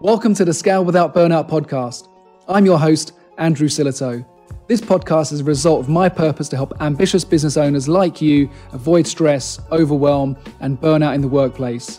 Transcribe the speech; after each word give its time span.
Welcome 0.00 0.32
to 0.34 0.44
the 0.44 0.54
Scale 0.54 0.84
Without 0.84 1.12
Burnout 1.12 1.48
podcast. 1.50 2.06
I'm 2.46 2.64
your 2.64 2.78
host, 2.78 3.14
Andrew 3.36 3.66
Sillitoe. 3.66 4.24
This 4.68 4.80
podcast 4.80 5.32
is 5.32 5.40
a 5.40 5.44
result 5.44 5.80
of 5.80 5.88
my 5.88 6.08
purpose 6.08 6.48
to 6.50 6.56
help 6.56 6.72
ambitious 6.80 7.24
business 7.24 7.56
owners 7.56 7.88
like 7.88 8.22
you 8.22 8.48
avoid 8.70 9.08
stress, 9.08 9.58
overwhelm, 9.72 10.36
and 10.60 10.80
burnout 10.80 11.16
in 11.16 11.20
the 11.20 11.26
workplace. 11.26 11.98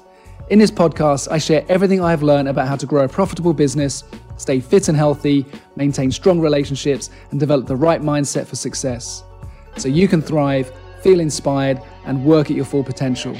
In 0.50 0.60
this 0.60 0.72
podcast, 0.72 1.30
I 1.30 1.40
share 1.40 1.66
everything 1.68 2.00
I've 2.02 2.24
learned 2.24 2.48
about 2.48 2.70
how 2.70 2.78
to 2.78 2.86
grow 2.86 3.04
a 3.04 3.10
profitable 3.10 3.54
business, 3.54 4.06
stay 4.38 4.62
fit 4.62 4.88
and 4.88 4.98
healthy, 4.98 5.46
maintain 5.76 6.10
strong 6.10 6.40
relationships, 6.40 7.10
and 7.32 7.40
develop 7.40 7.68
the 7.68 7.76
right 7.76 8.02
mindset 8.02 8.48
for 8.48 8.56
success. 8.56 9.26
So 9.76 9.90
you 9.90 10.08
can 10.08 10.22
thrive, 10.22 10.72
feel 11.02 11.20
inspired, 11.20 11.82
and 12.06 12.24
work 12.26 12.50
at 12.50 12.56
your 12.56 12.66
full 12.66 12.84
potential. 12.84 13.36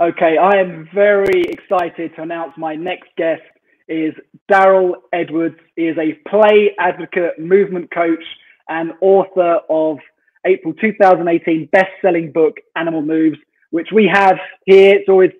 Okay, 0.00 0.38
I 0.38 0.58
am 0.58 0.88
very 0.94 1.42
excited 1.42 2.14
to 2.14 2.22
announce 2.22 2.52
my 2.56 2.76
next 2.76 3.08
guest 3.16 3.42
is 3.88 4.14
Darryl 4.50 4.92
Edwards. 5.12 5.56
He 5.74 5.88
is 5.88 5.96
a 5.98 6.12
play 6.28 6.74
advocate, 6.78 7.38
movement 7.38 7.90
coach, 7.90 8.22
and 8.68 8.92
author 9.00 9.60
of 9.68 9.98
April 10.46 10.72
2018 10.74 11.68
best-selling 11.72 12.30
book 12.30 12.58
Animal 12.76 13.02
Moves, 13.02 13.38
which 13.70 13.88
we 13.92 14.10
have 14.12 14.36
here. 14.66 14.96
It's 14.96 15.08
always 15.08 15.30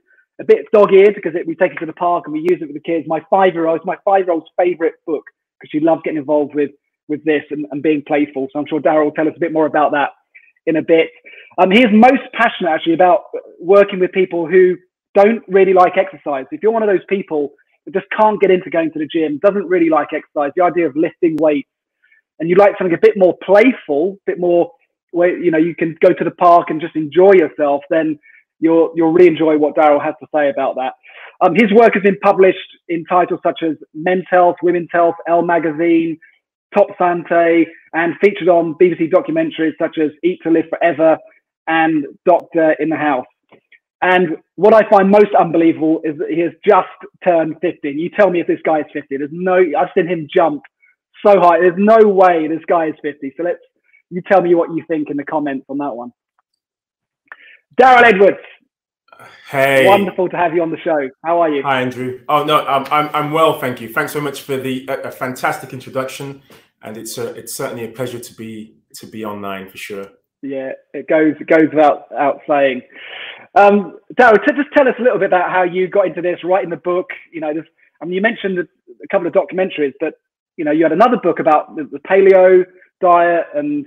a 0.40 0.44
bit 0.44 0.66
dog-eared 0.72 1.14
because 1.14 1.34
it, 1.34 1.46
we 1.46 1.56
take 1.56 1.72
it 1.72 1.78
to 1.80 1.86
the 1.86 1.92
park 1.92 2.24
and 2.26 2.32
we 2.32 2.40
use 2.40 2.58
it 2.60 2.66
with 2.66 2.74
the 2.74 2.80
kids. 2.80 3.06
My 3.08 3.20
five-year-old, 3.28 3.80
my 3.84 3.96
five-year-old's 4.04 4.46
favorite 4.56 4.94
book 5.06 5.24
because 5.58 5.70
she 5.70 5.80
loves 5.80 6.02
getting 6.04 6.18
involved 6.18 6.54
with 6.54 6.70
with 7.08 7.24
this 7.24 7.42
and, 7.50 7.66
and 7.70 7.82
being 7.82 8.02
playful. 8.06 8.48
So 8.52 8.58
I'm 8.58 8.66
sure 8.66 8.80
Darryl 8.80 9.04
will 9.04 9.12
tell 9.12 9.26
us 9.26 9.34
a 9.34 9.40
bit 9.40 9.52
more 9.52 9.66
about 9.66 9.92
that 9.92 10.10
in 10.66 10.76
a 10.76 10.82
bit. 10.82 11.08
Um, 11.56 11.70
he 11.70 11.80
is 11.80 11.88
most 11.90 12.22
passionate 12.34 12.70
actually 12.70 12.92
about 12.94 13.22
working 13.58 13.98
with 13.98 14.12
people 14.12 14.46
who 14.46 14.76
don't 15.14 15.42
really 15.48 15.72
like 15.72 15.96
exercise. 15.96 16.44
If 16.52 16.62
you're 16.62 16.70
one 16.70 16.82
of 16.82 16.88
those 16.88 17.04
people 17.08 17.52
that 17.86 17.94
just 17.94 18.06
can't 18.16 18.38
get 18.40 18.50
into 18.50 18.68
going 18.68 18.92
to 18.92 18.98
the 18.98 19.06
gym, 19.06 19.40
doesn't 19.42 19.66
really 19.66 19.88
like 19.88 20.08
exercise, 20.12 20.52
the 20.54 20.62
idea 20.62 20.86
of 20.86 20.94
lifting 20.94 21.36
weights, 21.40 21.70
and 22.38 22.48
you 22.48 22.56
like 22.56 22.74
something 22.78 22.94
a 22.94 23.00
bit 23.00 23.16
more 23.16 23.36
playful, 23.42 24.18
a 24.20 24.30
bit 24.30 24.38
more 24.38 24.70
where 25.12 25.36
you 25.36 25.50
know 25.50 25.58
you 25.58 25.74
can 25.74 25.96
go 26.00 26.12
to 26.12 26.24
the 26.24 26.30
park 26.32 26.70
and 26.70 26.80
just 26.80 26.96
enjoy 26.96 27.32
yourself, 27.32 27.82
then 27.90 28.18
you'll 28.60 28.92
you'll 28.94 29.12
really 29.12 29.28
enjoy 29.28 29.56
what 29.58 29.74
Darryl 29.74 30.02
has 30.02 30.14
to 30.20 30.26
say 30.34 30.50
about 30.50 30.76
that. 30.76 30.94
Um, 31.40 31.54
his 31.54 31.72
work 31.72 31.94
has 31.94 32.02
been 32.02 32.18
published 32.20 32.58
in 32.88 33.04
titles 33.04 33.40
such 33.42 33.60
as 33.62 33.76
Men's 33.94 34.24
Health, 34.30 34.56
Women's 34.62 34.88
Health, 34.92 35.14
Elle 35.28 35.42
Magazine, 35.42 36.18
Top 36.76 36.88
Sante, 36.98 37.66
and 37.92 38.14
featured 38.20 38.48
on 38.48 38.74
BBC 38.74 39.10
documentaries 39.10 39.72
such 39.78 39.98
as 39.98 40.10
Eat 40.24 40.40
to 40.42 40.50
Live 40.50 40.64
Forever 40.70 41.16
and 41.68 42.04
Doctor 42.26 42.72
in 42.80 42.88
the 42.88 42.96
House. 42.96 43.26
And 44.02 44.36
what 44.56 44.74
I 44.74 44.88
find 44.88 45.10
most 45.10 45.34
unbelievable 45.38 46.00
is 46.04 46.16
that 46.18 46.30
he 46.30 46.40
has 46.40 46.52
just 46.66 46.88
turned 47.26 47.56
50. 47.60 47.90
You 47.90 48.10
tell 48.10 48.30
me 48.30 48.40
if 48.40 48.46
this 48.46 48.60
guy 48.64 48.80
is 48.80 48.86
50. 48.92 49.16
There's 49.16 49.30
no, 49.32 49.56
I've 49.56 49.88
seen 49.96 50.06
him 50.06 50.28
jump 50.34 50.62
so 51.24 51.40
high. 51.40 51.58
There's 51.60 51.74
no 51.76 52.08
way 52.08 52.46
this 52.46 52.64
guy 52.68 52.86
is 52.86 52.94
50. 53.02 53.34
So 53.36 53.42
let's, 53.42 53.58
you 54.10 54.22
tell 54.22 54.40
me 54.40 54.54
what 54.54 54.70
you 54.74 54.84
think 54.88 55.10
in 55.10 55.16
the 55.16 55.24
comments 55.24 55.66
on 55.68 55.78
that 55.78 55.94
one. 55.94 56.12
Darryl 57.80 58.04
Edwards. 58.04 58.38
Hey. 59.50 59.86
Wonderful 59.86 60.28
to 60.28 60.36
have 60.36 60.54
you 60.54 60.62
on 60.62 60.70
the 60.70 60.78
show. 60.78 61.08
How 61.24 61.40
are 61.40 61.50
you? 61.50 61.62
Hi, 61.62 61.80
Andrew. 61.80 62.20
Oh, 62.28 62.44
no, 62.44 62.64
I'm, 62.66 62.84
I'm, 62.92 63.10
I'm 63.14 63.30
well, 63.32 63.58
thank 63.58 63.80
you. 63.80 63.88
Thanks 63.88 64.12
so 64.12 64.20
much 64.20 64.42
for 64.42 64.56
the 64.56 64.86
a, 64.88 65.08
a 65.08 65.10
fantastic 65.10 65.72
introduction. 65.72 66.42
And 66.82 66.96
it's 66.96 67.18
a, 67.18 67.34
it's 67.34 67.54
certainly 67.54 67.84
a 67.84 67.88
pleasure 67.88 68.20
to 68.20 68.34
be 68.34 68.76
to 68.94 69.06
be 69.06 69.24
online 69.24 69.68
for 69.68 69.76
sure. 69.76 70.06
Yeah, 70.42 70.72
it 70.94 71.08
goes 71.08 71.34
it 71.40 71.48
goes 71.48 71.68
without, 71.72 72.10
without 72.10 72.40
saying. 72.48 72.82
Um, 73.54 73.98
Darryl, 74.14 74.38
just 74.46 74.68
tell 74.76 74.86
us 74.86 74.94
a 74.98 75.02
little 75.02 75.18
bit 75.18 75.26
about 75.26 75.50
how 75.50 75.64
you 75.64 75.88
got 75.88 76.06
into 76.06 76.22
this, 76.22 76.38
writing 76.44 76.70
the 76.70 76.76
book. 76.76 77.08
You 77.32 77.40
know, 77.40 77.52
I 78.00 78.04
mean, 78.04 78.14
you 78.14 78.20
mentioned 78.20 78.58
a 78.58 79.08
couple 79.10 79.26
of 79.26 79.32
documentaries, 79.32 79.94
but 79.98 80.14
you 80.56 80.64
know, 80.64 80.70
you 80.70 80.84
had 80.84 80.92
another 80.92 81.16
book 81.16 81.40
about 81.40 81.74
the, 81.74 81.84
the 81.84 81.98
paleo 82.00 82.64
diet 83.00 83.46
and 83.54 83.86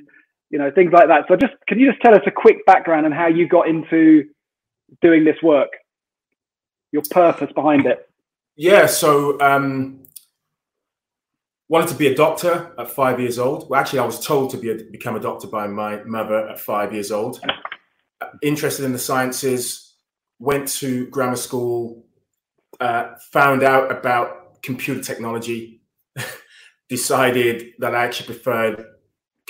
you 0.52 0.60
know 0.60 0.70
things 0.70 0.92
like 0.92 1.08
that. 1.08 1.26
So, 1.28 1.36
just 1.36 1.54
can 1.68 1.80
you 1.80 1.90
just 1.90 2.02
tell 2.02 2.14
us 2.14 2.22
a 2.28 2.32
quick 2.32 2.66
background 2.66 3.06
on 3.06 3.12
how 3.12 3.28
you 3.28 3.48
got 3.48 3.68
into 3.68 4.26
doing 5.02 5.24
this 5.24 5.38
work, 5.42 5.70
your 6.92 7.04
purpose 7.10 7.52
behind 7.56 7.86
it? 7.86 8.10
Yeah, 8.58 8.86
so 8.86 9.40
um, 9.40 10.04
wanted 11.70 11.88
to 11.88 11.96
be 11.96 12.08
a 12.08 12.16
doctor 12.16 12.74
at 12.78 12.90
five 12.90 13.20
years 13.20 13.40
old. 13.40 13.70
Well, 13.70 13.80
actually, 13.80 14.00
I 14.00 14.06
was 14.06 14.24
told 14.24 14.52
to 14.52 14.58
be 14.58 14.72
a, 14.72 14.76
become 14.76 15.16
a 15.16 15.20
doctor 15.20 15.48
by 15.48 15.68
my 15.68 16.04
mother 16.04 16.50
at 16.50 16.60
five 16.60 16.94
years 16.94 17.12
old. 17.12 17.42
Interested 18.44 18.86
in 18.86 18.92
the 18.92 19.00
sciences, 19.00 19.96
went 20.38 20.68
to 20.68 21.08
grammar 21.08 21.38
school, 21.38 22.06
uh, 22.82 23.16
found 23.32 23.64
out 23.64 23.92
about 23.92 24.62
computer 24.62 25.02
technology, 25.02 25.82
decided 26.90 27.70
that 27.80 27.96
I 27.96 28.04
actually 28.04 28.28
preferred 28.28 28.86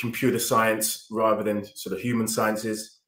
computer 0.02 0.40
science 0.40 1.08
rather 1.10 1.44
than 1.44 1.64
sort 1.76 1.96
of 1.96 2.02
human 2.02 2.28
sciences, 2.28 3.00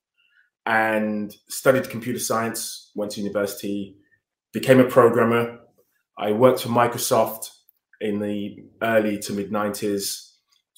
and 0.65 1.35
studied 1.49 1.89
computer 1.89 2.19
science. 2.19 2.91
Went 2.95 3.11
to 3.11 3.21
university, 3.21 3.97
became 4.53 4.79
a 4.79 4.85
programmer. 4.85 5.59
I 6.17 6.31
worked 6.31 6.61
for 6.61 6.69
Microsoft 6.69 7.49
in 7.99 8.19
the 8.19 8.55
early 8.81 9.17
to 9.19 9.33
mid 9.33 9.51
90s. 9.51 10.29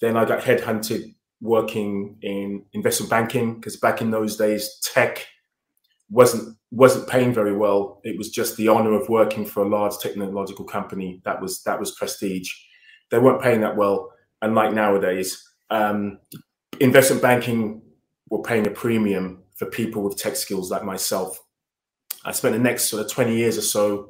Then 0.02 0.18
I 0.18 0.26
got 0.26 0.42
headhunted 0.42 1.14
working 1.42 2.18
in 2.22 2.64
investment 2.74 3.10
banking 3.10 3.56
because 3.56 3.76
back 3.78 4.02
in 4.02 4.12
those 4.12 4.38
days, 4.38 4.80
tech 4.82 5.28
wasn't 6.10 6.58
wasn't 6.72 7.08
paying 7.08 7.34
very 7.34 7.56
well. 7.56 8.02
It 8.04 8.18
was 8.18 8.30
just 8.30 8.58
the 8.58 8.68
honor 8.68 8.94
of 8.94 9.10
working 9.10 9.46
for 9.46 9.64
a 9.64 9.70
large 9.70 9.98
technological 9.98 10.66
company. 10.66 11.22
That 11.26 11.42
was 11.42 11.64
that 11.64 11.80
was 11.80 11.92
prestige. 11.92 12.52
They 13.12 13.20
weren't 13.20 13.42
paying 13.42 13.62
that 13.62 13.76
well, 13.78 14.12
unlike 14.42 14.74
nowadays. 14.74 15.42
Um, 15.70 16.20
investment 16.80 17.22
banking 17.22 17.82
were 18.30 18.42
paying 18.42 18.68
a 18.68 18.72
premium 18.72 19.44
for 19.56 19.66
people 19.66 20.04
with 20.04 20.18
tech 20.18 20.36
skills 20.36 20.72
like 20.72 20.84
myself. 20.84 21.42
I 22.24 22.32
spent 22.32 22.54
the 22.54 22.60
next 22.60 22.86
sort 22.86 23.06
of 23.06 23.12
20 23.12 23.36
years 23.36 23.58
or 23.58 23.62
so 23.62 24.10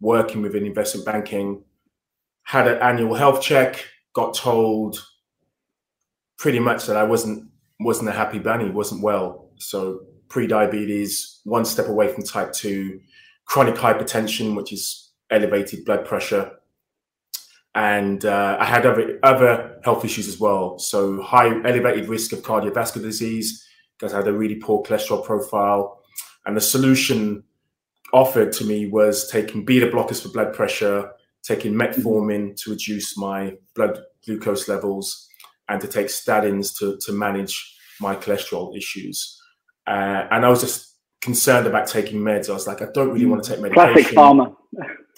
working 0.00 0.42
within 0.42 0.66
investment 0.66 1.06
banking, 1.06 1.64
had 2.44 2.68
an 2.68 2.80
annual 2.80 3.14
health 3.14 3.42
check, 3.42 3.84
got 4.12 4.34
told 4.34 5.04
pretty 6.38 6.60
much 6.60 6.86
that 6.86 6.96
I 6.96 7.02
wasn't 7.02 7.50
wasn't 7.80 8.08
a 8.08 8.12
happy 8.12 8.38
bunny, 8.38 8.70
wasn't 8.70 9.02
well. 9.02 9.50
So 9.56 10.00
pre-diabetes, 10.28 11.40
one 11.44 11.64
step 11.64 11.88
away 11.88 12.08
from 12.08 12.22
type 12.22 12.52
two, 12.52 13.00
chronic 13.44 13.74
hypertension, 13.74 14.56
which 14.56 14.72
is 14.72 15.12
elevated 15.30 15.84
blood 15.84 16.04
pressure, 16.06 16.52
and 17.76 18.24
uh, 18.24 18.56
I 18.58 18.64
had 18.64 18.84
other 18.84 19.20
other 19.22 19.80
health 19.84 20.04
issues 20.04 20.26
as 20.26 20.40
well. 20.40 20.78
So 20.78 21.22
high 21.22 21.48
elevated 21.48 22.08
risk 22.08 22.32
of 22.32 22.42
cardiovascular 22.42 23.02
disease 23.02 23.64
because 23.96 24.12
I 24.12 24.16
had 24.18 24.28
a 24.28 24.32
really 24.32 24.56
poor 24.56 24.82
cholesterol 24.82 25.24
profile, 25.24 26.00
and 26.44 26.56
the 26.56 26.60
solution 26.60 27.44
offered 28.12 28.52
to 28.54 28.64
me 28.64 28.86
was 28.86 29.30
taking 29.30 29.64
beta 29.64 29.86
blockers 29.86 30.22
for 30.22 30.28
blood 30.30 30.52
pressure 30.52 31.10
taking 31.46 31.72
metformin 31.72 32.56
to 32.56 32.70
reduce 32.70 33.16
my 33.16 33.52
blood 33.74 34.00
glucose 34.24 34.68
levels 34.68 35.28
and 35.68 35.80
to 35.80 35.86
take 35.86 36.06
statins 36.06 36.76
to, 36.78 36.98
to 36.98 37.12
manage 37.12 37.76
my 38.00 38.16
cholesterol 38.16 38.76
issues. 38.76 39.40
Uh, 39.86 40.26
and 40.30 40.44
I 40.44 40.48
was 40.48 40.60
just 40.60 40.96
concerned 41.20 41.66
about 41.66 41.86
taking 41.86 42.20
meds. 42.20 42.50
I 42.50 42.52
was 42.52 42.66
like, 42.66 42.82
I 42.82 42.86
don't 42.92 43.12
really 43.12 43.26
want 43.26 43.44
to 43.44 43.50
take 43.50 43.60
medication. 43.60 43.92
Classic 43.94 44.14
farmer. 44.14 44.52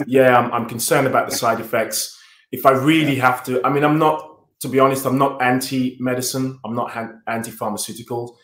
yeah, 0.06 0.38
I'm, 0.38 0.52
I'm 0.52 0.68
concerned 0.68 1.06
about 1.06 1.30
the 1.30 1.36
side 1.36 1.60
effects. 1.60 2.17
If 2.50 2.64
I 2.66 2.72
really 2.72 3.16
have 3.16 3.44
to, 3.44 3.64
I 3.64 3.70
mean, 3.70 3.84
I'm 3.84 3.98
not, 3.98 4.24
to 4.60 4.68
be 4.68 4.80
honest, 4.80 5.06
I'm 5.06 5.18
not 5.18 5.40
anti 5.42 5.96
medicine, 6.00 6.58
I'm 6.64 6.74
not 6.74 6.96
anti 7.26 7.50
pharmaceutical, 7.50 8.38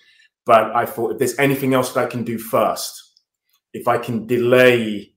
but 0.46 0.74
I 0.76 0.86
thought 0.86 1.12
if 1.12 1.18
there's 1.18 1.38
anything 1.38 1.74
else 1.74 1.92
that 1.92 2.04
I 2.04 2.06
can 2.06 2.24
do 2.24 2.38
first, 2.38 3.00
if 3.72 3.88
I 3.88 3.98
can 3.98 4.26
delay 4.26 5.14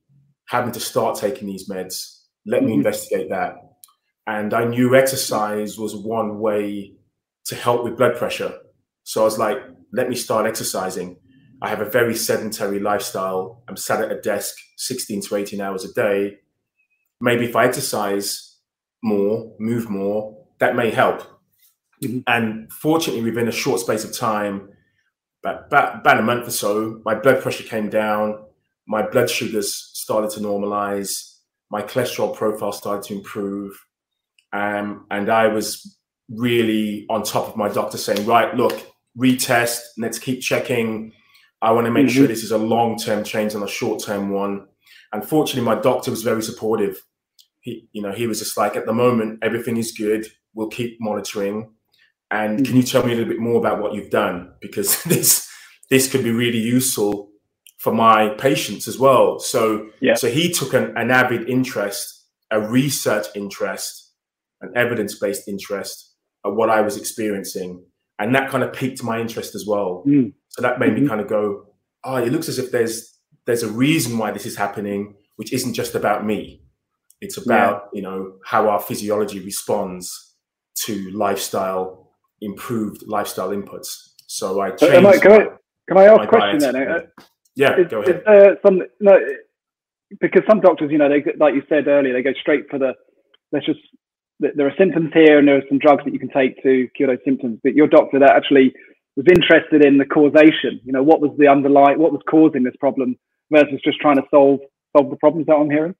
having 0.48 0.72
to 0.72 0.80
start 0.80 1.18
taking 1.18 1.46
these 1.46 1.68
meds, 1.68 2.22
let 2.46 2.62
me 2.62 2.70
mm-hmm. 2.70 2.80
investigate 2.80 3.28
that. 3.30 3.54
And 4.26 4.52
I 4.52 4.64
knew 4.64 4.94
exercise 4.94 5.78
was 5.78 5.94
one 5.94 6.38
way 6.38 6.94
to 7.46 7.54
help 7.54 7.84
with 7.84 7.96
blood 7.96 8.16
pressure. 8.16 8.54
So 9.04 9.22
I 9.22 9.24
was 9.24 9.38
like, 9.38 9.58
let 9.92 10.08
me 10.08 10.16
start 10.16 10.46
exercising. 10.46 11.16
I 11.62 11.68
have 11.68 11.80
a 11.80 11.90
very 11.90 12.14
sedentary 12.14 12.78
lifestyle. 12.78 13.64
I'm 13.68 13.76
sat 13.76 14.02
at 14.02 14.12
a 14.12 14.20
desk 14.20 14.54
16 14.76 15.22
to 15.22 15.36
18 15.36 15.60
hours 15.60 15.84
a 15.84 15.92
day. 15.92 16.36
Maybe 17.20 17.46
if 17.46 17.56
I 17.56 17.64
exercise 17.64 18.47
more, 19.02 19.54
move 19.58 19.88
more, 19.88 20.46
that 20.58 20.76
may 20.76 20.90
help. 20.90 21.22
Mm-hmm. 22.02 22.20
And 22.26 22.72
fortunately, 22.72 23.22
within 23.22 23.48
a 23.48 23.52
short 23.52 23.80
space 23.80 24.04
of 24.04 24.16
time, 24.16 24.70
about, 25.42 25.66
about, 25.66 26.00
about 26.00 26.18
a 26.18 26.22
month 26.22 26.48
or 26.48 26.50
so, 26.50 27.00
my 27.04 27.14
blood 27.14 27.42
pressure 27.42 27.64
came 27.64 27.88
down, 27.88 28.44
my 28.86 29.02
blood 29.02 29.30
sugars 29.30 29.90
started 29.94 30.30
to 30.30 30.40
normalize, 30.40 31.36
my 31.70 31.82
cholesterol 31.82 32.34
profile 32.34 32.72
started 32.72 33.06
to 33.08 33.14
improve. 33.14 33.78
Um, 34.52 35.06
and 35.10 35.30
I 35.30 35.48
was 35.48 35.98
really 36.30 37.06
on 37.10 37.22
top 37.22 37.48
of 37.48 37.56
my 37.56 37.68
doctor 37.68 37.98
saying, 37.98 38.26
right, 38.26 38.54
look, 38.54 38.86
retest, 39.16 39.80
let's 39.98 40.18
keep 40.18 40.40
checking. 40.40 41.12
I 41.60 41.72
want 41.72 41.86
to 41.86 41.90
make 41.90 42.06
mm-hmm. 42.06 42.16
sure 42.16 42.26
this 42.26 42.44
is 42.44 42.52
a 42.52 42.58
long 42.58 42.96
term 42.96 43.24
change 43.24 43.54
and 43.54 43.64
a 43.64 43.68
short 43.68 44.02
term 44.02 44.30
one. 44.30 44.66
Unfortunately, 45.12 45.62
my 45.62 45.80
doctor 45.80 46.10
was 46.10 46.22
very 46.22 46.42
supportive. 46.42 47.02
He, 47.68 47.88
you 47.92 48.02
know, 48.02 48.12
he 48.12 48.26
was 48.26 48.38
just 48.38 48.56
like, 48.56 48.76
at 48.76 48.86
the 48.86 48.92
moment, 48.92 49.40
everything 49.42 49.76
is 49.76 49.92
good. 49.92 50.26
We'll 50.54 50.68
keep 50.68 50.98
monitoring. 51.00 51.72
And 52.30 52.58
mm-hmm. 52.58 52.64
can 52.64 52.76
you 52.76 52.82
tell 52.82 53.04
me 53.04 53.12
a 53.12 53.16
little 53.16 53.30
bit 53.30 53.40
more 53.40 53.58
about 53.58 53.80
what 53.80 53.94
you've 53.94 54.10
done? 54.10 54.52
Because 54.60 55.02
this 55.04 55.48
this 55.90 56.10
could 56.10 56.22
be 56.22 56.30
really 56.30 56.58
useful 56.58 57.30
for 57.78 57.94
my 57.94 58.28
patients 58.30 58.86
as 58.88 58.98
well. 58.98 59.38
So, 59.38 59.88
yeah. 60.00 60.14
so 60.14 60.28
he 60.28 60.52
took 60.52 60.74
an, 60.74 60.92
an 60.98 61.10
avid 61.10 61.48
interest, 61.48 62.26
a 62.50 62.60
research 62.60 63.26
interest, 63.34 64.12
an 64.60 64.72
evidence 64.76 65.18
based 65.18 65.48
interest 65.48 66.14
at 66.44 66.52
what 66.52 66.68
I 66.68 66.82
was 66.82 66.96
experiencing 66.96 67.84
and 68.18 68.34
that 68.34 68.50
kind 68.50 68.64
of 68.64 68.72
piqued 68.72 69.02
my 69.02 69.20
interest 69.20 69.54
as 69.54 69.64
well. 69.66 70.02
Mm. 70.06 70.32
So 70.48 70.62
that 70.62 70.78
made 70.78 70.92
mm-hmm. 70.92 71.02
me 71.02 71.08
kind 71.08 71.20
of 71.20 71.28
go, 71.28 71.66
oh, 72.04 72.16
it 72.16 72.32
looks 72.32 72.48
as 72.48 72.58
if 72.58 72.70
there's 72.70 73.14
there's 73.46 73.62
a 73.62 73.70
reason 73.70 74.18
why 74.18 74.30
this 74.30 74.44
is 74.44 74.56
happening, 74.56 75.14
which 75.36 75.52
isn't 75.52 75.74
just 75.74 75.94
about 75.94 76.26
me. 76.26 76.62
It's 77.20 77.36
about 77.36 77.88
yeah. 77.92 77.96
you 77.96 78.02
know 78.02 78.34
how 78.44 78.68
our 78.68 78.80
physiology 78.80 79.40
responds 79.40 80.36
to 80.84 81.10
lifestyle, 81.10 82.12
improved 82.40 83.02
lifestyle 83.06 83.50
inputs. 83.50 84.12
So 84.26 84.60
I 84.60 84.70
changed. 84.70 85.06
I, 85.06 85.18
can 85.18 85.32
I 85.32 85.46
can 85.88 85.98
I 85.98 86.04
ask 86.04 86.22
a 86.22 86.26
question 86.26 86.58
then? 86.58 86.76
Uh, 86.76 87.00
yeah, 87.56 87.76
is, 87.76 87.88
go 87.88 88.02
ahead. 88.02 88.22
Is 88.26 88.58
some 88.64 88.82
no, 89.00 89.18
because 90.20 90.42
some 90.48 90.60
doctors, 90.60 90.90
you 90.92 90.98
know, 90.98 91.08
they 91.08 91.24
like 91.38 91.54
you 91.54 91.62
said 91.68 91.88
earlier, 91.88 92.12
they 92.12 92.22
go 92.22 92.32
straight 92.40 92.68
for 92.70 92.78
the 92.78 92.92
let's 93.52 93.66
just 93.66 93.80
there 94.40 94.66
are 94.66 94.74
symptoms 94.78 95.10
here 95.12 95.38
and 95.38 95.48
there 95.48 95.56
are 95.56 95.68
some 95.68 95.78
drugs 95.78 96.04
that 96.04 96.12
you 96.12 96.20
can 96.20 96.30
take 96.30 96.62
to 96.62 96.86
cure 96.96 97.08
those 97.08 97.24
symptoms. 97.24 97.58
But 97.64 97.74
your 97.74 97.88
doctor 97.88 98.20
that 98.20 98.36
actually 98.36 98.72
was 99.16 99.26
interested 99.28 99.84
in 99.84 99.98
the 99.98 100.04
causation. 100.04 100.80
You 100.84 100.92
know, 100.92 101.02
what 101.02 101.20
was 101.20 101.32
the 101.38 101.48
underlying, 101.48 101.98
what 101.98 102.12
was 102.12 102.22
causing 102.30 102.62
this 102.62 102.76
problem 102.78 103.16
versus 103.50 103.80
just 103.82 103.98
trying 103.98 104.16
to 104.16 104.22
solve 104.30 104.60
solve 104.96 105.10
the 105.10 105.16
problems 105.16 105.46
that 105.46 105.56
I'm 105.56 105.70
hearing. 105.70 105.94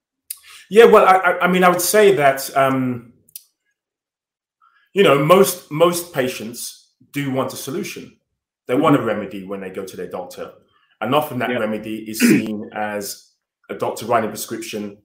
Yeah, 0.70 0.85
well, 0.85 1.06
I, 1.06 1.38
I 1.43 1.49
mean, 1.49 1.65
I 1.65 1.69
would 1.69 1.81
say 1.81 2.15
that 2.17 2.55
um, 2.56 3.12
you 4.93 5.03
know 5.03 5.25
most 5.25 5.70
most 5.70 6.12
patients 6.12 6.93
do 7.12 7.31
want 7.31 7.53
a 7.53 7.56
solution. 7.56 8.17
They 8.67 8.75
want 8.75 8.97
a 8.97 8.99
mm-hmm. 8.99 9.09
remedy 9.09 9.44
when 9.44 9.61
they 9.61 9.70
go 9.70 9.85
to 9.85 9.97
their 9.97 10.11
doctor, 10.11 10.53
and 11.00 11.15
often 11.15 11.38
that 11.38 11.50
yeah. 11.50 11.59
remedy 11.59 12.05
is 12.09 12.20
seen 12.20 12.70
as 12.75 13.32
a 13.70 13.75
doctor 13.75 14.06
writing 14.06 14.29
a 14.29 14.32
prescription 14.32 14.99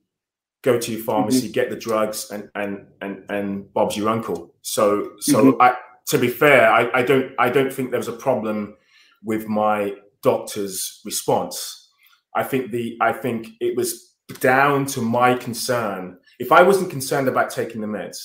go 0.64 0.80
to 0.80 0.92
your 0.94 1.04
pharmacy, 1.04 1.48
mm-hmm. 1.48 1.52
get 1.52 1.70
the 1.70 1.76
drugs, 1.76 2.32
and 2.32 2.50
and 2.56 2.88
and 3.02 3.24
and 3.30 3.74
Bob's 3.74 3.96
your 3.96 4.10
uncle. 4.10 4.56
So 4.62 5.12
so 5.20 5.46
mm-hmm. 5.46 5.62
I, 5.62 5.76
to 6.08 6.18
be 6.18 6.28
fair, 6.28 6.70
I, 6.70 6.90
I 7.00 7.04
don't 7.04 7.32
I 7.38 7.50
don't 7.50 7.72
think 7.72 7.92
there 7.92 8.00
was 8.00 8.08
a 8.08 8.14
problem 8.14 8.76
with 9.24 9.48
my 9.48 9.94
doctor's 10.22 11.02
response. 11.06 11.90
I 12.36 12.44
think 12.44 12.72
the 12.72 12.98
I 13.02 13.14
think 13.14 13.50
it 13.60 13.78
was 13.78 14.13
down 14.40 14.86
to 14.88 15.02
my 15.02 15.36
concern. 15.36 16.18
If 16.40 16.52
I 16.52 16.62
wasn't 16.62 16.90
concerned 16.90 17.28
about 17.28 17.50
taking 17.50 17.82
the 17.82 17.88
meds, 17.88 18.18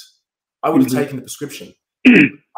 I 0.63 0.71
would 0.71 0.83
have 0.83 0.91
mm-hmm. 0.91 0.99
taken 0.99 1.17
the 1.17 1.23
prescription. 1.23 1.73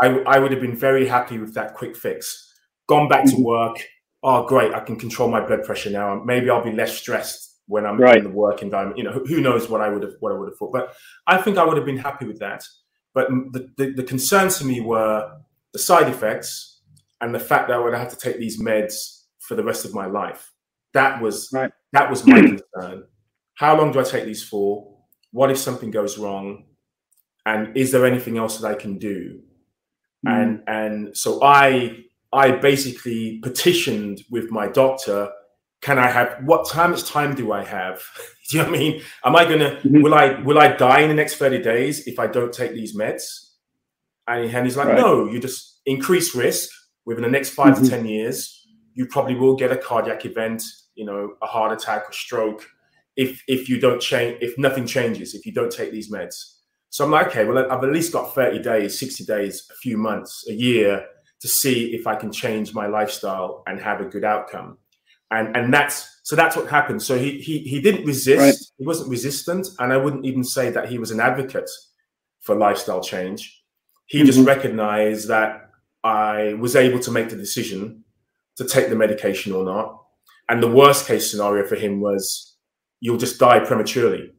I, 0.01 0.09
I 0.27 0.39
would 0.39 0.53
have 0.53 0.61
been 0.61 0.77
very 0.77 1.07
happy 1.07 1.39
with 1.39 1.55
that 1.55 1.75
quick 1.75 1.97
fix. 1.97 2.53
Gone 2.89 3.09
back 3.09 3.25
to 3.25 3.33
mm-hmm. 3.33 3.43
work. 3.43 3.77
Oh, 4.23 4.47
great! 4.47 4.75
I 4.75 4.81
can 4.81 4.97
control 4.97 5.31
my 5.31 5.41
blood 5.41 5.65
pressure 5.65 5.91
now. 5.91 6.23
Maybe 6.25 6.51
I'll 6.51 6.65
be 6.65 6.73
less 6.73 6.97
stressed 6.97 7.59
when 7.67 7.87
I'm 7.87 7.99
right. 7.99 8.19
in 8.19 8.25
the 8.25 8.31
work 8.31 8.63
environment. 8.63 8.99
You 8.99 9.05
know, 9.05 9.13
who 9.13 9.41
knows 9.41 9.69
what 9.69 9.81
I 9.81 9.89
would 9.89 10.03
have 10.03 10.13
what 10.21 10.33
I 10.33 10.39
would 10.39 10.49
have 10.49 10.59
thought. 10.59 10.73
But 10.73 10.95
I 11.27 11.41
think 11.41 11.57
I 11.57 11.65
would 11.65 11.77
have 11.77 11.87
been 11.87 11.97
happy 11.97 12.27
with 12.27 12.39
that. 12.41 12.65
But 13.15 13.29
the, 13.29 13.71
the, 13.77 13.93
the 13.95 14.03
concerns 14.03 14.59
to 14.59 14.65
me 14.65 14.81
were 14.81 15.31
the 15.73 15.79
side 15.79 16.09
effects 16.09 16.81
and 17.21 17.35
the 17.35 17.41
fact 17.41 17.69
that 17.69 17.75
I 17.75 17.79
would 17.79 17.95
have 17.95 18.11
to 18.11 18.17
take 18.17 18.39
these 18.39 18.61
meds 18.61 19.25
for 19.41 19.55
the 19.55 19.65
rest 19.65 19.85
of 19.85 19.95
my 19.95 20.07
life. 20.07 20.53
That 20.93 21.21
was 21.21 21.51
right. 21.53 21.73
that 21.93 22.11
was 22.11 22.27
my 22.27 22.41
concern. 22.75 23.05
How 23.61 23.77
long 23.77 23.93
do 23.93 24.01
I 24.01 24.05
take 24.05 24.25
these 24.25 24.43
for? 24.43 24.87
What 25.33 25.51
if 25.51 25.59
something 25.59 25.91
goes 25.91 26.17
wrong? 26.17 26.65
And 27.45 27.77
is 27.77 27.93
there 27.93 28.07
anything 28.07 28.39
else 28.39 28.57
that 28.57 28.67
I 28.67 28.75
can 28.75 28.97
do? 28.97 29.43
Mm. 30.27 30.33
And 30.33 30.63
and 30.67 31.17
so 31.17 31.43
I 31.43 31.99
I 32.33 32.53
basically 32.53 33.39
petitioned 33.43 34.23
with 34.31 34.51
my 34.51 34.67
doctor 34.69 35.29
can 35.83 35.99
I 35.99 36.09
have 36.09 36.39
what 36.43 36.71
time 36.71 36.93
much 36.93 37.05
time 37.05 37.35
do 37.35 37.53
I 37.53 37.63
have? 37.63 38.03
do 38.49 38.57
you 38.57 38.63
know 38.63 38.71
what 38.71 38.79
I 38.79 38.79
mean? 38.79 39.03
Am 39.27 39.37
I 39.37 39.45
gonna 39.45 39.73
mm-hmm. 39.73 40.01
will 40.01 40.15
I 40.15 40.41
will 40.41 40.59
I 40.59 40.69
die 40.69 41.01
in 41.01 41.11
the 41.11 41.15
next 41.15 41.35
30 41.37 41.61
days 41.61 42.07
if 42.07 42.19
I 42.19 42.29
don't 42.29 42.55
take 42.55 42.73
these 42.73 42.97
meds? 42.97 43.25
And, 44.27 44.65
he's 44.65 44.77
like, 44.77 44.87
right. 44.87 44.97
no, 44.97 45.29
you 45.29 45.39
just 45.39 45.81
increase 45.85 46.35
risk 46.35 46.71
within 47.05 47.25
the 47.25 47.31
next 47.31 47.51
5 47.51 47.75
mm-hmm. 47.75 47.85
to 47.85 47.91
10 47.91 48.07
years, 48.07 48.65
you 48.95 49.07
probably 49.07 49.35
will 49.35 49.57
get 49.57 49.73
a 49.73 49.77
cardiac 49.77 50.25
event, 50.25 50.63
you 50.95 51.05
know, 51.05 51.35
a 51.43 51.47
heart 51.47 51.73
attack 51.73 52.09
or 52.09 52.13
stroke 52.13 52.65
if 53.17 53.43
if 53.49 53.69
you 53.69 53.81
don't 53.81 54.01
change 54.01 54.39
if 54.41 54.57
nothing 54.59 54.87
changes, 54.87 55.35
if 55.35 55.47
you 55.47 55.53
don't 55.53 55.73
take 55.73 55.93
these 55.93 56.11
meds. 56.11 56.57
So 56.91 57.05
I'm 57.05 57.11
like, 57.11 57.29
okay, 57.29 57.45
well, 57.45 57.59
I've 57.71 57.85
at 57.85 57.93
least 57.93 58.13
got 58.13 58.35
30 58.35 58.59
days, 58.63 58.99
60 58.99 59.25
days, 59.25 59.69
a 59.71 59.75
few 59.77 59.97
months, 59.97 60.45
a 60.49 60.53
year 60.53 61.07
to 61.41 61.49
see 61.49 61.95
if 61.95 62.09
I 62.09 62.17
can 62.17 62.33
change 62.33 62.75
my 62.75 62.89
lifestyle 62.89 63.63
and 63.69 63.81
have 63.81 64.01
a 64.01 64.07
good 64.07 64.25
outcome 64.25 64.77
and 65.31 65.57
and 65.57 65.73
that's 65.73 66.21
so 66.23 66.37
that's 66.37 66.57
what 66.57 66.69
happened. 66.69 67.03
So 67.03 67.19
he 67.19 67.39
he 67.41 67.61
he 67.61 67.81
didn't 67.81 68.05
resist. 68.05 68.41
Right. 68.41 68.55
He 68.79 68.87
wasn't 68.87 69.11
resistant, 69.11 69.69
and 69.79 69.93
I 69.93 69.97
wouldn't 69.97 70.27
even 70.27 70.45
say 70.45 70.71
that 70.71 70.89
he 70.89 70.99
was 70.99 71.11
an 71.11 71.21
advocate 71.21 71.71
for 72.41 72.55
lifestyle 72.55 73.03
change. 73.03 73.63
He 74.07 74.19
mm-hmm. 74.19 74.27
just 74.27 74.47
recognized 74.47 75.29
that 75.29 75.71
I 76.03 76.55
was 76.55 76.77
able 76.77 76.99
to 77.01 77.11
make 77.11 77.29
the 77.29 77.37
decision 77.37 78.05
to 78.57 78.65
take 78.65 78.89
the 78.89 78.97
medication 78.97 79.53
or 79.53 79.65
not. 79.65 79.97
And 80.49 80.63
the 80.63 80.71
worst 80.71 81.07
case 81.07 81.31
scenario 81.31 81.67
for 81.67 81.77
him 81.77 82.01
was 82.01 82.57
you'll 83.01 83.19
just 83.19 83.39
die 83.39 83.61
prematurely. 83.61 84.33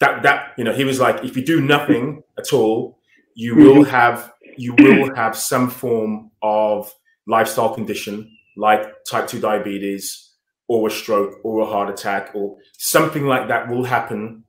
That 0.00 0.22
that 0.22 0.52
you 0.56 0.64
know 0.64 0.72
he 0.72 0.84
was 0.84 1.00
like 1.00 1.24
if 1.24 1.36
you 1.36 1.44
do 1.44 1.60
nothing 1.60 2.22
at 2.38 2.52
all, 2.52 2.98
you 3.34 3.54
mm-hmm. 3.54 3.64
will 3.64 3.84
have 3.84 4.32
you 4.56 4.74
will 4.78 5.14
have 5.14 5.36
some 5.36 5.70
form 5.70 6.30
of 6.42 6.92
lifestyle 7.26 7.74
condition 7.74 8.30
like 8.56 8.82
type 9.08 9.28
2 9.28 9.38
diabetes 9.38 10.32
or 10.66 10.88
a 10.88 10.90
stroke 10.90 11.34
or 11.44 11.60
a 11.60 11.66
heart 11.66 11.88
attack 11.88 12.30
or 12.34 12.56
something 12.76 13.24
like 13.24 13.48
that 13.48 13.68
will 13.68 13.84
happen 13.84 14.44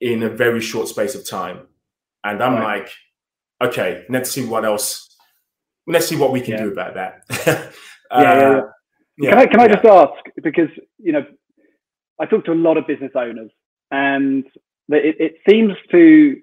in 0.00 0.22
a 0.22 0.30
very 0.30 0.60
short 0.60 0.88
space 0.88 1.14
of 1.14 1.28
time. 1.28 1.60
And 2.24 2.42
I'm 2.42 2.54
right. 2.54 2.80
like, 2.80 3.70
okay, 3.70 4.04
let's 4.08 4.30
see 4.30 4.44
what 4.44 4.64
else. 4.64 5.14
Let's 5.86 6.06
see 6.06 6.16
what 6.16 6.32
we 6.32 6.40
can 6.40 6.54
yeah. 6.54 6.62
do 6.62 6.72
about 6.72 6.94
that. 6.94 7.22
uh, 8.10 8.20
yeah, 8.22 8.60
yeah, 9.18 9.30
Can 9.30 9.38
I 9.38 9.46
can 9.46 9.60
I 9.60 9.68
just 9.68 9.84
ask 9.84 10.12
because 10.42 10.68
you 10.98 11.12
know 11.12 11.24
I 12.20 12.26
talk 12.26 12.44
to 12.46 12.52
a 12.52 12.54
lot 12.54 12.76
of 12.76 12.86
business 12.86 13.12
owners 13.14 13.50
and 13.90 14.44
it, 14.88 15.16
it 15.18 15.34
seems 15.48 15.72
to 15.90 16.36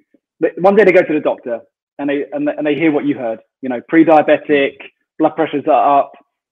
one 0.58 0.76
day 0.76 0.84
they 0.84 0.92
go 0.92 1.02
to 1.02 1.14
the 1.14 1.20
doctor 1.20 1.62
and 1.98 2.10
they 2.10 2.26
and 2.32 2.48
they, 2.48 2.54
and 2.56 2.68
they 2.68 2.76
hear 2.76 2.92
what 2.92 3.06
you 3.06 3.18
heard. 3.18 3.40
You 3.62 3.70
know, 3.70 3.82
pre-diabetic, 3.88 4.74
blood 5.18 5.36
pressures 5.36 5.64
are 5.68 6.00
up, 6.00 6.12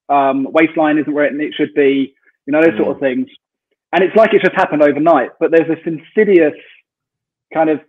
um, 0.10 0.48
waistline 0.52 0.98
isn't 0.98 1.14
where 1.14 1.26
it 1.26 1.54
should 1.54 1.74
be 1.74 2.16
you 2.46 2.52
know, 2.52 2.62
those 2.62 2.74
mm. 2.74 2.78
sort 2.78 2.96
of 2.96 3.00
things. 3.00 3.28
And 3.92 4.04
it's 4.04 4.16
like 4.16 4.34
it 4.34 4.42
just 4.42 4.56
happened 4.56 4.82
overnight, 4.82 5.32
but 5.40 5.52
there's 5.52 5.68
this 5.68 5.80
insidious 5.86 6.54
kind 7.54 7.70
of 7.70 7.80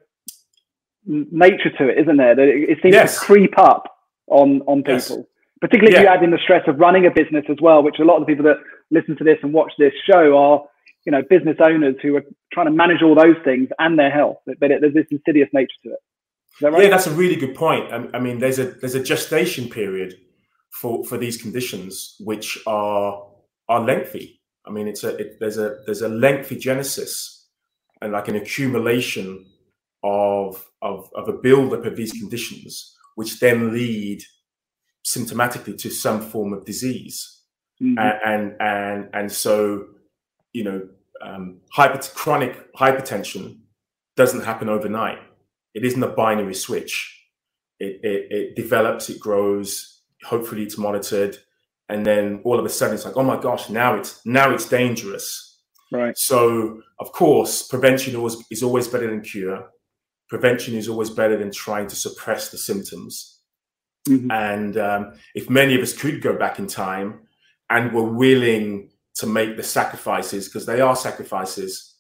nature 1.06 1.70
to 1.78 1.88
it, 1.88 1.98
isn't 1.98 2.16
there? 2.16 2.34
That 2.34 2.48
it, 2.48 2.70
it 2.70 2.78
seems 2.82 2.94
yes. 2.94 3.18
to 3.18 3.24
creep 3.24 3.58
up 3.58 3.84
on 4.28 4.60
on 4.62 4.82
people. 4.82 4.92
Yes. 4.94 5.12
Particularly 5.60 5.92
yeah. 5.92 6.00
if 6.00 6.04
you 6.04 6.08
add 6.08 6.22
in 6.22 6.30
the 6.30 6.38
stress 6.42 6.62
of 6.66 6.78
running 6.78 7.06
a 7.06 7.10
business 7.10 7.44
as 7.48 7.56
well, 7.60 7.82
which 7.82 7.98
a 7.98 8.04
lot 8.04 8.16
of 8.16 8.22
the 8.22 8.26
people 8.26 8.44
that 8.44 8.58
listen 8.90 9.16
to 9.16 9.24
this 9.24 9.38
and 9.42 9.54
watch 9.54 9.72
this 9.78 9.94
show 10.04 10.36
are, 10.36 10.62
you 11.04 11.12
know, 11.12 11.22
business 11.28 11.56
owners 11.60 11.96
who 12.02 12.16
are 12.16 12.24
trying 12.52 12.66
to 12.66 12.72
manage 12.72 13.02
all 13.02 13.14
those 13.14 13.36
things 13.44 13.68
and 13.78 13.98
their 13.98 14.10
health. 14.10 14.38
But 14.46 14.70
it, 14.70 14.80
there's 14.80 14.94
this 14.94 15.06
insidious 15.10 15.48
nature 15.52 15.68
to 15.84 15.90
it. 15.90 15.98
That 16.60 16.72
right? 16.72 16.84
Yeah, 16.84 16.90
that's 16.90 17.06
a 17.06 17.12
really 17.12 17.36
good 17.36 17.54
point. 17.54 17.92
I, 17.92 18.06
I 18.14 18.20
mean, 18.20 18.38
there's 18.38 18.58
a 18.58 18.66
there's 18.66 18.94
a 18.94 19.02
gestation 19.02 19.68
period 19.68 20.14
for 20.70 21.04
for 21.04 21.18
these 21.18 21.36
conditions 21.36 22.16
which 22.20 22.58
are 22.66 23.26
are 23.68 23.80
lengthy. 23.80 24.40
I 24.66 24.70
mean, 24.70 24.88
it's 24.88 25.04
a 25.04 25.16
it, 25.16 25.40
there's 25.40 25.58
a 25.58 25.78
there's 25.84 26.02
a 26.02 26.08
lengthy 26.08 26.56
genesis 26.56 27.48
and 28.00 28.12
like 28.12 28.28
an 28.28 28.36
accumulation 28.36 29.46
of 30.02 30.64
of 30.80 31.10
of 31.14 31.28
a 31.28 31.32
buildup 31.32 31.84
of 31.84 31.96
these 31.96 32.12
conditions, 32.12 32.94
which 33.16 33.40
then 33.40 33.72
lead 33.72 34.22
symptomatically 35.04 35.76
to 35.78 35.90
some 35.90 36.20
form 36.20 36.52
of 36.52 36.64
disease, 36.64 37.42
mm-hmm. 37.82 37.98
and, 37.98 38.20
and 38.24 38.56
and 38.60 39.10
and 39.12 39.32
so 39.32 39.86
you 40.54 40.64
know 40.64 40.88
um, 41.20 41.58
hyper, 41.70 42.00
chronic 42.14 42.72
hypertension 42.74 43.58
doesn't 44.16 44.44
happen 44.44 44.70
overnight. 44.70 45.18
It 45.74 45.84
isn't 45.84 46.02
a 46.02 46.08
binary 46.08 46.54
switch. 46.54 47.20
It, 47.78 48.00
it, 48.02 48.26
it 48.30 48.56
develops, 48.56 49.10
it 49.10 49.20
grows. 49.20 50.00
Hopefully, 50.24 50.62
it's 50.62 50.78
monitored 50.78 51.36
and 51.88 52.04
then 52.04 52.40
all 52.44 52.58
of 52.58 52.64
a 52.64 52.68
sudden 52.68 52.94
it's 52.94 53.04
like, 53.04 53.16
oh 53.16 53.22
my 53.22 53.40
gosh, 53.40 53.68
now 53.68 53.94
it's 53.94 54.24
now 54.24 54.52
it's 54.52 54.68
dangerous. 54.68 55.60
Right. 55.92 56.16
So 56.16 56.80
of 56.98 57.12
course, 57.12 57.62
prevention 57.62 58.14
is 58.50 58.62
always 58.62 58.88
better 58.88 59.08
than 59.08 59.20
cure. 59.20 59.70
prevention 60.28 60.74
is 60.74 60.88
always 60.88 61.10
better 61.10 61.36
than 61.36 61.52
trying 61.52 61.86
to 61.88 61.96
suppress 61.96 62.50
the 62.50 62.58
symptoms. 62.58 63.40
Mm-hmm. 64.08 64.30
And 64.30 64.76
um, 64.76 65.12
if 65.34 65.48
many 65.50 65.74
of 65.74 65.82
us 65.82 65.92
could 65.92 66.22
go 66.22 66.36
back 66.36 66.58
in 66.58 66.66
time 66.66 67.20
and 67.70 67.92
were 67.92 68.10
willing 68.10 68.90
to 69.16 69.26
make 69.26 69.56
the 69.56 69.62
sacrifices, 69.62 70.48
because 70.48 70.66
they 70.66 70.80
are 70.80 70.96
sacrifices, 70.96 71.94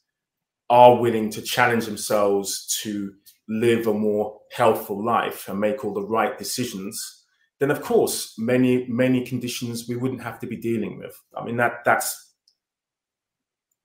are 0.70 1.00
willing 1.00 1.30
to 1.30 1.42
challenge 1.42 1.86
themselves 1.86 2.78
to 2.82 3.12
live 3.48 3.86
a 3.86 3.94
more 3.94 4.40
healthful 4.52 5.04
life 5.04 5.48
and 5.48 5.60
make 5.60 5.84
all 5.84 5.92
the 5.92 6.02
right 6.02 6.38
decisions, 6.38 7.24
then 7.60 7.70
of 7.70 7.82
course 7.82 8.34
many 8.38 8.86
many 8.88 9.24
conditions 9.24 9.88
we 9.88 9.96
wouldn't 9.96 10.22
have 10.22 10.38
to 10.40 10.46
be 10.46 10.56
dealing 10.56 10.98
with. 10.98 11.14
I 11.36 11.44
mean 11.44 11.56
that 11.58 11.84
that's 11.84 12.32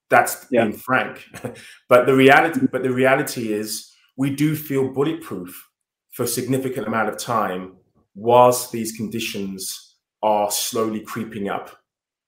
that's 0.10 0.48
yeah. 0.50 0.66
being 0.66 0.78
frank. 0.78 1.26
but 1.90 2.06
the 2.06 2.16
reality 2.16 2.62
but 2.72 2.84
the 2.84 2.92
reality 2.92 3.54
is 3.54 3.92
we 4.18 4.30
do 4.30 4.56
feel 4.56 4.94
bulletproof 4.94 5.68
for 6.12 6.24
a 6.24 6.28
significant 6.28 6.88
amount 6.88 7.10
of 7.10 7.18
time 7.18 7.76
whilst 8.16 8.72
these 8.72 8.92
conditions 8.94 9.96
are 10.22 10.52
slowly 10.52 11.02
creeping 11.02 11.48
up 11.48 11.79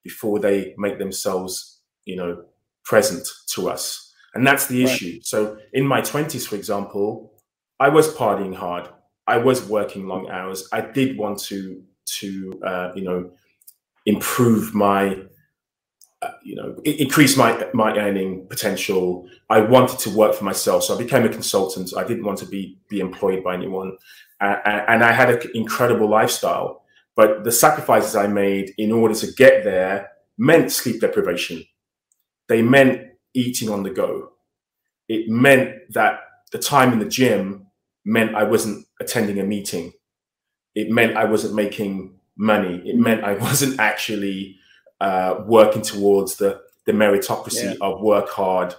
before 0.03 0.39
they 0.39 0.73
make 0.77 0.99
themselves, 0.99 1.81
you 2.05 2.15
know, 2.15 2.43
present 2.83 3.27
to 3.53 3.69
us. 3.69 4.13
And 4.33 4.45
that's 4.47 4.67
the 4.67 4.85
right. 4.85 4.93
issue. 4.93 5.19
So 5.23 5.57
in 5.73 5.85
my 5.85 6.01
20s, 6.01 6.47
for 6.47 6.55
example, 6.55 7.33
I 7.79 7.89
was 7.89 8.13
partying 8.15 8.55
hard. 8.55 8.89
I 9.27 9.37
was 9.37 9.65
working 9.67 10.07
long 10.07 10.29
hours. 10.29 10.67
I 10.71 10.81
did 10.81 11.17
want 11.17 11.39
to 11.43 11.83
to 12.19 12.61
uh, 12.65 12.91
you 12.95 13.03
know 13.03 13.31
improve 14.05 14.73
my 14.73 15.17
uh, 16.21 16.31
you 16.43 16.55
know 16.55 16.75
increase 16.83 17.37
my 17.37 17.67
my 17.73 17.97
earning 17.97 18.45
potential. 18.47 19.27
I 19.49 19.61
wanted 19.61 19.99
to 19.99 20.09
work 20.09 20.35
for 20.35 20.43
myself, 20.43 20.83
so 20.83 20.95
I 20.95 20.97
became 20.97 21.23
a 21.23 21.29
consultant. 21.29 21.91
I 21.95 22.03
didn't 22.03 22.23
want 22.23 22.39
to 22.39 22.45
be 22.45 22.77
be 22.89 22.99
employed 22.99 23.43
by 23.43 23.53
anyone, 23.55 23.97
uh, 24.39 24.57
and 24.65 25.03
I 25.03 25.11
had 25.11 25.29
an 25.29 25.41
incredible 25.53 26.09
lifestyle. 26.09 26.80
But 27.15 27.43
the 27.43 27.51
sacrifices 27.51 28.15
I 28.15 28.27
made 28.27 28.73
in 28.77 28.91
order 28.91 29.15
to 29.15 29.31
get 29.33 29.63
there 29.63 30.11
meant 30.37 30.71
sleep 30.71 31.01
deprivation. 31.01 31.63
They 32.47 32.61
meant 32.61 33.01
eating 33.33 33.69
on 33.69 33.83
the 33.83 33.89
go. 33.89 34.31
It 35.07 35.29
meant 35.29 35.75
that 35.93 36.21
the 36.51 36.57
time 36.57 36.93
in 36.93 36.99
the 36.99 37.05
gym 37.05 37.67
meant 38.05 38.35
I 38.35 38.43
wasn't 38.43 38.85
attending 38.99 39.39
a 39.39 39.43
meeting. 39.43 39.93
It 40.73 40.89
meant 40.89 41.17
I 41.17 41.25
wasn't 41.25 41.53
making 41.53 42.19
money. 42.37 42.81
It 42.85 42.95
meant 42.95 43.23
I 43.23 43.33
wasn't 43.47 43.79
actually 43.79 44.57
uh, 44.99 45.43
working 45.45 45.81
towards 45.81 46.35
the, 46.37 46.61
the 46.85 46.91
meritocracy 46.91 47.63
yeah. 47.63 47.75
of 47.81 48.01
work 48.01 48.29
hard, 48.29 48.75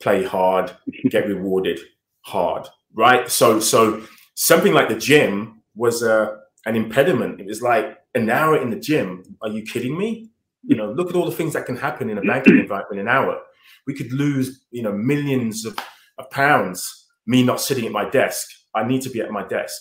play 0.00 0.24
hard, 0.24 0.72
get 1.10 1.26
rewarded 1.28 1.80
hard. 2.22 2.68
Right. 2.92 3.30
So, 3.30 3.60
so 3.60 4.02
something 4.34 4.72
like 4.72 4.88
the 4.88 4.98
gym 4.98 5.62
was 5.74 6.02
a, 6.02 6.38
an 6.66 6.76
impediment. 6.76 7.40
It 7.40 7.46
was 7.46 7.62
like 7.62 7.98
an 8.14 8.30
hour 8.30 8.60
in 8.60 8.70
the 8.70 8.78
gym. 8.78 9.22
Are 9.42 9.48
you 9.48 9.62
kidding 9.62 9.96
me? 9.96 10.30
You 10.62 10.76
know, 10.76 10.92
look 10.92 11.10
at 11.10 11.16
all 11.16 11.26
the 11.26 11.36
things 11.36 11.52
that 11.52 11.66
can 11.66 11.76
happen 11.76 12.08
in 12.08 12.18
a 12.18 12.22
banking 12.22 12.58
environment 12.58 13.00
in 13.00 13.06
an 13.06 13.08
hour. 13.08 13.40
We 13.86 13.94
could 13.94 14.12
lose, 14.12 14.64
you 14.70 14.82
know, 14.82 14.92
millions 14.92 15.66
of, 15.66 15.76
of 16.18 16.30
pounds 16.30 17.04
me 17.26 17.42
not 17.42 17.60
sitting 17.60 17.86
at 17.86 17.92
my 17.92 18.08
desk. 18.08 18.48
I 18.74 18.84
need 18.84 19.02
to 19.02 19.10
be 19.10 19.20
at 19.20 19.30
my 19.30 19.46
desk, 19.46 19.80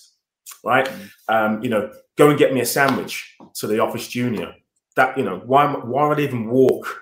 right? 0.63 0.89
Um, 1.27 1.61
you 1.63 1.69
know, 1.69 1.91
go 2.17 2.29
and 2.29 2.39
get 2.39 2.53
me 2.53 2.61
a 2.61 2.65
sandwich 2.65 3.35
to 3.55 3.67
the 3.67 3.79
office 3.79 4.07
junior. 4.07 4.53
That 4.95 5.17
you 5.17 5.23
know, 5.23 5.41
why 5.45 5.65
why 5.73 6.07
would 6.07 6.19
I 6.19 6.23
even 6.23 6.47
walk 6.49 7.01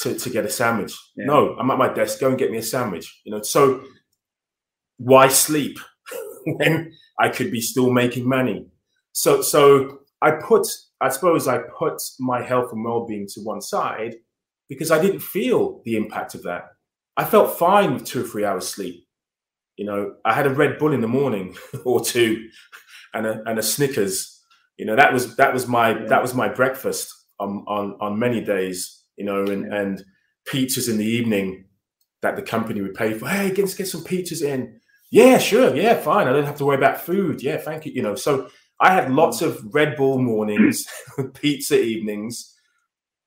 to, 0.00 0.18
to 0.18 0.30
get 0.30 0.44
a 0.44 0.50
sandwich? 0.50 0.94
Yeah. 1.16 1.26
No, 1.26 1.56
I'm 1.56 1.70
at 1.70 1.78
my 1.78 1.92
desk. 1.92 2.20
Go 2.20 2.28
and 2.28 2.38
get 2.38 2.50
me 2.50 2.58
a 2.58 2.62
sandwich. 2.62 3.22
You 3.24 3.32
know, 3.32 3.42
so 3.42 3.82
why 4.98 5.28
sleep 5.28 5.78
when 6.44 6.92
I 7.18 7.30
could 7.30 7.50
be 7.50 7.60
still 7.60 7.90
making 7.90 8.28
money? 8.28 8.66
So 9.12 9.42
so 9.42 10.00
I 10.20 10.32
put 10.32 10.66
I 11.00 11.08
suppose 11.08 11.48
I 11.48 11.58
put 11.78 12.00
my 12.20 12.42
health 12.42 12.72
and 12.72 12.84
well-being 12.84 13.26
to 13.34 13.40
one 13.40 13.60
side 13.60 14.16
because 14.68 14.90
I 14.90 15.00
didn't 15.00 15.20
feel 15.20 15.82
the 15.84 15.96
impact 15.96 16.34
of 16.34 16.42
that. 16.44 16.64
I 17.16 17.24
felt 17.24 17.58
fine 17.58 17.94
with 17.94 18.04
two 18.04 18.24
or 18.24 18.26
three 18.26 18.44
hours 18.44 18.68
sleep 18.68 19.06
you 19.76 19.86
know, 19.86 20.14
I 20.24 20.34
had 20.34 20.46
a 20.46 20.50
Red 20.50 20.78
Bull 20.78 20.92
in 20.92 21.00
the 21.00 21.08
morning 21.08 21.56
or 21.84 22.04
two, 22.04 22.48
and 23.14 23.26
a 23.26 23.42
and 23.46 23.58
a 23.58 23.62
Snickers. 23.62 24.40
You 24.78 24.86
know, 24.86 24.96
that 24.96 25.12
was 25.12 25.36
that 25.36 25.52
was 25.52 25.66
my 25.66 25.90
yeah. 25.90 26.06
that 26.06 26.22
was 26.22 26.34
my 26.34 26.48
breakfast 26.48 27.12
on 27.40 27.64
on 27.66 27.96
on 28.00 28.18
many 28.18 28.40
days. 28.40 29.02
You 29.16 29.24
know, 29.24 29.44
and 29.44 29.66
yeah. 29.66 29.80
and 29.80 30.04
pizzas 30.48 30.90
in 30.90 30.98
the 30.98 31.04
evening 31.04 31.64
that 32.20 32.36
the 32.36 32.42
company 32.42 32.80
would 32.80 32.94
pay 32.94 33.14
for. 33.14 33.28
Hey, 33.28 33.52
let's 33.52 33.74
get 33.74 33.88
some 33.88 34.04
pizzas 34.04 34.42
in. 34.42 34.80
Yeah, 35.10 35.38
sure. 35.38 35.74
Yeah, 35.74 35.94
fine. 35.94 36.28
I 36.28 36.32
don't 36.32 36.46
have 36.46 36.56
to 36.56 36.64
worry 36.64 36.76
about 36.76 37.00
food. 37.00 37.42
Yeah, 37.42 37.58
thank 37.58 37.84
you. 37.84 37.92
You 37.92 38.02
know, 38.02 38.14
so 38.14 38.48
I 38.82 38.92
had 38.92 39.12
lots 39.12 39.40
mm. 39.40 39.46
of 39.46 39.74
Red 39.74 39.96
Bull 39.96 40.18
mornings, 40.18 40.86
pizza 41.34 41.80
evenings, 41.80 42.54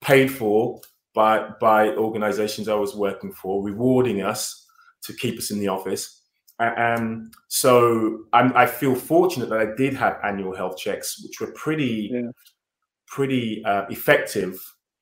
paid 0.01 0.31
for 0.31 0.81
by 1.15 1.49
by 1.59 1.89
organizations 1.95 2.67
I 2.67 2.75
was 2.75 2.95
working 2.95 3.31
for, 3.31 3.63
rewarding 3.63 4.21
us 4.21 4.67
to 5.03 5.13
keep 5.13 5.37
us 5.37 5.49
in 5.49 5.59
the 5.59 5.69
office. 5.69 6.21
Um, 6.59 7.31
so 7.47 8.25
I'm, 8.31 8.55
i 8.55 8.65
feel 8.65 8.95
fortunate 8.95 9.49
that 9.49 9.59
I 9.59 9.75
did 9.75 9.93
have 9.93 10.19
annual 10.23 10.55
health 10.55 10.77
checks, 10.77 11.21
which 11.21 11.41
were 11.41 11.51
pretty, 11.51 12.09
yeah. 12.13 12.29
pretty 13.07 13.63
uh, 13.65 13.85
effective. 13.89 14.57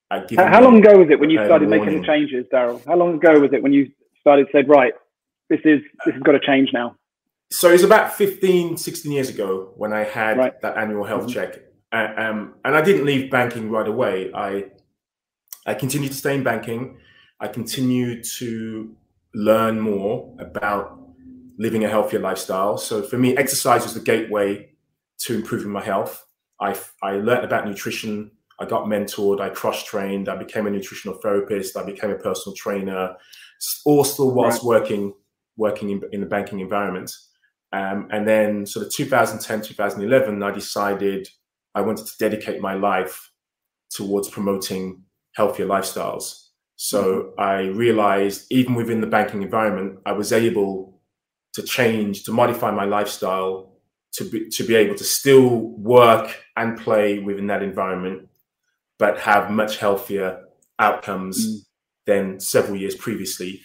how, 0.10 0.24
how 0.38 0.62
long 0.62 0.80
ago 0.80 0.98
was 0.98 1.10
it 1.12 1.20
when 1.20 1.30
you 1.30 1.44
started 1.46 1.70
making 1.70 2.02
the 2.02 2.08
changes, 2.08 2.46
Darryl? 2.52 2.84
How 2.86 2.96
long 2.96 3.16
ago 3.16 3.40
was 3.40 3.54
it 3.54 3.62
when 3.62 3.74
you 3.74 3.92
started 4.20 4.48
said, 4.52 4.68
right, 4.68 4.94
this 5.50 5.60
is 5.64 5.82
this 6.06 6.16
has 6.16 6.24
got 6.24 6.32
to 6.32 6.40
change 6.40 6.70
now? 6.74 6.96
So 7.54 7.70
it's 7.70 7.84
about 7.84 8.16
15, 8.16 8.78
16 8.78 9.12
years 9.12 9.30
ago 9.30 9.74
when 9.76 9.94
I 9.94 10.06
had 10.06 10.38
right. 10.38 10.62
that 10.62 10.76
annual 10.76 11.04
health 11.04 11.28
mm-hmm. 11.28 11.34
check. 11.34 11.60
Uh, 11.92 12.08
um, 12.18 12.56
and 12.66 12.76
I 12.76 12.82
didn't 12.82 13.06
leave 13.06 13.30
banking 13.30 13.70
right 13.70 13.88
away. 13.88 14.32
I 14.34 14.72
I 15.68 15.76
continued 15.76 16.12
to 16.14 16.18
stay 16.18 16.34
in 16.34 16.44
banking. 16.44 16.98
I 17.40 17.48
continued 17.48 18.24
to 18.38 18.96
learn 19.36 19.80
more 19.80 20.36
about 20.40 21.00
living 21.60 21.86
a 21.86 21.90
healthier 21.90 22.20
lifestyle. 22.20 22.80
So 22.80 23.04
for 23.04 23.20
me, 23.20 23.38
exercise 23.38 23.84
was 23.84 23.94
the 23.94 24.00
gateway 24.00 24.72
to 25.20 25.36
improving 25.36 25.72
my 25.72 25.84
health. 25.84 26.26
I, 26.60 26.76
I 27.04 27.12
learned 27.18 27.46
about 27.46 27.68
nutrition. 27.68 28.32
I 28.60 28.66
got 28.66 28.86
mentored. 28.86 29.40
I 29.40 29.50
cross 29.50 29.84
trained. 29.84 30.28
I 30.28 30.36
became 30.36 30.66
a 30.66 30.72
nutritional 30.72 31.20
therapist. 31.20 31.78
I 31.78 31.84
became 31.84 32.10
a 32.10 32.16
personal 32.16 32.56
trainer, 32.56 33.16
all 33.86 34.04
still 34.04 34.32
whilst 34.32 34.64
right. 34.64 34.82
working 34.82 35.14
working 35.56 35.92
in, 35.92 36.02
in, 36.12 36.20
the 36.20 36.26
banking 36.26 36.60
environment. 36.60 37.16
Um, 37.74 38.08
and 38.12 38.28
then, 38.28 38.66
sort 38.66 38.86
of 38.86 38.94
2010, 38.94 39.62
2011, 39.64 40.44
I 40.44 40.52
decided 40.52 41.28
I 41.74 41.82
wanted 41.82 42.06
to 42.06 42.18
dedicate 42.20 42.62
my 42.62 42.76
life 42.76 43.32
towards 43.90 44.30
promoting 44.30 45.04
healthier 45.34 45.66
lifestyles. 45.66 46.50
So 46.76 47.04
mm-hmm. 47.04 47.42
I 47.42 47.62
realized, 47.76 48.46
even 48.52 48.76
within 48.76 49.02
the 49.02 49.08
banking 49.08 49.42
environment, 49.42 50.00
I 50.06 50.12
was 50.12 50.32
able 50.32 51.02
to 51.54 51.64
change, 51.64 52.24
to 52.24 52.32
modify 52.32 52.72
my 52.72 52.86
lifestyle, 52.86 53.74
to 54.14 54.30
be, 54.30 54.50
to 54.50 54.64
be 54.64 54.76
able 54.76 54.96
to 54.96 55.04
still 55.04 55.58
work 55.78 56.44
and 56.56 56.80
play 56.80 57.20
within 57.20 57.48
that 57.48 57.64
environment, 57.64 58.30
but 59.00 59.20
have 59.20 59.50
much 59.50 59.78
healthier 59.78 60.44
outcomes 60.78 61.48
mm. 61.48 61.66
than 62.06 62.40
several 62.40 62.76
years 62.76 62.96
previously. 62.96 63.62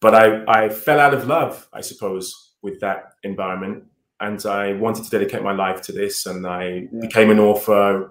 But 0.00 0.14
I, 0.14 0.44
I 0.48 0.68
fell 0.68 1.00
out 1.00 1.14
of 1.14 1.26
love, 1.26 1.68
I 1.72 1.80
suppose, 1.80 2.43
with 2.64 2.80
that 2.80 3.14
environment. 3.22 3.84
And 4.18 4.44
I 4.46 4.72
wanted 4.72 5.04
to 5.04 5.10
dedicate 5.10 5.42
my 5.42 5.52
life 5.52 5.80
to 5.82 5.92
this. 5.92 6.26
And 6.26 6.46
I 6.46 6.88
yeah. 6.90 7.00
became 7.00 7.30
an 7.30 7.38
author, 7.38 8.10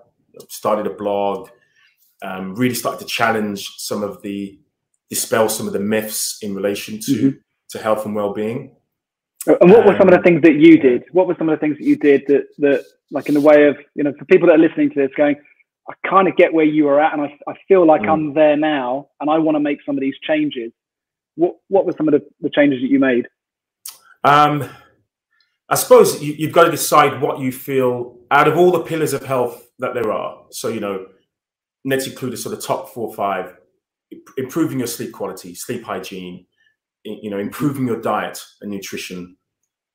started 0.50 0.86
a 0.88 0.96
blog, 0.96 1.50
um, 2.22 2.56
really 2.56 2.76
started 2.76 3.00
to 3.02 3.06
challenge 3.06 3.68
some 3.78 4.04
of 4.04 4.22
the, 4.22 4.58
dispel 5.10 5.50
some 5.50 5.68
of 5.68 5.74
the 5.74 5.80
myths 5.80 6.40
in 6.42 6.56
relation 6.56 7.00
to, 7.00 7.12
mm-hmm. 7.12 7.38
to 7.70 7.78
health 7.78 8.06
and 8.06 8.16
well-being. 8.16 8.76
And 9.46 9.70
what 9.70 9.86
were 9.86 9.96
some 9.98 10.08
of 10.08 10.12
the 10.12 10.18
um, 10.18 10.24
things 10.24 10.42
that 10.42 10.56
you 10.56 10.80
did? 10.80 11.04
What 11.12 11.28
were 11.28 11.36
some 11.38 11.50
of 11.50 11.60
the 11.60 11.60
things 11.60 11.78
that 11.78 11.84
you 11.84 11.98
did 11.98 12.24
that, 12.28 12.46
that 12.60 12.86
like 13.12 13.28
in 13.28 13.36
the 13.36 13.42
way 13.42 13.68
of, 13.68 13.76
you 13.94 14.04
know, 14.04 14.14
for 14.18 14.26
people 14.26 14.48
that 14.48 14.56
are 14.56 14.66
listening 14.68 14.90
to 14.92 15.00
this 15.02 15.12
going, 15.16 15.36
I 15.90 15.94
kind 16.10 16.28
of 16.28 16.36
get 16.38 16.54
where 16.54 16.66
you 16.66 16.88
are 16.88 17.00
at 17.00 17.14
and 17.14 17.22
I, 17.22 17.38
I 17.48 17.54
feel 17.68 17.86
like 17.86 18.02
mm. 18.02 18.12
I'm 18.12 18.34
there 18.34 18.56
now 18.56 19.10
and 19.20 19.30
I 19.30 19.38
want 19.38 19.56
to 19.56 19.60
make 19.60 19.80
some 19.86 19.98
of 19.98 20.02
these 20.02 20.16
changes. 20.24 20.72
What, 21.36 21.56
what 21.68 21.86
were 21.86 21.94
some 21.98 22.08
of 22.08 22.14
the, 22.14 22.26
the 22.42 22.50
changes 22.50 22.82
that 22.82 22.90
you 22.90 23.00
made? 23.00 23.28
Um, 24.24 24.70
I 25.70 25.76
suppose 25.76 26.22
you, 26.22 26.46
have 26.46 26.54
got 26.54 26.66
to 26.66 26.72
decide 26.72 27.22
what 27.22 27.40
you 27.40 27.52
feel 27.52 28.18
out 28.32 28.48
of 28.48 28.58
all 28.58 28.72
the 28.72 28.84
pillars 28.84 29.14
of 29.14 29.26
health 29.26 29.70
that 29.80 29.94
there 29.94 30.12
are. 30.12 30.44
So, 30.52 30.68
you 30.68 30.80
know, 30.80 31.08
let's 31.86 32.08
include 32.08 32.34
the 32.34 32.38
sort 32.38 32.56
of 32.58 32.64
top 32.64 32.90
four 32.94 33.08
or 33.10 33.16
five, 33.16 33.58
improving 34.38 34.80
your 34.80 34.88
sleep 34.88 35.12
quality, 35.12 35.56
sleep 35.56 35.84
hygiene, 35.84 36.46
you 37.04 37.30
know, 37.30 37.40
improving 37.40 37.88
your 37.88 38.00
diet 38.00 38.40
and 38.62 38.72
nutrition, 38.72 39.36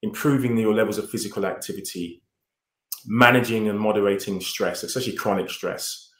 improving 0.02 0.56
your 0.56 0.74
levels 0.74 0.98
of 0.98 1.08
physical 1.10 1.46
activity, 1.46 2.22
managing 3.06 3.68
and 3.68 3.78
moderating 3.78 4.40
stress, 4.40 4.82
especially 4.82 5.14
chronic 5.14 5.48
stress, 5.50 6.10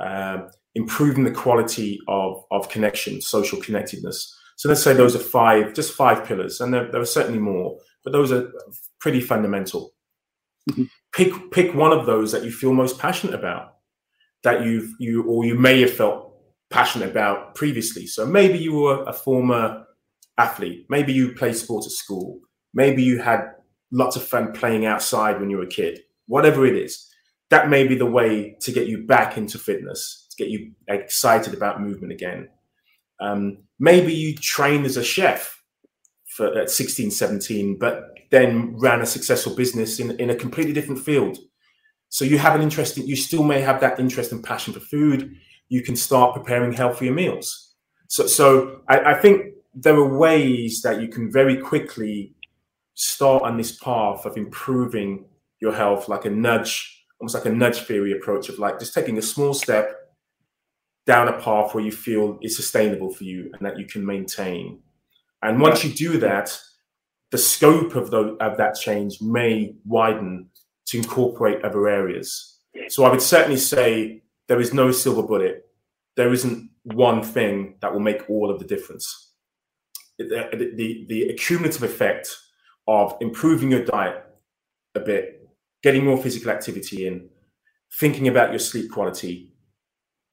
uh, 0.00 0.38
improving 0.74 1.24
the 1.24 1.30
quality 1.30 1.98
of, 2.08 2.44
of 2.50 2.68
connection, 2.68 3.20
social 3.20 3.60
connectedness. 3.60 4.34
So 4.58 4.68
let's 4.68 4.82
say 4.82 4.92
those 4.92 5.14
are 5.14 5.20
five, 5.20 5.72
just 5.72 5.92
five 5.94 6.24
pillars, 6.24 6.60
and 6.60 6.74
there, 6.74 6.90
there 6.90 7.00
are 7.00 7.06
certainly 7.06 7.38
more. 7.38 7.78
but 8.02 8.12
those 8.12 8.32
are 8.32 8.52
pretty 9.00 9.20
fundamental. 9.20 9.92
Mm-hmm. 10.70 10.84
Pick 11.12 11.50
pick 11.50 11.74
one 11.74 11.92
of 11.92 12.06
those 12.06 12.32
that 12.32 12.44
you 12.44 12.50
feel 12.50 12.72
most 12.72 12.98
passionate 12.98 13.34
about, 13.34 13.76
that 14.42 14.64
you've 14.64 14.90
you 14.98 15.24
or 15.24 15.44
you 15.44 15.54
may 15.54 15.80
have 15.82 15.92
felt 15.92 16.32
passionate 16.70 17.10
about 17.10 17.54
previously. 17.54 18.06
So 18.06 18.26
maybe 18.26 18.58
you 18.58 18.72
were 18.74 19.04
a 19.04 19.12
former 19.12 19.84
athlete, 20.36 20.86
maybe 20.88 21.12
you 21.12 21.34
played 21.34 21.56
sports 21.56 21.86
at 21.86 21.92
school, 21.92 22.40
maybe 22.74 23.02
you 23.02 23.20
had 23.20 23.40
lots 23.90 24.16
of 24.16 24.22
fun 24.22 24.52
playing 24.52 24.86
outside 24.86 25.38
when 25.40 25.50
you 25.50 25.58
were 25.58 25.64
a 25.64 25.68
kid. 25.68 26.00
Whatever 26.26 26.66
it 26.66 26.76
is, 26.76 27.08
that 27.50 27.70
may 27.70 27.86
be 27.86 27.94
the 27.94 28.06
way 28.06 28.56
to 28.60 28.72
get 28.72 28.88
you 28.88 29.06
back 29.06 29.38
into 29.38 29.58
fitness, 29.58 30.26
to 30.30 30.36
get 30.36 30.50
you 30.50 30.72
excited 30.88 31.54
about 31.54 31.80
movement 31.80 32.12
again. 32.12 32.48
Um, 33.20 33.58
maybe 33.78 34.12
you 34.12 34.34
trained 34.34 34.86
as 34.86 34.96
a 34.96 35.04
chef 35.04 35.62
for 36.26 36.56
at 36.58 36.70
16, 36.70 37.10
17, 37.10 37.78
but 37.78 38.10
then 38.30 38.76
ran 38.78 39.00
a 39.00 39.06
successful 39.06 39.54
business 39.54 39.98
in, 39.98 40.12
in 40.20 40.30
a 40.30 40.34
completely 40.34 40.72
different 40.72 41.00
field. 41.00 41.38
So 42.10 42.24
you 42.24 42.38
have 42.38 42.54
an 42.54 42.62
interest 42.62 42.96
in, 42.96 43.06
you 43.06 43.16
still 43.16 43.42
may 43.42 43.60
have 43.60 43.80
that 43.80 43.98
interest 43.98 44.32
and 44.32 44.42
passion 44.42 44.72
for 44.72 44.80
food. 44.80 45.34
You 45.68 45.82
can 45.82 45.96
start 45.96 46.34
preparing 46.34 46.72
healthier 46.72 47.12
meals. 47.12 47.74
So, 48.08 48.26
so 48.26 48.80
I, 48.88 49.12
I 49.12 49.14
think 49.14 49.54
there 49.74 49.94
are 49.94 50.18
ways 50.18 50.82
that 50.82 51.00
you 51.00 51.08
can 51.08 51.30
very 51.30 51.56
quickly 51.56 52.34
start 52.94 53.42
on 53.42 53.56
this 53.56 53.72
path 53.78 54.24
of 54.24 54.36
improving 54.36 55.24
your 55.60 55.72
health, 55.72 56.08
like 56.08 56.24
a 56.24 56.30
nudge, 56.30 57.04
almost 57.20 57.34
like 57.34 57.46
a 57.46 57.50
nudge 57.50 57.80
theory 57.82 58.12
approach 58.12 58.48
of 58.48 58.58
like 58.58 58.78
just 58.78 58.94
taking 58.94 59.18
a 59.18 59.22
small 59.22 59.52
step 59.52 60.07
down 61.08 61.26
a 61.26 61.40
path 61.40 61.74
where 61.74 61.82
you 61.82 61.90
feel 61.90 62.38
is 62.42 62.54
sustainable 62.54 63.10
for 63.10 63.24
you 63.24 63.50
and 63.54 63.66
that 63.66 63.78
you 63.78 63.86
can 63.86 64.04
maintain. 64.04 64.78
And 65.42 65.58
once 65.58 65.82
you 65.82 65.90
do 65.90 66.18
that, 66.18 66.56
the 67.30 67.38
scope 67.38 67.96
of, 67.96 68.10
the, 68.10 68.36
of 68.40 68.58
that 68.58 68.74
change 68.74 69.22
may 69.22 69.74
widen 69.86 70.50
to 70.88 70.98
incorporate 70.98 71.64
other 71.64 71.88
areas. 71.88 72.58
So 72.88 73.04
I 73.04 73.10
would 73.10 73.22
certainly 73.22 73.56
say 73.56 74.22
there 74.48 74.60
is 74.60 74.74
no 74.74 74.92
silver 74.92 75.22
bullet. 75.22 75.64
There 76.16 76.30
isn't 76.30 76.68
one 76.82 77.22
thing 77.22 77.76
that 77.80 77.90
will 77.90 78.00
make 78.00 78.28
all 78.28 78.50
of 78.50 78.58
the 78.58 78.66
difference. 78.66 79.32
The, 80.18 80.74
the, 80.76 81.06
the 81.08 81.28
accumulative 81.30 81.84
effect 81.84 82.28
of 82.86 83.16
improving 83.22 83.70
your 83.70 83.84
diet 83.84 84.24
a 84.94 85.00
bit, 85.00 85.48
getting 85.82 86.04
more 86.04 86.18
physical 86.18 86.50
activity 86.50 87.06
in, 87.06 87.30
thinking 87.98 88.28
about 88.28 88.50
your 88.50 88.58
sleep 88.58 88.90
quality, 88.90 89.54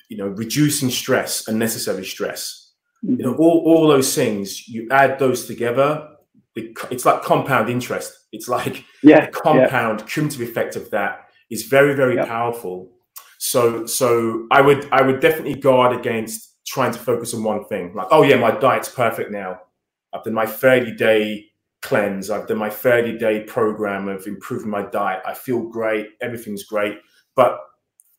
you 0.10 0.18
know, 0.18 0.28
reducing 0.28 0.90
stress, 0.90 1.48
unnecessary 1.48 2.06
stress, 2.06 2.72
you 3.02 3.18
know, 3.18 3.34
mm-hmm. 3.34 3.42
all, 3.42 3.64
all 3.66 3.88
those 3.88 4.16
things, 4.16 4.68
you 4.68 4.88
add 4.92 5.20
those 5.20 5.46
together, 5.46 6.10
it's 6.56 7.06
like 7.06 7.22
compound 7.22 7.70
interest. 7.70 8.18
It's 8.32 8.48
like 8.48 8.84
yeah, 9.04 9.28
compound 9.28 10.00
yeah. 10.02 10.06
cumulative 10.06 10.42
effect 10.42 10.76
of 10.76 10.90
that 10.92 11.28
is 11.50 11.64
very, 11.64 11.94
very 11.96 12.18
powerful. 12.26 12.92
So, 13.38 13.86
so 13.86 14.48
I 14.52 14.62
would, 14.62 14.88
I 14.92 15.02
would 15.02 15.20
definitely 15.20 15.56
guard 15.56 15.96
against 15.96 16.56
trying 16.66 16.92
to 16.94 17.00
focus 17.00 17.34
on 17.34 17.44
one 17.44 17.66
thing. 17.66 17.94
Like, 17.94 18.08
oh 18.12 18.24
yeah, 18.24 18.38
my 18.38 18.52
diet's 18.52 18.90
perfect 18.90 19.32
now. 19.32 19.60
I've 20.14 20.24
done 20.24 20.34
my 20.34 20.46
30 20.46 20.96
day 20.96 21.46
cleanse. 21.82 22.30
I've 22.30 22.48
done 22.48 22.58
my 22.58 22.70
30 22.70 23.18
day 23.18 23.44
program 23.44 24.08
of 24.08 24.26
improving 24.26 24.70
my 24.70 24.84
diet. 24.84 25.22
I 25.26 25.34
feel 25.34 25.62
great. 25.70 26.08
Everything's 26.22 26.64
great. 26.64 26.98
But 27.36 27.60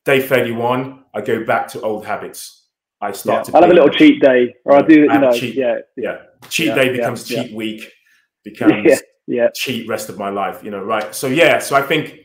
day 0.07 0.27
31, 0.27 1.05
I 1.13 1.21
go 1.21 1.45
back 1.45 1.69
to 1.69 1.81
old 1.83 2.07
habits. 2.07 2.69
I 3.03 3.13
start 3.13 3.41
yeah. 3.41 3.51
to. 3.51 3.57
I'll 3.57 3.63
have 3.63 3.71
a 3.71 3.75
little 3.75 3.91
cheat 3.91 4.23
day, 4.23 4.55
or 4.65 4.77
I'll 4.77 4.87
do, 4.87 5.03
you 5.03 5.07
know, 5.07 5.33
cheat, 5.33 5.55
yeah, 5.55 5.81
yeah. 5.99 6.17
Cheat 6.49 6.69
yeah, 6.69 6.75
day 6.75 6.93
becomes 6.93 7.25
cheat 7.25 7.53
week, 7.53 7.93
becomes 8.45 9.03
yeah. 9.27 9.49
cheat 9.55 9.87
rest 9.87 10.09
of 10.09 10.17
my 10.17 10.31
life. 10.31 10.65
You 10.65 10.71
know, 10.71 10.83
right? 10.83 11.15
So 11.15 11.27
yeah, 11.27 11.59
so 11.59 11.77
I 11.77 11.83
think, 11.83 12.21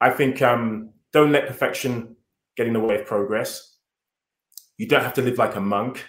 I 0.00 0.10
think, 0.10 0.42
um, 0.42 0.90
don't 1.12 1.30
let 1.30 1.46
perfection 1.46 2.16
get 2.56 2.66
in 2.66 2.72
the 2.72 2.80
way 2.80 2.98
of 2.98 3.06
progress. 3.06 3.76
You 4.78 4.88
don't 4.88 5.02
have 5.02 5.14
to 5.14 5.22
live 5.22 5.38
like 5.38 5.54
a 5.54 5.60
monk. 5.60 6.04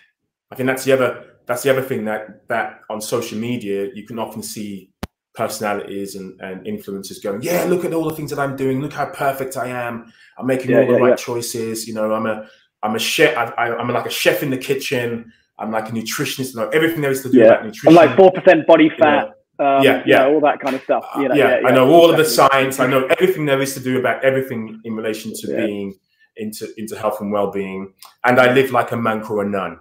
I 0.51 0.55
think 0.55 0.65
that's 0.65 0.83
the 0.83 0.93
other 0.93 1.25
that's 1.45 1.63
the 1.63 1.69
other 1.69 1.81
thing 1.81 2.05
that 2.05 2.47
that 2.47 2.81
on 2.89 3.01
social 3.01 3.37
media 3.37 3.89
you 3.93 4.05
can 4.05 4.17
often 4.17 4.41
see 4.41 4.90
personalities 5.33 6.15
and, 6.15 6.39
and 6.41 6.65
influencers 6.65 7.21
going, 7.21 7.41
yeah, 7.41 7.63
look 7.63 7.85
at 7.85 7.93
all 7.93 8.07
the 8.07 8.15
things 8.15 8.29
that 8.31 8.39
I'm 8.39 8.55
doing. 8.55 8.81
Look 8.81 8.93
how 8.93 9.05
perfect 9.05 9.57
I 9.57 9.67
am. 9.67 10.11
I'm 10.37 10.47
making 10.47 10.71
yeah, 10.71 10.79
all 10.79 10.87
the 10.87 10.93
yeah, 10.93 10.99
right 10.99 11.09
yeah. 11.09 11.15
choices. 11.15 11.87
You 11.87 11.93
know, 11.93 12.13
I'm 12.13 12.25
a 12.25 12.47
I'm 12.83 12.95
a 12.95 12.99
chef. 12.99 13.35
I, 13.57 13.67
am 13.67 13.87
like 13.89 14.05
a 14.05 14.11
chef 14.11 14.43
in 14.43 14.49
the 14.49 14.57
kitchen. 14.57 15.31
I'm 15.59 15.71
like 15.71 15.89
a 15.89 15.91
nutritionist. 15.91 16.53
You 16.53 16.61
know, 16.61 16.69
everything 16.69 17.01
there 17.01 17.11
is 17.11 17.21
to 17.23 17.29
do 17.29 17.39
yeah. 17.39 17.45
about 17.45 17.65
nutrition. 17.65 17.89
I'm 17.89 17.95
like 17.95 18.17
four 18.17 18.31
percent 18.31 18.65
body 18.67 18.89
fat. 18.99 19.23
You 19.59 19.65
know, 19.65 19.77
um, 19.77 19.83
yeah, 19.83 20.03
yeah, 20.07 20.17
know, 20.19 20.33
all 20.33 20.41
that 20.41 20.59
kind 20.59 20.75
of 20.75 20.81
stuff. 20.83 21.05
You 21.17 21.29
know, 21.29 21.35
yeah, 21.35 21.59
yeah, 21.59 21.67
I 21.67 21.71
know 21.71 21.91
all 21.91 22.09
of 22.09 22.17
the 22.17 22.25
science. 22.25 22.79
I 22.79 22.87
know 22.87 23.05
everything 23.05 23.45
there 23.45 23.61
is 23.61 23.75
to 23.75 23.79
do 23.79 23.99
about 23.99 24.23
everything 24.23 24.81
in 24.83 24.95
relation 24.95 25.33
to 25.35 25.47
being 25.47 25.93
into 26.37 26.67
into 26.77 26.97
health 26.97 27.21
and 27.21 27.31
well 27.31 27.51
being. 27.51 27.93
And 28.25 28.39
I 28.39 28.53
live 28.53 28.71
like 28.71 28.91
a 28.91 28.97
monk 28.97 29.29
or 29.29 29.43
a 29.43 29.49
nun. 29.49 29.79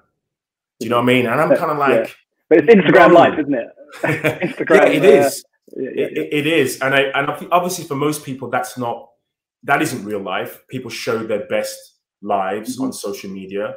Do 0.79 0.87
you 0.87 0.91
know 0.91 0.97
what 0.97 1.05
I 1.05 1.07
mean? 1.07 1.27
And 1.27 1.41
I'm 1.41 1.57
kind 1.57 1.71
of 1.71 1.79
like, 1.79 2.15
but 2.49 2.59
it's 2.59 2.75
Instagram 2.75 3.13
life, 3.13 3.39
isn't 3.39 3.55
it? 3.55 3.69
Instagram. 4.03 4.71
yeah, 4.77 4.87
it 4.87 5.05
is. 5.05 5.45
Uh, 5.77 5.81
yeah, 5.81 6.07
it, 6.07 6.29
it 6.33 6.47
is, 6.47 6.81
and 6.81 6.95
I 6.95 7.03
and 7.15 7.31
obviously 7.53 7.85
for 7.85 7.95
most 7.95 8.25
people, 8.25 8.51
that's 8.51 8.77
not 8.77 9.09
that 9.63 9.83
isn't 9.83 10.05
real 10.05 10.21
life. 10.21 10.63
People 10.69 10.91
show 10.91 11.19
their 11.27 11.47
best 11.47 11.77
lives 12.23 12.77
Mm-hmm. 12.77 12.85
on 12.87 12.93
social 12.93 13.31
media, 13.31 13.75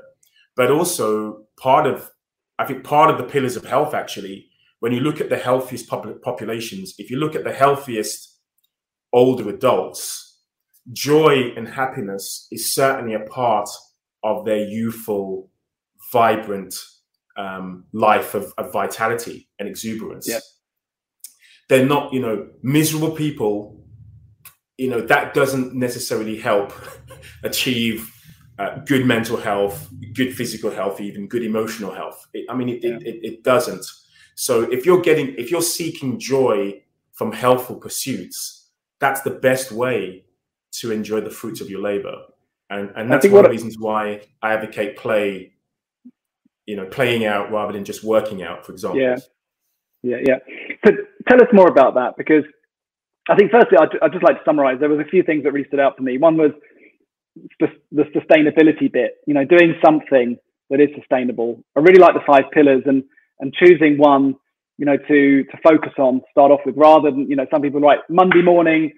but 0.55 0.71
also 0.71 1.43
part 1.57 1.85
of 1.87 2.09
I 2.59 2.65
think 2.65 2.83
part 2.83 3.09
of 3.09 3.17
the 3.17 3.23
pillars 3.25 3.55
of 3.55 3.65
health 3.65 3.93
actually. 3.93 4.47
When 4.79 4.91
you 4.91 4.99
look 4.99 5.21
at 5.21 5.29
the 5.29 5.37
healthiest 5.37 5.87
pop- 5.87 6.21
populations, 6.21 6.93
if 6.97 7.09
you 7.09 7.17
look 7.17 7.35
at 7.35 7.45
the 7.45 7.53
healthiest 7.53 8.37
older 9.13 9.47
adults, 9.49 10.41
joy 10.91 11.53
and 11.55 11.67
happiness 11.69 12.47
is 12.51 12.73
certainly 12.73 13.13
a 13.13 13.21
part 13.21 13.69
of 14.25 14.43
their 14.43 14.57
youthful, 14.67 15.49
vibrant 16.11 16.75
um, 17.35 17.85
life 17.93 18.35
of, 18.35 18.53
of, 18.57 18.71
vitality 18.71 19.49
and 19.59 19.67
exuberance. 19.67 20.27
Yeah. 20.27 20.39
They're 21.69 21.85
not, 21.85 22.13
you 22.13 22.19
know, 22.19 22.49
miserable 22.61 23.11
people. 23.11 23.79
You 24.77 24.89
know 24.89 25.01
that 25.01 25.33
doesn't 25.33 25.73
necessarily 25.73 26.37
help 26.37 26.73
achieve 27.43 28.11
uh, 28.59 28.79
good 28.85 29.05
mental 29.05 29.37
health, 29.37 29.89
good 30.13 30.35
physical 30.35 30.71
health, 30.71 31.01
even 31.01 31.27
good 31.27 31.43
emotional 31.43 31.91
health. 31.91 32.27
It, 32.33 32.45
I 32.49 32.55
mean, 32.55 32.69
it, 32.69 32.83
Yeah. 32.83 32.95
it, 32.95 33.03
it, 33.03 33.19
it 33.23 33.43
doesn't. 33.43 33.85
So 34.35 34.63
if 34.63 34.85
you're 34.85 35.01
getting, 35.01 35.35
if 35.37 35.51
you're 35.51 35.61
seeking 35.61 36.19
joy 36.19 36.81
from 37.13 37.31
healthful 37.31 37.77
pursuits, 37.77 38.69
that's 38.99 39.21
the 39.21 39.31
best 39.31 39.71
way 39.71 40.25
to 40.73 40.91
enjoy 40.91 41.21
the 41.21 41.29
fruits 41.29 41.61
of 41.61 41.69
your 41.69 41.81
labor. 41.81 42.15
And 42.69 42.91
and 42.95 43.11
that's 43.11 43.27
one 43.27 43.39
of 43.39 43.43
the 43.43 43.49
reasons 43.49 43.77
why 43.77 44.21
I 44.41 44.53
advocate 44.53 44.97
play 44.97 45.52
you 46.65 46.75
know, 46.75 46.85
playing 46.85 47.25
out 47.25 47.51
rather 47.51 47.73
than 47.73 47.83
just 47.83 48.03
working 48.03 48.43
out, 48.43 48.65
for 48.65 48.71
example. 48.71 49.01
Yeah. 49.01 49.17
Yeah, 50.01 50.17
yeah. 50.25 50.35
So 50.85 50.91
tell 51.29 51.41
us 51.41 51.47
more 51.53 51.69
about 51.69 51.93
that 51.95 52.17
because 52.17 52.43
I 53.29 53.35
think 53.35 53.51
firstly, 53.51 53.77
I'd, 53.79 53.87
I'd 54.01 54.11
just 54.11 54.23
like 54.23 54.35
to 54.35 54.41
summarize. 54.43 54.79
There 54.79 54.89
was 54.89 54.99
a 54.99 55.09
few 55.09 55.23
things 55.23 55.43
that 55.43 55.53
really 55.53 55.67
stood 55.67 55.79
out 55.79 55.95
for 55.95 56.03
me. 56.03 56.17
One 56.17 56.35
was 56.35 56.51
the, 57.59 57.67
sustainability 58.13 58.91
bit, 58.91 59.15
you 59.25 59.33
know, 59.33 59.45
doing 59.45 59.75
something 59.83 60.37
that 60.69 60.81
is 60.81 60.89
sustainable. 60.95 61.63
I 61.77 61.79
really 61.79 61.99
like 61.99 62.13
the 62.13 62.21
five 62.27 62.43
pillars 62.51 62.83
and, 62.85 63.03
and 63.39 63.53
choosing 63.53 63.97
one, 63.97 64.35
you 64.77 64.85
know, 64.85 64.97
to, 64.97 65.43
to 65.45 65.57
focus 65.63 65.93
on, 65.97 66.21
start 66.31 66.51
off 66.51 66.59
with, 66.65 66.75
rather 66.75 67.09
than, 67.11 67.29
you 67.29 67.37
know, 67.37 67.45
some 67.49 67.61
people 67.61 67.79
write 67.79 67.99
Monday 68.09 68.41
morning, 68.41 68.91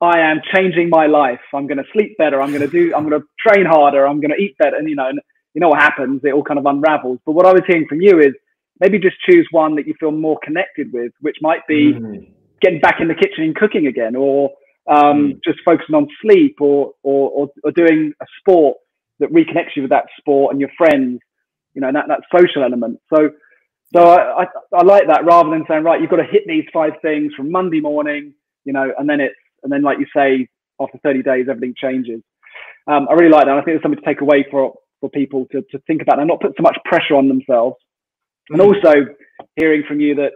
I 0.00 0.20
am 0.20 0.40
changing 0.54 0.88
my 0.88 1.06
life. 1.06 1.40
I'm 1.54 1.66
going 1.66 1.78
to 1.78 1.84
sleep 1.92 2.16
better. 2.18 2.40
I'm 2.40 2.50
going 2.50 2.62
to 2.62 2.68
do, 2.68 2.94
I'm 2.94 3.08
going 3.08 3.20
to 3.20 3.26
train 3.46 3.66
harder. 3.66 4.06
I'm 4.06 4.20
going 4.20 4.30
to 4.30 4.42
eat 4.42 4.56
better. 4.58 4.76
And, 4.76 4.88
you 4.88 4.96
know, 4.96 5.08
and 5.08 5.20
you 5.56 5.60
know 5.60 5.70
what 5.70 5.80
happens, 5.80 6.20
it 6.22 6.34
all 6.34 6.44
kind 6.44 6.58
of 6.58 6.66
unravels. 6.66 7.18
But 7.24 7.32
what 7.32 7.46
I 7.46 7.52
was 7.52 7.62
hearing 7.66 7.86
from 7.88 8.02
you 8.02 8.20
is 8.20 8.34
maybe 8.78 8.98
just 8.98 9.16
choose 9.26 9.48
one 9.52 9.74
that 9.76 9.86
you 9.86 9.94
feel 9.98 10.10
more 10.10 10.38
connected 10.44 10.92
with, 10.92 11.12
which 11.22 11.38
might 11.40 11.66
be 11.66 11.94
Mm. 11.94 12.26
getting 12.60 12.78
back 12.80 13.00
in 13.00 13.08
the 13.08 13.14
kitchen 13.14 13.42
and 13.44 13.56
cooking 13.56 13.86
again, 13.86 14.14
or 14.16 14.50
um, 14.86 15.32
Mm. 15.32 15.40
just 15.42 15.58
focusing 15.64 15.94
on 15.94 16.06
sleep, 16.20 16.56
or, 16.60 16.92
or 17.02 17.30
or 17.30 17.50
or 17.64 17.70
doing 17.72 18.12
a 18.20 18.26
sport 18.38 18.76
that 19.18 19.32
reconnects 19.32 19.74
you 19.76 19.82
with 19.82 19.90
that 19.90 20.04
sport 20.18 20.52
and 20.52 20.60
your 20.60 20.68
friends, 20.76 21.20
you 21.72 21.80
know, 21.80 21.86
and 21.88 21.96
that 21.96 22.06
that 22.08 22.20
social 22.36 22.62
element. 22.62 23.00
So. 23.12 23.30
So 23.94 24.02
I, 24.02 24.42
I, 24.42 24.46
I 24.74 24.82
like 24.82 25.06
that 25.06 25.24
rather 25.24 25.48
than 25.48 25.64
saying 25.68 25.84
right, 25.84 26.00
you've 26.00 26.10
got 26.10 26.16
to 26.16 26.24
hit 26.24 26.42
these 26.44 26.64
five 26.72 26.94
things 27.02 27.32
from 27.34 27.52
Monday 27.52 27.80
morning, 27.80 28.34
you 28.64 28.72
know, 28.72 28.92
and 28.98 29.08
then 29.08 29.20
it's 29.20 29.36
and 29.62 29.70
then 29.72 29.82
like 29.82 30.00
you 30.00 30.06
say, 30.14 30.48
after 30.80 30.98
30 31.04 31.22
days 31.22 31.46
everything 31.48 31.72
changes. 31.80 32.20
Um, 32.88 33.06
I 33.08 33.14
really 33.14 33.30
like 33.30 33.46
that. 33.46 33.56
I 33.56 33.62
think 33.62 33.76
it's 33.76 33.84
something 33.84 34.00
to 34.00 34.04
take 34.06 34.22
away 34.22 34.44
for 34.50 34.74
for 35.00 35.10
people 35.10 35.46
to, 35.52 35.62
to 35.70 35.78
think 35.86 36.02
about 36.02 36.18
and 36.18 36.28
not 36.28 36.40
put 36.40 36.52
so 36.56 36.62
much 36.62 36.78
pressure 36.84 37.14
on 37.14 37.28
themselves. 37.28 37.76
And 38.50 38.60
Mm. 38.60 38.74
also 38.74 38.94
hearing 39.56 39.82
from 39.86 40.00
you 40.00 40.14
that, 40.16 40.32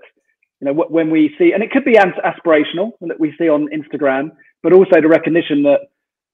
you 0.61 0.66
know, 0.66 0.73
when 0.73 1.11
we 1.11 1.35
see, 1.38 1.53
and 1.53 1.62
it 1.62 1.70
could 1.70 1.85
be 1.85 1.94
aspirational 1.94 2.92
that 3.01 3.18
we 3.18 3.35
see 3.38 3.49
on 3.49 3.68
Instagram, 3.68 4.33
but 4.62 4.73
also 4.73 5.01
the 5.01 5.09
recognition 5.09 5.62
that 5.62 5.81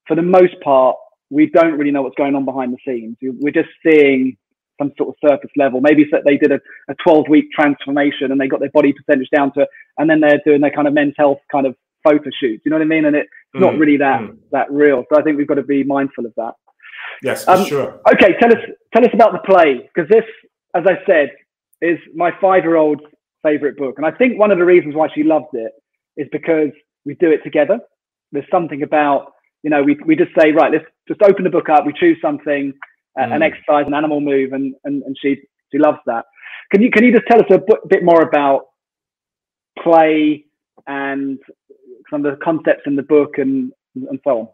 for 0.07 0.17
the 0.17 0.23
most 0.23 0.61
part, 0.63 0.97
we 1.31 1.47
don't 1.47 1.77
really 1.79 1.91
know 1.91 2.03
what's 2.03 2.17
going 2.17 2.35
on 2.35 2.45
behind 2.45 2.73
the 2.73 2.79
scenes. 2.87 3.17
We're 3.21 3.53
just 3.53 3.69
seeing 3.85 4.37
some 4.79 4.93
sort 4.97 5.11
of 5.11 5.29
surface 5.29 5.51
level. 5.57 5.81
Maybe 5.81 6.07
they 6.25 6.37
did 6.37 6.53
a, 6.53 6.61
a 6.89 6.95
12 7.05 7.27
week 7.29 7.47
transformation 7.53 8.31
and 8.31 8.41
they 8.41 8.49
got 8.49 8.61
their 8.61 8.71
body 8.71 8.93
percentage 8.93 9.29
down 9.35 9.53
to, 9.55 9.67
and 9.99 10.09
then 10.09 10.21
they're 10.21 10.41
doing 10.45 10.61
their 10.61 10.71
kind 10.71 10.87
of 10.87 10.95
men's 10.95 11.15
health 11.17 11.39
kind 11.51 11.67
of 11.67 11.75
photo 12.05 12.31
shoots. 12.39 12.63
You 12.65 12.71
know 12.71 12.77
what 12.77 12.83
I 12.85 12.89
mean? 12.89 13.05
And 13.05 13.17
it's 13.17 13.29
mm, 13.55 13.61
not 13.61 13.79
really 13.79 13.97
that 13.99 14.21
mm. 14.21 14.37
that 14.53 14.71
real. 14.71 15.05
So 15.13 15.19
I 15.19 15.23
think 15.23 15.39
we've 15.39 15.49
got 15.49 15.55
to 15.55 15.63
be 15.63 15.83
mindful 15.83 16.27
of 16.27 16.33
that. 16.37 16.55
Yes, 17.23 17.47
um, 17.49 17.65
sure. 17.65 18.01
Okay, 18.13 18.35
tell 18.41 18.51
us 18.51 18.59
tell 18.95 19.05
us 19.05 19.11
about 19.13 19.33
the 19.33 19.41
play 19.47 19.89
because 19.95 20.09
this, 20.09 20.25
as 20.75 20.85
I 20.87 21.05
said, 21.07 21.31
is 21.81 21.99
my 22.15 22.31
five 22.41 22.65
year 22.65 22.77
old's 22.77 23.03
favorite 23.43 23.77
book, 23.77 23.95
and 23.97 24.07
I 24.07 24.11
think 24.11 24.39
one 24.39 24.51
of 24.51 24.59
the 24.59 24.65
reasons 24.65 24.95
why 24.95 25.09
she 25.15 25.23
loves 25.23 25.47
it 25.53 25.73
is 26.17 26.29
because 26.33 26.71
we 27.05 27.15
do 27.15 27.31
it 27.31 27.43
together. 27.45 27.79
There's 28.33 28.47
something 28.51 28.83
about 28.83 29.33
you 29.63 29.71
know 29.71 29.83
we 29.83 29.97
we 30.05 30.17
just 30.17 30.33
say 30.39 30.53
right, 30.53 30.73
let's 30.73 30.85
just 31.09 31.23
open 31.23 31.45
the 31.45 31.51
book 31.51 31.69
up, 31.69 31.87
we 31.87 31.93
choose 31.93 32.19
something, 32.21 32.73
mm. 33.19 33.35
an 33.35 33.43
exercise, 33.43 33.87
an 33.87 33.95
animal 33.95 34.21
move, 34.21 34.53
and 34.53 34.75
and 34.85 35.03
and 35.03 35.17
she 35.21 35.37
she 35.73 35.79
loves 35.79 35.99
that. 36.07 36.25
Can 36.73 36.83
you 36.83 36.91
can 36.91 37.05
you 37.05 37.13
just 37.13 37.27
tell 37.29 37.41
us 37.41 37.47
a 37.51 37.87
bit 37.89 38.05
more 38.05 38.23
about 38.23 38.67
play 39.83 40.45
and 40.87 41.39
some 42.11 42.25
of 42.25 42.33
the 42.39 42.45
concepts 42.45 42.83
in 42.87 42.97
the 42.97 43.03
book 43.03 43.39
and 43.39 43.73
and 43.95 44.21
so 44.25 44.41
on? 44.41 44.49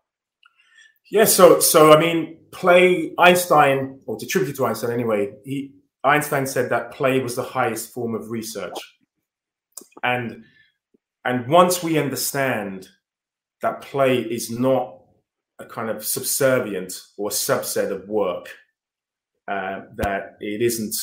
Yeah, 1.13 1.25
so 1.25 1.61
so 1.61 1.93
I 1.93 2.01
mean, 2.01 2.39
play 2.53 3.13
Einstein, 3.19 4.01
or 4.07 4.17
attributed 4.17 4.57
to 4.57 4.65
Einstein 4.65 4.93
anyway. 4.93 5.31
He 5.45 5.75
Einstein 6.03 6.47
said 6.47 6.71
that 6.71 6.91
play 6.91 7.21
was 7.21 7.37
the 7.37 7.43
highest 7.43 7.93
form 7.93 8.15
of 8.15 8.31
research, 8.31 8.79
and 10.03 10.45
and 11.23 11.49
once 11.49 11.83
we 11.83 11.99
understand 11.99 12.89
that 13.61 13.83
play 13.83 14.21
is 14.21 14.51
not 14.51 15.01
a 15.59 15.67
kind 15.67 15.91
of 15.91 16.03
subservient 16.03 16.95
or 17.19 17.29
subset 17.29 17.91
of 17.91 18.09
work, 18.09 18.49
uh, 19.47 19.81
that 19.97 20.39
it 20.41 20.63
isn't 20.63 20.95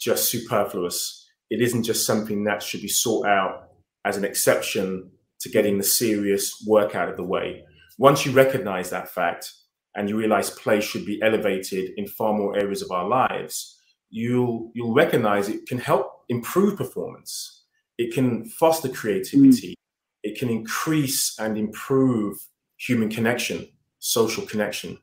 just 0.00 0.28
superfluous, 0.28 1.24
it 1.50 1.62
isn't 1.62 1.84
just 1.84 2.04
something 2.04 2.42
that 2.44 2.64
should 2.64 2.82
be 2.82 2.88
sought 2.88 3.26
out 3.26 3.68
as 4.04 4.16
an 4.16 4.24
exception 4.24 5.12
to 5.38 5.48
getting 5.48 5.78
the 5.78 5.84
serious 5.84 6.52
work 6.66 6.96
out 6.96 7.08
of 7.08 7.16
the 7.16 7.22
way. 7.22 7.64
Once 7.98 8.24
you 8.24 8.32
recognize 8.32 8.90
that 8.90 9.08
fact 9.08 9.52
and 9.94 10.08
you 10.08 10.16
realize 10.16 10.50
play 10.50 10.80
should 10.80 11.04
be 11.04 11.20
elevated 11.22 11.90
in 11.96 12.06
far 12.06 12.32
more 12.32 12.56
areas 12.56 12.82
of 12.82 12.90
our 12.90 13.08
lives, 13.08 13.78
you'll 14.10 14.70
you'll 14.74 14.94
recognize 14.94 15.48
it 15.48 15.66
can 15.66 15.78
help 15.78 16.24
improve 16.28 16.76
performance. 16.76 17.64
It 17.98 18.14
can 18.14 18.44
foster 18.44 18.88
creativity. 18.88 19.70
Mm. 19.70 19.74
It 20.22 20.38
can 20.38 20.48
increase 20.48 21.38
and 21.38 21.58
improve 21.58 22.38
human 22.78 23.08
connection, 23.10 23.68
social 23.98 24.44
connection, 24.46 24.98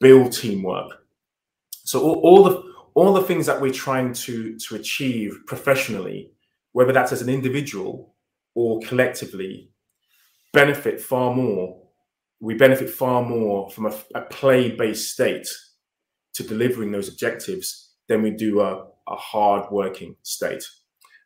build 0.00 0.32
teamwork. 0.32 0.90
So 1.84 2.02
all, 2.02 2.20
all 2.22 2.42
the 2.44 2.62
all 2.94 3.12
the 3.12 3.22
things 3.22 3.46
that 3.46 3.60
we're 3.60 3.72
trying 3.72 4.12
to 4.14 4.58
to 4.58 4.74
achieve 4.74 5.38
professionally, 5.46 6.32
whether 6.72 6.92
that's 6.92 7.12
as 7.12 7.22
an 7.22 7.28
individual 7.28 8.14
or 8.54 8.80
collectively, 8.80 9.70
benefit 10.52 11.00
far 11.00 11.34
more. 11.34 11.85
We 12.40 12.54
benefit 12.54 12.90
far 12.90 13.22
more 13.22 13.70
from 13.70 13.86
a, 13.86 13.94
a 14.14 14.22
play-based 14.22 15.12
state 15.12 15.48
to 16.34 16.42
delivering 16.42 16.92
those 16.92 17.08
objectives 17.08 17.94
than 18.08 18.22
we 18.22 18.30
do 18.30 18.60
a, 18.60 18.86
a 19.08 19.16
hard-working 19.16 20.16
state. 20.22 20.64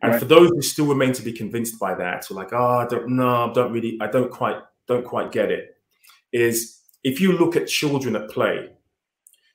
And 0.02 0.12
right. 0.12 0.18
for 0.18 0.24
those 0.24 0.50
who 0.50 0.62
still 0.62 0.86
remain 0.86 1.12
to 1.12 1.22
be 1.22 1.32
convinced 1.32 1.78
by 1.78 1.94
that, 1.94 2.30
or 2.30 2.34
like, 2.34 2.52
oh, 2.52 2.78
I 2.78 2.86
don't 2.86 3.08
know, 3.16 3.50
I 3.50 3.52
don't 3.52 3.72
really, 3.72 3.98
I 4.00 4.06
don't 4.06 4.30
quite, 4.30 4.56
don't 4.86 5.04
quite 5.04 5.32
get 5.32 5.50
it, 5.50 5.76
is 6.32 6.80
if 7.02 7.20
you 7.20 7.32
look 7.32 7.56
at 7.56 7.66
children 7.66 8.16
at 8.16 8.30
play. 8.30 8.70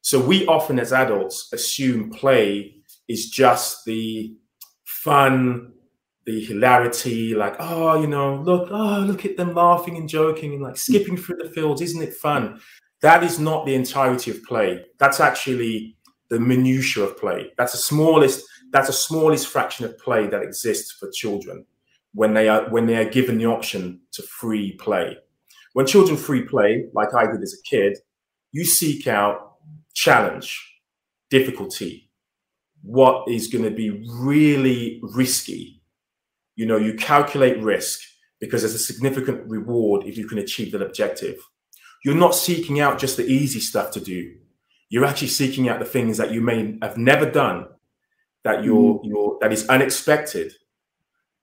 So 0.02 0.20
we 0.20 0.46
often, 0.46 0.78
as 0.78 0.94
adults, 0.94 1.52
assume 1.52 2.12
play 2.12 2.76
is 3.08 3.30
just 3.30 3.86
the 3.86 4.36
fun, 4.84 5.74
the 6.26 6.44
hilarity, 6.44 7.36
like, 7.36 7.56
oh, 7.60 8.00
you 8.00 8.08
know, 8.08 8.36
look, 8.36 8.70
oh, 8.72 9.00
look 9.00 9.26
at 9.26 9.38
them 9.38 9.54
laughing 9.54 9.98
and 9.98 10.10
joking 10.10 10.54
and 10.54 10.64
like 10.64 10.78
skipping 10.78 11.18
through 11.18 11.38
the 11.42 11.50
fields, 11.50 11.82
isn't 11.82 12.02
it 12.02 12.14
fun? 12.14 12.60
That 13.02 13.24
is 13.24 13.40
not 13.40 13.66
the 13.66 13.76
entirety 13.76 14.32
of 14.32 14.44
play. 14.44 14.84
That's 14.98 15.20
actually 15.20 15.98
the 16.30 16.40
minutia 16.40 17.04
of 17.04 17.18
play. 17.18 17.52
That's 17.58 17.74
the 17.74 17.78
smallest 17.78 18.46
that's 18.72 18.88
the 18.88 18.94
smallest 18.94 19.48
fraction 19.48 19.86
of 19.86 19.98
play 20.00 20.28
that 20.28 20.42
exists 20.42 20.92
for 20.92 21.10
children 21.14 21.66
when 22.14 22.34
they 22.34 22.50
are 22.50 22.68
when 22.70 22.88
they 22.88 22.98
are 22.98 23.10
given 23.10 23.38
the 23.38 23.46
option 23.46 24.02
to 24.14 24.24
free 24.24 24.74
play. 24.74 25.18
When 25.74 25.86
children 25.86 26.18
free 26.18 26.44
play, 26.44 26.86
like 26.94 27.14
I 27.14 27.28
did 27.28 27.42
as 27.44 27.54
a 27.54 27.70
kid, 27.70 27.98
you 28.52 28.66
seek 28.66 29.08
out 29.08 29.58
challenge, 29.94 30.60
difficulty, 31.30 32.10
what 32.82 33.28
is 33.28 33.48
going 33.48 33.66
to 33.66 33.72
be 33.72 34.06
really 34.20 35.00
risky. 35.04 35.82
You 36.56 36.66
know, 36.66 36.78
you 36.78 36.94
calculate 36.94 37.62
risk 37.62 38.02
because 38.40 38.62
there's 38.62 38.76
a 38.76 38.80
significant 38.80 39.48
reward 39.48 40.06
if 40.06 40.18
you 40.18 40.28
can 40.28 40.38
achieve 40.38 40.72
that 40.72 40.82
objective. 40.82 41.38
You're 42.04 42.16
not 42.16 42.36
seeking 42.36 42.80
out 42.80 43.00
just 43.00 43.18
the 43.18 43.26
easy 43.26 43.60
stuff 43.60 43.92
to 43.92 44.00
do. 44.00 44.36
You're 44.90 45.06
actually 45.06 45.30
seeking 45.30 45.68
out 45.68 45.80
the 45.80 45.86
things 45.86 46.18
that 46.18 46.32
you 46.32 46.42
may 46.42 46.78
have 46.82 46.98
never 46.98 47.30
done 47.30 47.68
that 48.46 48.64
you're 48.64 49.00
mm. 49.00 49.02
you're 49.04 49.38
that 49.42 49.52
is 49.52 49.68
unexpected 49.68 50.54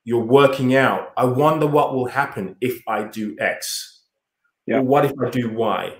you're 0.04 0.24
working 0.24 0.74
out 0.74 1.12
i 1.18 1.24
wonder 1.24 1.66
what 1.66 1.92
will 1.92 2.06
happen 2.06 2.56
if 2.62 2.80
i 2.88 3.02
do 3.02 3.36
x 3.38 4.04
yeah. 4.66 4.78
or 4.78 4.82
what 4.82 5.04
if 5.04 5.12
i 5.22 5.28
do 5.28 5.52
y 5.52 5.94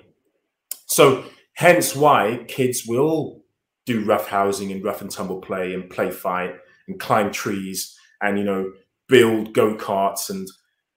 so 0.87 1.25
hence 1.55 1.94
why 1.94 2.42
kids 2.48 2.87
will 2.87 3.42
do 3.85 4.05
rough 4.05 4.29
housing 4.29 4.72
and 4.72 4.83
rough 4.83 5.03
and 5.03 5.11
tumble 5.11 5.40
play 5.40 5.75
and 5.75 5.90
play 5.90 6.11
fight 6.11 6.55
and 6.88 6.98
climb 6.98 7.31
trees 7.31 7.98
and 8.22 8.38
you 8.38 8.44
know 8.44 8.72
build 9.08 9.52
go-karts 9.52 10.30
and 10.30 10.48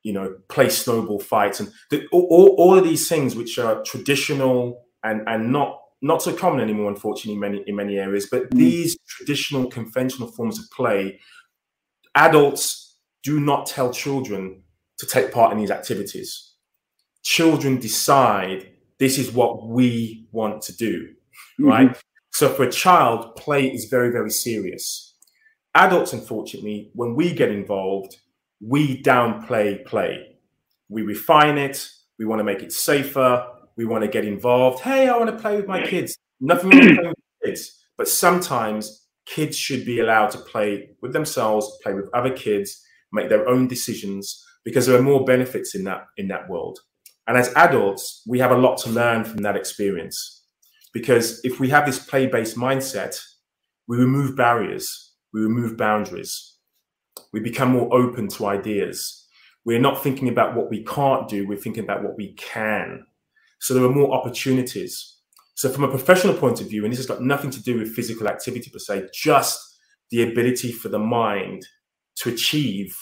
you 0.04 0.14
know 0.14 0.36
play 0.50 0.70
snowball 0.70 1.20
fights 1.20 1.60
and 1.60 1.70
the, 1.90 2.06
all, 2.12 2.56
all 2.58 2.78
of 2.78 2.84
these 2.84 3.10
things 3.10 3.36
which 3.36 3.58
are 3.58 3.82
traditional 3.84 4.86
and 5.04 5.22
and 5.28 5.52
not 5.52 5.80
not 6.06 6.22
so 6.22 6.34
common 6.34 6.62
anymore, 6.62 6.90
unfortunately, 6.90 7.34
in 7.34 7.40
many 7.40 7.64
in 7.68 7.76
many 7.76 7.98
areas. 7.98 8.28
But 8.30 8.50
mm. 8.50 8.58
these 8.58 8.98
traditional, 9.08 9.70
conventional 9.70 10.32
forms 10.32 10.60
of 10.60 10.70
play, 10.72 11.20
adults 12.14 12.98
do 13.24 13.40
not 13.40 13.66
tell 13.66 13.92
children 13.92 14.62
to 15.00 15.06
take 15.08 15.32
part 15.32 15.52
in 15.52 15.58
these 15.58 15.72
activities. 15.72 16.54
Children 17.24 17.80
decide 17.80 18.70
this 19.00 19.18
is 19.18 19.32
what 19.32 19.68
we 19.68 20.28
want 20.32 20.62
to 20.64 20.76
do, 20.76 21.08
mm-hmm. 21.60 21.68
right? 21.68 21.98
So 22.32 22.50
for 22.50 22.64
a 22.64 22.72
child, 22.72 23.36
play 23.36 23.68
is 23.68 23.86
very, 23.86 24.12
very 24.12 24.30
serious. 24.30 25.15
Adults, 25.76 26.14
unfortunately, 26.14 26.90
when 26.94 27.16
we 27.16 27.34
get 27.34 27.52
involved, 27.52 28.18
we 28.62 29.02
downplay 29.04 29.86
play. 29.86 30.38
We 30.90 31.04
refine 31.04 31.58
it. 31.58 31.88
We 32.18 32.26
want 32.26 32.40
to 32.40 32.44
make 32.44 32.64
it 32.64 32.72
safer 32.72 33.46
we 33.76 33.86
want 33.86 34.04
to 34.04 34.08
get 34.08 34.26
involved. 34.26 34.82
Hey, 34.82 35.08
I 35.08 35.18
want 35.18 35.30
to 35.30 35.42
play 35.42 35.56
with 35.56 35.68
my 35.68 35.86
kids. 35.86 36.18
Nothing 36.40 36.70
wrong 36.70 36.88
with 36.88 36.98
with 37.08 37.16
kids, 37.44 37.86
but 37.98 38.08
sometimes 38.08 39.08
kids 39.26 39.58
should 39.58 39.86
be 39.86 40.00
allowed 40.00 40.30
to 40.32 40.38
play 40.38 40.90
with 41.02 41.14
themselves, 41.14 41.80
play 41.82 41.94
with 41.94 42.10
other 42.14 42.32
kids, 42.32 42.82
make 43.12 43.30
their 43.30 43.48
own 43.48 43.68
decisions 43.68 44.44
because 44.64 44.86
there 44.86 44.98
are 44.98 45.02
more 45.02 45.24
benefits 45.24 45.76
in 45.76 45.84
that 45.86 46.06
in 46.18 46.28
that 46.28 46.50
world. 46.50 46.80
And 47.28 47.38
as 47.38 47.54
adults, 47.56 48.22
we 48.28 48.40
have 48.40 48.52
a 48.52 48.58
lot 48.58 48.78
to 48.80 48.90
learn 48.90 49.24
from 49.24 49.38
that 49.40 49.56
experience. 49.56 50.44
Because 50.94 51.44
if 51.44 51.60
we 51.60 51.70
have 51.70 51.86
this 51.86 52.00
play-based 52.00 52.56
mindset, 52.56 53.20
we 53.88 53.98
remove 53.98 54.38
barriers, 54.38 55.05
we 55.36 55.42
remove 55.42 55.76
boundaries. 55.76 56.54
We 57.34 57.42
become 57.42 57.72
more 57.72 57.94
open 57.94 58.30
to 58.30 58.46
ideas. 58.46 59.28
We're 59.66 59.82
not 59.82 60.02
thinking 60.02 60.30
about 60.30 60.56
what 60.56 60.70
we 60.70 60.86
can't 60.86 61.28
do, 61.28 61.46
we're 61.46 61.58
thinking 61.58 61.84
about 61.84 62.04
what 62.04 62.16
we 62.16 62.34
can. 62.36 63.06
So 63.60 63.74
there 63.74 63.84
are 63.84 63.90
more 63.90 64.14
opportunities. 64.14 65.18
So 65.56 65.70
from 65.70 65.84
a 65.84 65.90
professional 65.90 66.36
point 66.36 66.62
of 66.62 66.70
view, 66.70 66.86
and 66.86 66.92
this 66.92 67.00
has 67.00 67.06
got 67.06 67.22
nothing 67.22 67.50
to 67.52 67.62
do 67.62 67.78
with 67.78 67.94
physical 67.94 68.30
activity 68.30 68.70
per 68.70 68.80
se, 68.80 69.10
just 69.14 69.60
the 70.10 70.24
ability 70.24 70.72
for 70.72 70.88
the 70.88 71.00
mind 71.00 71.66
to 72.18 72.30
achieve 72.30 72.98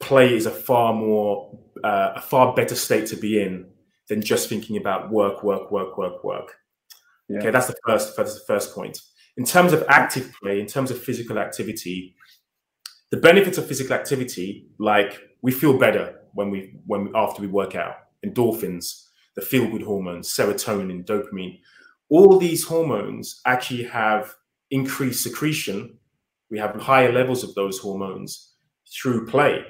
play 0.00 0.34
is 0.34 0.46
a 0.46 0.50
far 0.50 0.92
more 0.92 1.56
uh, 1.84 2.12
a 2.16 2.20
far 2.20 2.54
better 2.54 2.74
state 2.74 3.06
to 3.06 3.16
be 3.16 3.40
in 3.40 3.66
than 4.08 4.20
just 4.20 4.48
thinking 4.48 4.78
about 4.78 5.10
work, 5.10 5.44
work, 5.44 5.70
work, 5.70 5.96
work, 5.96 6.24
work. 6.24 6.54
Yeah. 7.28 7.38
Okay, 7.38 7.50
that's 7.50 7.68
the 7.68 7.76
first 7.86 8.16
that's 8.16 8.34
the 8.34 8.44
first 8.46 8.74
point. 8.74 8.98
In 9.36 9.44
terms 9.44 9.72
of 9.72 9.84
active 9.88 10.34
play, 10.40 10.60
in 10.60 10.66
terms 10.66 10.90
of 10.90 11.02
physical 11.02 11.38
activity, 11.38 12.14
the 13.10 13.18
benefits 13.18 13.58
of 13.58 13.66
physical 13.66 13.94
activity, 13.94 14.68
like 14.78 15.20
we 15.42 15.52
feel 15.52 15.78
better 15.78 16.20
when 16.32 16.50
we 16.50 16.74
when 16.86 17.10
after 17.14 17.40
we 17.40 17.48
work 17.48 17.74
out, 17.74 17.94
endorphins, 18.24 19.06
the 19.34 19.42
feel 19.42 19.68
good 19.70 19.82
hormones, 19.82 20.32
serotonin, 20.32 21.04
dopamine. 21.04 21.60
All 22.08 22.38
these 22.38 22.64
hormones 22.64 23.40
actually 23.44 23.84
have 23.84 24.34
increased 24.70 25.22
secretion. 25.22 25.98
We 26.50 26.58
have 26.58 26.74
higher 26.76 27.12
levels 27.12 27.44
of 27.44 27.54
those 27.54 27.78
hormones 27.78 28.54
through 28.92 29.26
play. 29.26 29.64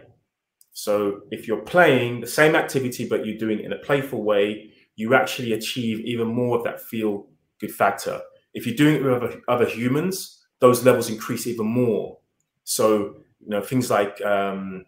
So 0.72 1.22
if 1.30 1.48
you're 1.48 1.62
playing 1.62 2.20
the 2.20 2.26
same 2.26 2.54
activity, 2.54 3.08
but 3.08 3.24
you're 3.24 3.38
doing 3.38 3.60
it 3.60 3.64
in 3.64 3.72
a 3.72 3.78
playful 3.78 4.22
way, 4.22 4.72
you 4.94 5.14
actually 5.14 5.52
achieve 5.52 6.00
even 6.00 6.28
more 6.28 6.58
of 6.58 6.64
that 6.64 6.80
feel 6.80 7.28
good 7.60 7.72
factor. 7.72 8.20
If 8.56 8.66
you're 8.66 8.74
doing 8.74 8.96
it 8.96 9.04
with 9.04 9.12
other, 9.12 9.40
other 9.46 9.66
humans, 9.66 10.44
those 10.60 10.84
levels 10.84 11.10
increase 11.10 11.46
even 11.46 11.66
more. 11.66 12.18
So, 12.64 13.16
you 13.40 13.50
know, 13.50 13.60
things 13.60 13.90
like 13.90 14.20
um, 14.22 14.86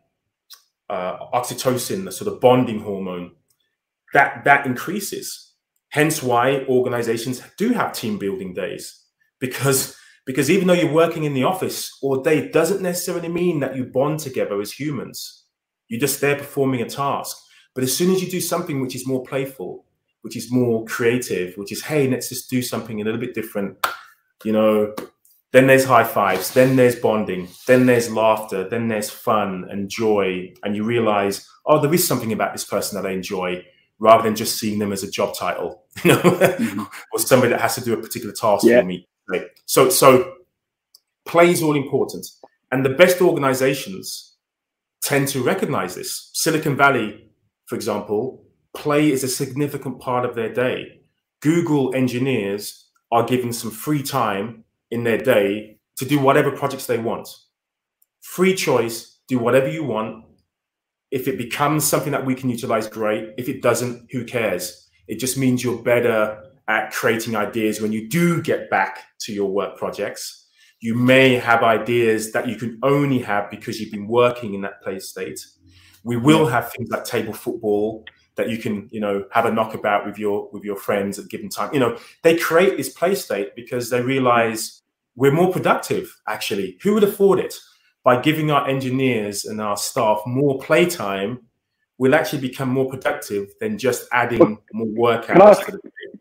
uh, 0.90 1.18
oxytocin, 1.34 2.04
the 2.04 2.12
sort 2.12 2.32
of 2.32 2.40
bonding 2.40 2.80
hormone, 2.80 3.32
that 4.14 4.44
that 4.44 4.66
increases. 4.66 5.52
Hence, 5.90 6.22
why 6.22 6.64
organizations 6.68 7.42
do 7.56 7.72
have 7.74 7.92
team 7.92 8.18
building 8.18 8.54
days 8.54 9.04
because 9.38 9.96
because 10.26 10.50
even 10.50 10.66
though 10.66 10.74
you're 10.74 10.92
working 10.92 11.24
in 11.24 11.32
the 11.32 11.44
office 11.44 11.96
all 12.02 12.22
day, 12.22 12.50
doesn't 12.50 12.82
necessarily 12.82 13.28
mean 13.28 13.60
that 13.60 13.76
you 13.76 13.84
bond 13.84 14.18
together 14.20 14.60
as 14.60 14.72
humans. 14.72 15.44
You're 15.88 16.00
just 16.00 16.20
there 16.20 16.36
performing 16.36 16.82
a 16.82 16.88
task. 16.88 17.36
But 17.74 17.84
as 17.84 17.96
soon 17.96 18.10
as 18.10 18.22
you 18.22 18.30
do 18.30 18.40
something 18.40 18.82
which 18.82 18.94
is 18.94 19.06
more 19.06 19.22
playful, 19.22 19.86
which 20.28 20.36
is 20.36 20.52
more 20.52 20.84
creative, 20.84 21.56
which 21.56 21.72
is 21.72 21.82
hey, 21.82 22.06
let's 22.06 22.28
just 22.28 22.50
do 22.50 22.60
something 22.60 23.00
a 23.00 23.04
little 23.04 23.18
bit 23.18 23.32
different, 23.32 23.78
you 24.44 24.52
know, 24.52 24.94
then 25.52 25.66
there's 25.66 25.86
high 25.86 26.04
fives, 26.04 26.52
then 26.52 26.76
there's 26.76 26.96
bonding, 26.96 27.48
then 27.66 27.86
there's 27.86 28.12
laughter, 28.12 28.68
then 28.68 28.88
there's 28.88 29.08
fun 29.08 29.66
and 29.70 29.88
joy. 29.88 30.52
And 30.62 30.76
you 30.76 30.84
realize, 30.84 31.48
oh, 31.64 31.80
there 31.80 31.94
is 31.94 32.06
something 32.06 32.30
about 32.30 32.52
this 32.52 32.62
person 32.62 33.00
that 33.00 33.08
I 33.08 33.12
enjoy 33.12 33.64
rather 33.98 34.22
than 34.22 34.36
just 34.36 34.58
seeing 34.58 34.78
them 34.78 34.92
as 34.92 35.02
a 35.02 35.10
job 35.10 35.34
title, 35.34 35.84
you 36.04 36.12
know, 36.12 36.20
mm-hmm. 36.20 36.82
or 37.10 37.18
somebody 37.18 37.52
that 37.52 37.62
has 37.62 37.76
to 37.76 37.80
do 37.80 37.94
a 37.94 38.02
particular 38.02 38.34
task 38.34 38.66
yeah. 38.66 38.80
for 38.80 38.86
me. 38.86 39.08
Right. 39.30 39.46
So, 39.64 39.88
so 39.88 40.34
play 41.26 41.50
is 41.50 41.62
all 41.62 41.74
important. 41.74 42.26
And 42.70 42.84
the 42.84 42.90
best 42.90 43.22
organizations 43.22 44.36
tend 45.00 45.28
to 45.28 45.42
recognize 45.42 45.94
this. 45.94 46.28
Silicon 46.34 46.76
Valley, 46.76 47.30
for 47.64 47.76
example, 47.76 48.44
play 48.74 49.10
is 49.10 49.24
a 49.24 49.28
significant 49.28 50.00
part 50.00 50.24
of 50.24 50.34
their 50.34 50.52
day. 50.52 51.00
Google 51.40 51.94
engineers 51.94 52.88
are 53.10 53.24
given 53.24 53.52
some 53.52 53.70
free 53.70 54.02
time 54.02 54.64
in 54.90 55.04
their 55.04 55.18
day 55.18 55.78
to 55.96 56.04
do 56.04 56.18
whatever 56.18 56.50
projects 56.50 56.86
they 56.86 56.98
want. 56.98 57.28
Free 58.20 58.54
choice, 58.54 59.20
do 59.28 59.38
whatever 59.38 59.68
you 59.68 59.84
want. 59.84 60.24
If 61.10 61.26
it 61.26 61.38
becomes 61.38 61.84
something 61.84 62.12
that 62.12 62.26
we 62.26 62.34
can 62.34 62.50
utilize, 62.50 62.88
great. 62.88 63.30
If 63.38 63.48
it 63.48 63.62
doesn't, 63.62 64.08
who 64.10 64.24
cares? 64.24 64.88
It 65.06 65.18
just 65.18 65.38
means 65.38 65.64
you're 65.64 65.82
better 65.82 66.42
at 66.68 66.92
creating 66.92 67.34
ideas 67.34 67.80
when 67.80 67.92
you 67.92 68.08
do 68.08 68.42
get 68.42 68.68
back 68.68 68.98
to 69.20 69.32
your 69.32 69.50
work 69.50 69.78
projects. 69.78 70.46
You 70.80 70.94
may 70.94 71.34
have 71.34 71.62
ideas 71.62 72.32
that 72.32 72.46
you 72.46 72.56
can 72.56 72.78
only 72.82 73.18
have 73.20 73.50
because 73.50 73.80
you've 73.80 73.90
been 73.90 74.06
working 74.06 74.54
in 74.54 74.60
that 74.60 74.82
play 74.82 74.98
state. 74.98 75.40
We 76.04 76.16
will 76.16 76.46
have 76.46 76.70
things 76.70 76.90
like 76.90 77.04
table 77.04 77.32
football 77.32 78.04
that 78.38 78.48
you 78.48 78.56
can, 78.56 78.88
you 78.90 79.00
know, 79.00 79.26
have 79.32 79.44
a 79.44 79.52
knockabout 79.52 80.06
with 80.06 80.18
your 80.18 80.48
with 80.52 80.64
your 80.64 80.76
friends 80.76 81.18
at 81.18 81.26
a 81.26 81.28
given 81.28 81.50
time. 81.50 81.74
You 81.74 81.80
know, 81.80 81.98
they 82.22 82.36
create 82.36 82.78
this 82.78 82.88
play 82.88 83.14
state 83.14 83.54
because 83.54 83.90
they 83.90 84.00
realize 84.00 84.80
we're 85.16 85.32
more 85.32 85.52
productive. 85.52 86.18
Actually, 86.26 86.78
who 86.82 86.94
would 86.94 87.04
afford 87.04 87.38
it? 87.40 87.54
By 88.04 88.22
giving 88.22 88.50
our 88.50 88.66
engineers 88.66 89.44
and 89.44 89.60
our 89.60 89.76
staff 89.76 90.22
more 90.24 90.58
playtime, 90.60 91.40
we'll 91.98 92.14
actually 92.14 92.40
become 92.40 92.70
more 92.70 92.88
productive 92.88 93.48
than 93.60 93.76
just 93.76 94.08
adding 94.12 94.58
more 94.72 94.86
work 94.86 95.28
hours. 95.28 95.58
Can 95.58 95.78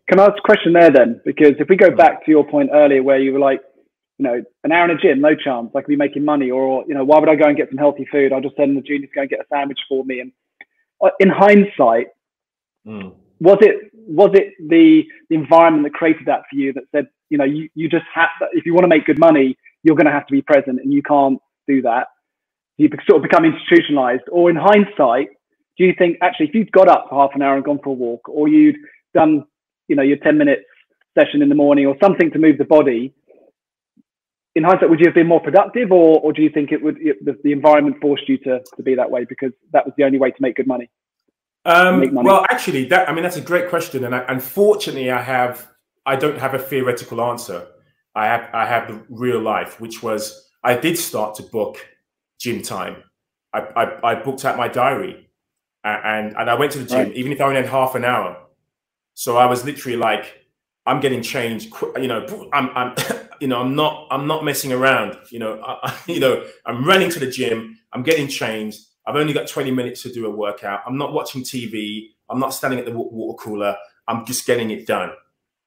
can 0.09 0.19
I 0.19 0.25
ask 0.25 0.37
a 0.37 0.41
question 0.41 0.73
there 0.73 0.91
then? 0.91 1.21
Because 1.23 1.53
if 1.59 1.69
we 1.69 1.75
go 1.75 1.91
back 1.91 2.25
to 2.25 2.31
your 2.31 2.45
point 2.45 2.71
earlier 2.73 3.03
where 3.03 3.19
you 3.19 3.31
were 3.31 3.39
like, 3.39 3.61
you 4.17 4.23
know, 4.23 4.41
an 4.63 4.71
hour 4.71 4.85
in 4.85 4.91
a 4.91 4.99
gym, 4.99 5.21
no 5.21 5.35
chance. 5.35 5.69
I 5.75 5.81
could 5.81 5.89
be 5.89 5.95
making 5.95 6.25
money, 6.25 6.49
or 6.49 6.83
you 6.87 6.95
know, 6.95 7.03
why 7.03 7.19
would 7.19 7.29
I 7.29 7.35
go 7.35 7.45
and 7.45 7.55
get 7.55 7.69
some 7.69 7.77
healthy 7.77 8.07
food? 8.11 8.33
I'll 8.33 8.41
just 8.41 8.55
send 8.55 8.75
the 8.75 8.81
juniors 8.81 9.11
go 9.13 9.21
and 9.21 9.29
get 9.29 9.39
a 9.39 9.45
sandwich 9.53 9.79
for 9.87 10.03
me. 10.03 10.21
And 10.21 10.31
in 11.19 11.29
hindsight, 11.29 12.07
mm. 12.85 13.13
was 13.39 13.57
it 13.61 13.91
was 13.93 14.29
it 14.33 14.53
the, 14.59 15.03
the 15.29 15.35
environment 15.35 15.83
that 15.83 15.93
created 15.93 16.25
that 16.25 16.41
for 16.49 16.55
you 16.55 16.73
that 16.73 16.83
said, 16.93 17.07
you 17.29 17.37
know, 17.37 17.43
you, 17.43 17.69
you 17.75 17.89
just 17.89 18.05
have 18.13 18.29
if 18.53 18.65
you 18.65 18.73
want 18.73 18.83
to 18.83 18.87
make 18.87 19.05
good 19.05 19.19
money, 19.19 19.57
you're 19.83 19.95
going 19.95 20.05
to 20.05 20.11
have 20.11 20.27
to 20.27 20.31
be 20.31 20.41
present, 20.41 20.79
and 20.81 20.93
you 20.93 21.03
can't 21.03 21.39
do 21.67 21.81
that. 21.81 22.07
You 22.77 22.89
sort 23.09 23.17
of 23.17 23.29
become 23.29 23.45
institutionalized. 23.45 24.23
Or 24.31 24.49
in 24.49 24.55
hindsight, 24.55 25.29
do 25.77 25.83
you 25.85 25.93
think 25.97 26.17
actually 26.21 26.47
if 26.47 26.55
you'd 26.55 26.71
got 26.71 26.87
up 26.87 27.07
for 27.09 27.21
half 27.21 27.31
an 27.35 27.41
hour 27.41 27.55
and 27.55 27.65
gone 27.65 27.79
for 27.83 27.89
a 27.89 27.93
walk, 27.93 28.27
or 28.29 28.47
you'd 28.47 28.77
done, 29.13 29.45
you 29.87 29.95
know, 29.95 30.03
your 30.03 30.17
ten 30.17 30.37
minutes 30.37 30.63
session 31.17 31.41
in 31.41 31.49
the 31.49 31.55
morning, 31.55 31.85
or 31.85 31.95
something 32.01 32.31
to 32.31 32.39
move 32.39 32.57
the 32.57 32.65
body, 32.65 33.13
in 34.57 34.63
hindsight, 34.63 34.89
would 34.89 34.99
you 34.99 35.05
have 35.05 35.13
been 35.13 35.27
more 35.27 35.39
productive, 35.39 35.91
or, 35.91 36.19
or 36.21 36.33
do 36.33 36.41
you 36.41 36.49
think 36.49 36.71
it 36.71 36.81
would 36.81 36.97
it, 36.99 37.23
the, 37.23 37.37
the, 37.43 37.51
environment 37.51 37.97
forced 38.01 38.27
you 38.27 38.39
to, 38.39 38.59
to 38.75 38.83
be 38.83 38.95
that 38.95 39.09
way 39.09 39.23
because 39.23 39.51
that 39.71 39.85
was 39.85 39.93
the 39.97 40.03
only 40.03 40.17
way 40.17 40.31
to 40.31 40.37
make 40.39 40.55
good 40.55 40.65
money? 40.65 40.89
Um, 41.63 41.99
money? 41.99 42.27
Well, 42.27 42.43
actually, 42.49 42.85
that 42.85 43.07
I 43.07 43.13
mean 43.13 43.23
that's 43.23 43.37
a 43.37 43.41
great 43.41 43.69
question, 43.69 44.03
and 44.03 44.15
I, 44.15 44.25
unfortunately, 44.27 45.11
I 45.11 45.21
have 45.21 45.69
I 46.07 46.15
don't 46.15 46.39
have 46.39 46.55
a 46.55 46.59
theoretical 46.59 47.21
answer. 47.21 47.67
I 48.15 48.25
have 48.25 48.49
I 48.51 48.65
have 48.65 48.87
the 48.87 49.05
real 49.09 49.39
life, 49.39 49.79
which 49.79 50.01
was 50.01 50.49
I 50.63 50.75
did 50.75 50.97
start 50.97 51.35
to 51.35 51.43
book 51.43 51.77
gym 52.39 52.63
time. 52.63 53.03
I, 53.53 53.59
I, 53.59 54.11
I 54.11 54.15
booked 54.15 54.43
out 54.43 54.57
my 54.57 54.67
diary, 54.67 55.29
and 55.83 56.35
and 56.35 56.49
I 56.49 56.55
went 56.55 56.71
to 56.71 56.79
the 56.79 56.85
gym, 56.85 57.09
right. 57.09 57.15
even 57.15 57.31
if 57.31 57.39
I 57.39 57.43
only 57.43 57.61
had 57.61 57.69
half 57.69 57.93
an 57.93 58.05
hour. 58.05 58.37
So 59.13 59.37
I 59.37 59.45
was 59.45 59.65
literally 59.65 59.97
like, 59.97 60.47
I'm 60.85 60.99
getting 60.99 61.21
changed. 61.21 61.73
You 61.95 62.07
know, 62.07 62.49
I'm, 62.53 62.69
I'm 62.75 62.95
you 63.41 63.47
know, 63.47 63.59
I'm 63.59 63.75
not, 63.75 64.07
I'm 64.11 64.27
not 64.27 64.43
messing 64.43 64.71
around. 64.71 65.17
You 65.29 65.39
know, 65.39 65.61
I, 65.63 65.97
you 66.07 66.19
know, 66.19 66.45
I'm 66.65 66.85
running 66.85 67.09
to 67.11 67.19
the 67.19 67.27
gym. 67.27 67.79
I'm 67.93 68.03
getting 68.03 68.27
changed. 68.27 68.81
I've 69.05 69.15
only 69.15 69.33
got 69.33 69.47
20 69.47 69.71
minutes 69.71 70.03
to 70.03 70.11
do 70.11 70.25
a 70.25 70.29
workout. 70.29 70.81
I'm 70.85 70.97
not 70.97 71.13
watching 71.13 71.43
TV. 71.43 72.09
I'm 72.29 72.39
not 72.39 72.53
standing 72.53 72.79
at 72.79 72.85
the 72.85 72.91
water 72.91 73.37
cooler. 73.37 73.75
I'm 74.07 74.25
just 74.25 74.45
getting 74.45 74.71
it 74.71 74.85
done, 74.85 75.11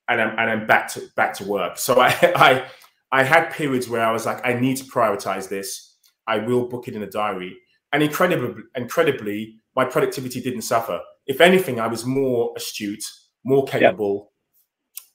and 0.09 0.21
I'm 0.21 0.39
and 0.39 0.51
I'm 0.51 0.67
back 0.67 0.93
to 0.93 1.03
back 1.17 1.35
to 1.35 1.45
work. 1.45 1.79
So 1.79 2.01
I 2.01 2.09
I 2.37 2.67
I 3.13 3.23
had 3.23 3.51
periods 3.51 3.89
where 3.89 4.05
I 4.05 4.13
was 4.13 4.27
like, 4.27 4.47
I 4.47 4.55
need 4.55 4.77
to 4.79 4.85
prioritize 4.85 5.49
this. 5.49 5.97
I 6.27 6.39
will 6.39 6.69
book 6.69 6.87
it 6.89 6.95
in 6.95 7.03
a 7.03 7.11
diary, 7.11 7.57
and 7.93 8.03
incredibly, 8.03 8.63
incredibly, 8.75 9.57
my 9.75 9.85
productivity 9.85 10.41
didn't 10.41 10.63
suffer. 10.63 11.01
If 11.27 11.41
anything, 11.41 11.81
I 11.81 11.87
was 11.87 12.05
more 12.05 12.53
astute, 12.57 13.05
more 13.45 13.65
capable, 13.65 14.33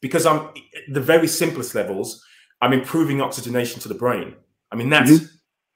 because 0.01 0.25
I'm 0.25 0.49
the 0.89 1.01
very 1.01 1.27
simplest 1.27 1.75
levels. 1.75 2.23
I'm 2.61 2.73
improving 2.73 3.21
oxygenation 3.21 3.79
to 3.81 3.87
the 3.87 3.95
brain. 3.95 4.35
I 4.71 4.75
mean, 4.75 4.89
that's 4.89 5.11
mm-hmm. 5.11 5.25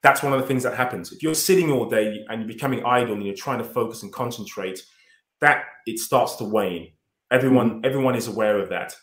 that's 0.02 0.22
one 0.22 0.32
of 0.32 0.40
the 0.40 0.46
things 0.46 0.62
that 0.62 0.74
happens. 0.74 1.12
If 1.12 1.22
you're 1.22 1.34
sitting 1.34 1.70
all 1.70 1.88
day 1.88 2.24
and 2.28 2.40
you're 2.40 2.48
becoming 2.48 2.84
idle 2.84 3.14
and 3.14 3.24
you're 3.24 3.34
trying 3.34 3.58
to 3.58 3.64
focus 3.64 4.02
and 4.02 4.12
concentrate, 4.12 4.80
that 5.40 5.64
it 5.86 5.98
starts 5.98 6.36
to 6.36 6.44
wane. 6.44 6.92
Everyone 7.30 7.70
mm-hmm. 7.70 7.86
everyone 7.86 8.16
is 8.16 8.26
aware 8.26 8.58
of 8.58 8.68
that. 8.70 8.94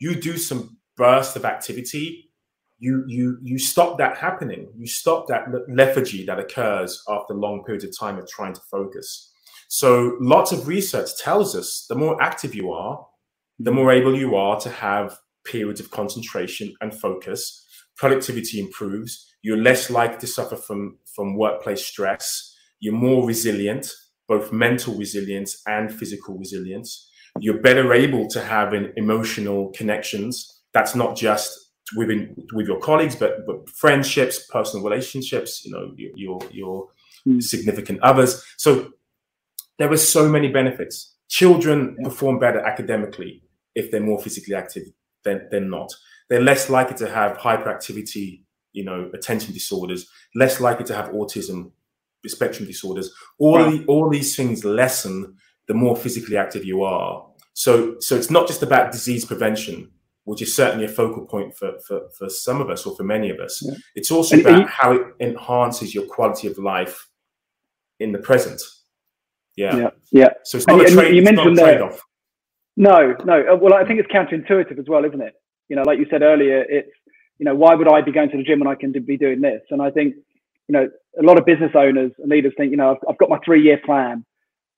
You 0.00 0.14
do 0.14 0.38
some 0.38 0.78
burst 0.96 1.36
of 1.36 1.44
activity, 1.44 2.30
you 2.78 3.04
you 3.06 3.38
you 3.42 3.58
stop 3.58 3.98
that 3.98 4.18
happening. 4.18 4.68
You 4.76 4.86
stop 4.86 5.26
that 5.28 5.46
lethargy 5.68 6.24
that 6.26 6.38
occurs 6.38 7.02
after 7.08 7.34
long 7.34 7.64
periods 7.64 7.84
of 7.84 7.96
time 7.98 8.18
of 8.18 8.28
trying 8.28 8.54
to 8.54 8.60
focus. 8.70 9.32
So 9.68 10.16
lots 10.20 10.52
of 10.52 10.68
research 10.68 11.16
tells 11.18 11.56
us 11.56 11.86
the 11.88 11.94
more 11.94 12.20
active 12.22 12.54
you 12.54 12.72
are, 12.72 13.06
the 13.58 13.72
more 13.72 13.90
able 13.90 14.16
you 14.16 14.36
are 14.36 14.60
to 14.60 14.70
have 14.70 15.18
periods 15.44 15.80
of 15.80 15.90
concentration 15.90 16.74
and 16.80 16.94
focus. 16.94 17.66
Productivity 17.96 18.60
improves. 18.60 19.26
You're 19.42 19.62
less 19.62 19.90
likely 19.90 20.18
to 20.18 20.26
suffer 20.26 20.56
from, 20.56 20.98
from 21.14 21.36
workplace 21.36 21.84
stress. 21.84 22.54
You're 22.80 22.94
more 22.94 23.26
resilient, 23.26 23.90
both 24.26 24.52
mental 24.52 24.94
resilience 24.94 25.62
and 25.66 25.92
physical 25.92 26.36
resilience. 26.36 27.08
You're 27.40 27.60
better 27.60 27.92
able 27.92 28.28
to 28.28 28.40
have 28.40 28.72
an 28.72 28.92
emotional 28.96 29.70
connections. 29.74 30.62
That's 30.72 30.94
not 30.94 31.16
just 31.16 31.58
within 31.96 32.34
with 32.52 32.66
your 32.66 32.78
colleagues, 32.80 33.16
but 33.16 33.46
but 33.46 33.68
friendships, 33.68 34.46
personal 34.50 34.84
relationships. 34.84 35.64
You 35.64 35.72
know, 35.72 35.92
your 35.96 36.10
your, 36.16 36.38
your 36.50 36.88
mm. 37.26 37.42
significant 37.42 38.00
others. 38.02 38.44
So 38.56 38.92
there 39.78 39.90
are 39.90 39.96
so 39.96 40.28
many 40.28 40.48
benefits. 40.48 41.16
Children 41.28 41.96
yeah. 41.98 42.08
perform 42.08 42.38
better 42.38 42.60
academically 42.60 43.42
if 43.74 43.90
they're 43.90 44.00
more 44.00 44.20
physically 44.20 44.54
active 44.54 44.84
than, 45.24 45.48
than 45.50 45.70
not. 45.70 45.92
They're 46.28 46.40
less 46.40 46.70
likely 46.70 46.96
to 46.98 47.08
have 47.08 47.36
hyperactivity, 47.38 48.42
you 48.72 48.84
know, 48.84 49.10
attention 49.14 49.52
disorders, 49.52 50.08
less 50.34 50.60
likely 50.60 50.84
to 50.86 50.94
have 50.94 51.10
autism, 51.10 51.70
spectrum 52.26 52.66
disorders. 52.66 53.12
All 53.38 53.58
the, 53.70 53.84
all 53.86 54.08
these 54.08 54.34
things 54.34 54.64
lessen 54.64 55.36
the 55.66 55.74
more 55.74 55.96
physically 55.96 56.36
active 56.36 56.64
you 56.64 56.82
are. 56.82 57.26
So 57.54 57.96
so 58.00 58.16
it's 58.16 58.30
not 58.30 58.46
just 58.46 58.62
about 58.62 58.92
disease 58.92 59.24
prevention, 59.24 59.90
which 60.24 60.42
is 60.42 60.54
certainly 60.54 60.86
a 60.86 60.88
focal 60.88 61.24
point 61.26 61.56
for 61.56 61.78
for, 61.86 62.10
for 62.16 62.28
some 62.28 62.60
of 62.60 62.70
us 62.70 62.84
or 62.86 62.96
for 62.96 63.04
many 63.04 63.30
of 63.30 63.38
us. 63.38 63.62
Yeah. 63.64 63.74
It's 63.94 64.10
also 64.10 64.36
and 64.36 64.46
about 64.46 64.60
you, 64.60 64.66
how 64.66 64.92
it 64.92 65.02
enhances 65.20 65.94
your 65.94 66.06
quality 66.06 66.48
of 66.48 66.58
life 66.58 67.08
in 68.00 68.12
the 68.12 68.18
present. 68.18 68.60
Yeah. 69.56 69.76
Yeah. 69.76 69.90
yeah. 70.10 70.28
So 70.42 70.58
it's 70.58 70.66
not 70.66 70.80
and, 70.80 70.88
a 70.88 70.92
trade, 70.92 71.14
you 71.14 71.22
mentioned 71.22 71.56
trade 71.56 71.80
off. 71.80 72.00
No, 72.76 73.14
no. 73.24 73.40
Uh, 73.52 73.56
well, 73.56 73.74
I 73.74 73.84
think 73.84 74.00
it's 74.00 74.10
counterintuitive 74.12 74.78
as 74.78 74.86
well, 74.88 75.04
isn't 75.04 75.20
it? 75.20 75.34
You 75.68 75.76
know, 75.76 75.82
like 75.82 75.98
you 75.98 76.06
said 76.10 76.22
earlier, 76.22 76.64
it's 76.68 76.90
you 77.38 77.44
know, 77.44 77.54
why 77.54 77.74
would 77.74 77.88
I 77.88 78.00
be 78.00 78.12
going 78.12 78.30
to 78.30 78.36
the 78.36 78.42
gym 78.44 78.60
when 78.60 78.68
I 78.68 78.74
can 78.74 78.92
be 78.92 79.16
doing 79.16 79.40
this? 79.40 79.60
And 79.70 79.82
I 79.82 79.90
think, 79.90 80.14
you 80.68 80.72
know, 80.72 80.88
a 81.18 81.22
lot 81.22 81.38
of 81.38 81.44
business 81.44 81.72
owners 81.74 82.12
and 82.18 82.30
leaders 82.30 82.52
think, 82.56 82.70
you 82.70 82.76
know, 82.76 82.92
I've, 82.92 83.08
I've 83.08 83.18
got 83.18 83.28
my 83.28 83.38
three-year 83.44 83.80
plan, 83.84 84.24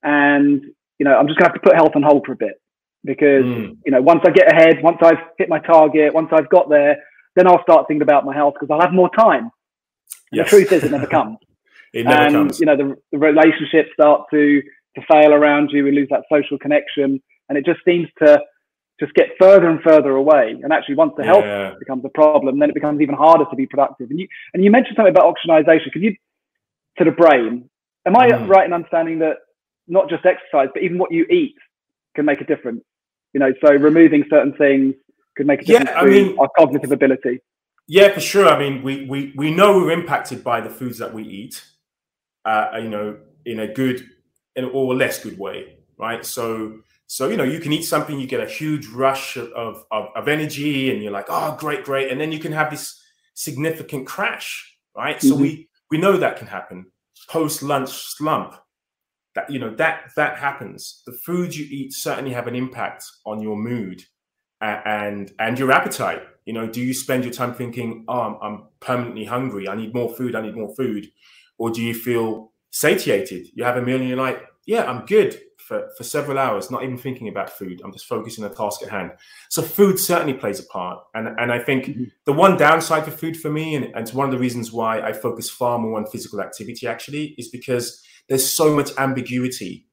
and 0.02 0.62
you 0.98 1.04
know, 1.04 1.16
I'm 1.16 1.26
just 1.26 1.38
going 1.38 1.50
to 1.50 1.52
have 1.52 1.62
to 1.62 1.68
put 1.68 1.76
health 1.76 1.92
on 1.94 2.02
hold 2.02 2.24
for 2.24 2.32
a 2.32 2.36
bit. 2.36 2.60
because 3.06 3.44
mm. 3.44 3.76
you 3.86 3.92
know 3.92 4.02
once 4.02 4.20
I 4.26 4.30
get 4.30 4.52
ahead, 4.52 4.82
once 4.82 4.98
I've 5.00 5.22
hit 5.38 5.48
my 5.48 5.60
target, 5.60 6.12
once 6.12 6.28
I've 6.32 6.50
got 6.50 6.68
there, 6.68 6.96
then 7.36 7.46
I'll 7.46 7.62
start 7.62 7.86
thinking 7.88 8.02
about 8.02 8.26
my 8.26 8.34
health 8.34 8.54
because 8.54 8.72
I'll 8.72 8.80
have 8.80 8.92
more 8.92 9.10
time. 9.16 9.50
Yes. 10.32 10.50
The 10.50 10.56
truth 10.56 10.72
is, 10.72 10.84
it 10.84 10.90
never 10.90 11.06
comes. 11.06 11.38
it 11.94 12.04
never 12.04 12.22
and, 12.22 12.34
comes. 12.34 12.60
You 12.60 12.66
know, 12.66 12.76
the, 12.76 12.96
the 13.12 13.18
relationships 13.18 13.90
start 13.94 14.22
to 14.32 14.60
to 14.96 15.02
fail 15.10 15.32
around 15.32 15.70
you. 15.72 15.84
We 15.84 15.92
lose 15.92 16.08
that 16.10 16.24
social 16.30 16.58
connection, 16.58 17.22
and 17.48 17.58
it 17.58 17.64
just 17.64 17.80
seems 17.84 18.08
to 18.18 18.40
just 18.98 19.12
get 19.14 19.28
further 19.38 19.68
and 19.68 19.80
further 19.82 20.12
away. 20.12 20.56
And 20.62 20.72
actually, 20.72 20.94
once 20.94 21.12
the 21.16 21.24
health 21.24 21.44
yeah. 21.44 21.74
becomes 21.78 22.04
a 22.04 22.08
problem, 22.10 22.58
then 22.58 22.70
it 22.70 22.74
becomes 22.74 23.00
even 23.00 23.14
harder 23.14 23.44
to 23.50 23.56
be 23.56 23.66
productive. 23.66 24.10
And 24.10 24.18
you 24.18 24.28
and 24.54 24.64
you 24.64 24.70
mentioned 24.70 24.96
something 24.96 25.12
about 25.12 25.26
oxygenation. 25.26 25.90
Could 25.92 26.02
you 26.02 26.16
to 26.98 27.04
the 27.04 27.10
brain? 27.10 27.68
Am 28.06 28.16
I 28.16 28.28
mm. 28.28 28.48
right 28.48 28.66
in 28.66 28.72
understanding 28.72 29.18
that 29.20 29.36
not 29.86 30.08
just 30.08 30.24
exercise, 30.24 30.68
but 30.72 30.82
even 30.82 30.98
what 30.98 31.12
you 31.12 31.24
eat 31.24 31.56
can 32.14 32.24
make 32.24 32.40
a 32.40 32.44
difference? 32.44 32.82
You 33.32 33.40
know, 33.40 33.52
so 33.64 33.72
removing 33.72 34.24
certain 34.30 34.54
things 34.54 34.94
could 35.36 35.46
make 35.46 35.62
a 35.62 35.64
difference 35.64 35.90
yeah, 35.90 36.00
I 36.00 36.06
mean, 36.06 36.38
our 36.38 36.48
cognitive 36.56 36.92
ability. 36.92 37.40
Yeah, 37.88 38.12
for 38.12 38.20
sure. 38.20 38.48
I 38.48 38.58
mean, 38.58 38.82
we 38.82 39.06
we 39.06 39.32
we 39.36 39.50
know 39.50 39.76
we're 39.76 39.90
impacted 39.90 40.42
by 40.42 40.60
the 40.60 40.70
foods 40.70 40.98
that 40.98 41.12
we 41.12 41.22
eat. 41.22 41.62
Uh, 42.44 42.78
you 42.80 42.88
know, 42.88 43.18
in 43.44 43.60
a 43.60 43.66
good 43.72 44.08
in 44.54 44.64
or 44.64 44.94
less 44.94 45.22
good 45.22 45.38
way, 45.38 45.76
right? 45.98 46.24
So 46.24 46.78
so 47.06 47.28
you 47.28 47.36
know, 47.36 47.44
you 47.44 47.60
can 47.60 47.72
eat 47.72 47.82
something, 47.82 48.18
you 48.18 48.26
get 48.26 48.40
a 48.40 48.48
huge 48.48 48.86
rush 48.88 49.36
of 49.36 49.84
of, 49.90 50.08
of 50.14 50.28
energy, 50.28 50.90
and 50.90 51.02
you're 51.02 51.12
like, 51.12 51.26
oh, 51.28 51.56
great, 51.58 51.84
great, 51.84 52.10
and 52.10 52.20
then 52.20 52.32
you 52.32 52.38
can 52.38 52.52
have 52.52 52.70
this 52.70 53.00
significant 53.34 54.06
crash, 54.06 54.76
right? 54.96 55.16
Mm-hmm. 55.16 55.28
So 55.28 55.36
we 55.36 55.68
we 55.90 55.98
know 55.98 56.16
that 56.16 56.36
can 56.36 56.46
happen 56.46 56.86
post 57.28 57.62
lunch 57.62 57.90
slump. 57.90 58.54
That 59.34 59.50
you 59.50 59.58
know 59.58 59.74
that 59.76 60.10
that 60.16 60.38
happens. 60.38 61.02
The 61.04 61.12
foods 61.12 61.58
you 61.58 61.66
eat 61.70 61.92
certainly 61.92 62.32
have 62.32 62.46
an 62.46 62.54
impact 62.54 63.04
on 63.26 63.40
your 63.40 63.56
mood 63.56 64.02
and 64.62 65.30
and 65.38 65.58
your 65.58 65.72
appetite. 65.72 66.22
You 66.46 66.54
know, 66.54 66.66
do 66.66 66.80
you 66.80 66.94
spend 66.94 67.24
your 67.24 67.34
time 67.34 67.52
thinking, 67.52 68.04
"Oh, 68.08 68.20
I'm, 68.20 68.36
I'm, 68.40 68.62
permanently 68.80 69.24
hungry. 69.24 69.68
I 69.68 69.74
need 69.74 69.92
more 69.92 70.14
food. 70.14 70.34
I 70.34 70.40
need 70.40 70.56
more 70.56 70.74
food," 70.74 71.08
or 71.58 71.70
do 71.70 71.82
you 71.82 71.92
feel 71.92 72.52
satiated? 72.70 73.48
You 73.52 73.64
have 73.64 73.76
a 73.76 73.82
meal 73.82 74.00
and 74.00 74.08
you're 74.08 74.16
like, 74.16 74.42
"Yeah, 74.64 74.84
I'm 74.84 75.04
good." 75.04 75.38
For, 75.66 75.90
for 75.96 76.04
several 76.04 76.38
hours, 76.38 76.70
not 76.70 76.84
even 76.84 76.96
thinking 76.96 77.28
about 77.28 77.50
food. 77.50 77.80
I'm 77.84 77.92
just 77.92 78.06
focusing 78.06 78.44
on 78.44 78.50
the 78.50 78.56
task 78.56 78.82
at 78.82 78.88
hand. 78.88 79.10
So 79.50 79.62
food 79.62 79.98
certainly 79.98 80.34
plays 80.34 80.60
a 80.60 80.62
part. 80.66 81.00
And, 81.12 81.26
and 81.40 81.50
I 81.50 81.58
think 81.58 81.86
mm-hmm. 81.86 82.04
the 82.24 82.32
one 82.32 82.56
downside 82.56 83.04
for 83.04 83.10
food 83.10 83.36
for 83.36 83.50
me, 83.50 83.74
and, 83.74 83.86
and 83.86 83.98
it's 83.98 84.14
one 84.14 84.26
of 84.26 84.32
the 84.32 84.38
reasons 84.38 84.70
why 84.70 85.00
I 85.00 85.12
focus 85.12 85.50
far 85.50 85.78
more 85.80 85.98
on 85.98 86.06
physical 86.06 86.40
activity 86.40 86.86
actually, 86.86 87.34
is 87.36 87.48
because 87.48 88.00
there's 88.28 88.48
so 88.48 88.74
much 88.74 88.90
ambiguity 88.96 89.88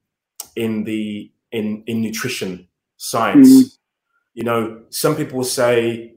in 0.55 0.83
the 0.83 1.31
in 1.51 1.83
in 1.87 2.01
nutrition 2.01 2.67
science. 2.97 3.49
Mm-hmm 3.49 3.67
you 4.33 4.43
know, 4.43 4.83
some 4.89 5.15
people 5.15 5.43
say, 5.43 6.15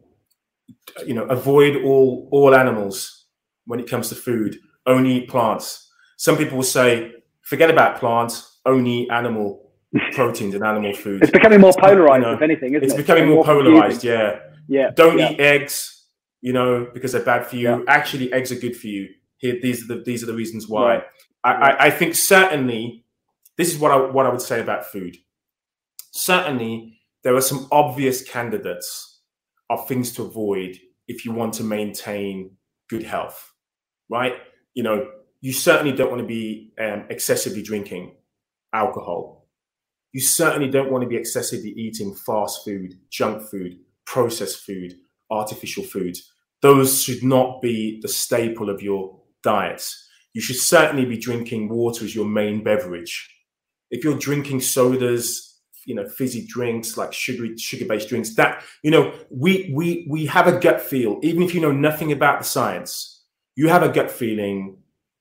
you 1.07 1.15
know, 1.15 1.25
avoid 1.25 1.77
all 1.85 2.29
all 2.33 2.55
animals 2.55 3.27
when 3.67 3.79
it 3.81 3.89
comes 3.89 4.09
to 4.09 4.15
food. 4.15 4.59
Only 4.87 5.19
eat 5.19 5.29
plants. 5.29 5.91
Some 6.17 6.37
people 6.37 6.57
will 6.57 6.65
say, 6.65 7.13
forget 7.43 7.71
about 7.71 7.99
plants. 7.99 8.56
Only 8.67 9.09
animal 9.09 9.71
proteins 10.13 10.55
and 10.55 10.65
animal 10.65 10.93
food. 10.93 11.23
It's 11.23 11.31
becoming 11.31 11.61
more 11.61 11.73
polarized, 11.73 12.23
you 12.23 12.27
know, 12.27 12.35
if 12.35 12.43
anything, 12.43 12.75
isn't 12.75 12.85
it's 12.85 12.93
it? 12.93 13.01
It's 13.01 13.07
becoming 13.07 13.29
more, 13.29 13.37
more 13.37 13.45
polarized. 13.45 14.05
Yeah. 14.05 14.41
Yeah. 14.69 14.91
Don't 14.95 15.19
yeah. 15.19 15.31
eat 15.33 15.41
eggs. 15.41 15.93
You 16.43 16.53
know, 16.53 16.87
because 16.93 17.13
they're 17.13 17.25
bad 17.25 17.47
for 17.47 17.57
you. 17.57 17.69
Yeah. 17.69 17.81
Actually, 17.89 18.33
eggs 18.33 18.53
are 18.53 18.57
good 18.57 18.77
for 18.77 18.87
you. 18.87 19.09
Here, 19.39 19.59
these 19.61 19.83
are 19.85 19.95
the 19.97 20.03
these 20.03 20.23
are 20.23 20.27
the 20.27 20.35
reasons 20.35 20.69
why. 20.69 20.97
Right. 20.97 21.03
I, 21.43 21.53
I, 21.53 21.87
I 21.87 21.91
think 21.91 22.15
certainly 22.15 23.05
this 23.57 23.73
is 23.73 23.79
what 23.79 23.91
I 23.91 23.97
what 23.97 24.27
I 24.27 24.29
would 24.29 24.43
say 24.43 24.61
about 24.61 24.85
food. 24.87 25.17
Certainly, 26.13 27.01
there 27.23 27.35
are 27.35 27.41
some 27.41 27.69
obvious 27.73 28.23
candidates 28.23 29.21
of 29.71 29.89
things 29.89 30.13
to 30.13 30.23
avoid 30.23 30.79
if 31.09 31.25
you 31.25 31.33
want 31.33 31.55
to 31.55 31.65
maintain 31.65 32.53
good 32.89 33.03
health, 33.03 33.53
right? 34.09 34.35
You 34.75 34.83
know, 34.83 35.09
you 35.41 35.53
certainly 35.53 35.93
don't 35.93 36.11
want 36.11 36.21
to 36.21 36.27
be 36.27 36.73
um, 36.79 37.05
excessively 37.09 37.63
drinking 37.63 38.16
alcohol. 38.77 39.49
You 40.13 40.21
certainly 40.21 40.71
don't 40.71 40.91
want 40.91 41.03
to 41.03 41.09
be 41.09 41.17
excessively 41.17 41.71
eating 41.71 42.15
fast 42.15 42.65
food, 42.65 42.95
junk 43.11 43.43
food, 43.43 43.79
processed 44.05 44.65
food, 44.65 44.95
artificial 45.31 45.85
foods. 45.85 46.33
Those 46.63 47.03
should 47.03 47.23
not 47.23 47.61
be 47.61 48.01
the 48.01 48.09
staple 48.09 48.71
of 48.71 48.83
your 48.83 49.21
diets. 49.43 50.09
You 50.33 50.41
should 50.41 50.57
certainly 50.57 51.05
be 51.05 51.19
drinking 51.19 51.69
water 51.69 52.05
as 52.05 52.15
your 52.15 52.27
main 52.27 52.63
beverage. 52.63 53.31
If 53.91 54.05
you're 54.05 54.19
drinking 54.19 54.61
sodas, 54.61 55.47
you 55.87 55.95
know 55.95 56.07
fizzy 56.09 56.45
drinks 56.45 56.97
like 56.97 57.13
sugary 57.13 57.57
sugar 57.57 57.87
based 57.87 58.09
drinks 58.09 58.35
that 58.35 58.65
you 58.83 58.91
know 58.91 59.15
we 59.31 59.73
we 59.73 60.07
we 60.11 60.27
have 60.27 60.49
a 60.49 60.59
gut 60.59 60.81
feel 60.81 61.19
even 61.23 61.43
if 61.43 61.55
you 61.55 61.61
know 61.61 61.71
nothing 61.71 62.11
about 62.11 62.41
the 62.41 62.45
science 62.45 63.23
you 63.55 63.69
have 63.69 63.85
a 63.85 63.89
gut 63.89 64.11
feeling 64.11 64.77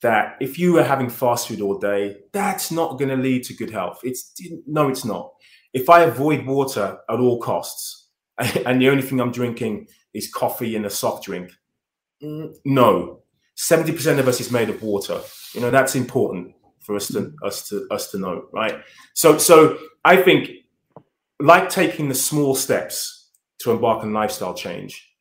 that 0.05 0.37
if 0.39 0.57
you 0.57 0.77
are 0.79 0.83
having 0.83 1.09
fast 1.09 1.47
food 1.47 1.61
all 1.61 1.77
day 1.77 2.15
that's 2.31 2.71
not 2.71 2.97
going 2.99 3.09
to 3.09 3.15
lead 3.27 3.43
to 3.43 3.53
good 3.53 3.71
health 3.71 3.99
it's 4.03 4.33
no 4.65 4.87
it's 4.89 5.05
not 5.05 5.31
if 5.73 5.89
i 5.89 6.01
avoid 6.01 6.45
water 6.45 6.97
at 7.09 7.19
all 7.19 7.39
costs 7.39 8.09
and 8.65 8.81
the 8.81 8.89
only 8.89 9.01
thing 9.01 9.19
i'm 9.19 9.31
drinking 9.31 9.87
is 10.13 10.31
coffee 10.31 10.75
and 10.75 10.85
a 10.85 10.89
soft 10.89 11.25
drink 11.25 11.51
no 12.65 13.21
70% 13.57 14.19
of 14.19 14.27
us 14.27 14.41
is 14.41 14.51
made 14.51 14.69
of 14.69 14.81
water 14.81 15.21
you 15.53 15.61
know 15.61 15.71
that's 15.71 15.95
important 15.95 16.55
for 16.85 16.95
us 16.95 17.07
to 17.07 17.33
us 17.43 17.67
to 17.69 17.87
us 17.89 18.11
to 18.11 18.19
know, 18.19 18.45
right? 18.53 18.81
So 19.13 19.37
so 19.37 19.77
I 20.05 20.17
think 20.17 20.49
like 21.39 21.69
taking 21.69 22.07
the 22.09 22.15
small 22.15 22.55
steps 22.55 23.31
to 23.59 23.71
embark 23.71 24.03
on 24.03 24.13
lifestyle 24.13 24.53
change, 24.53 25.11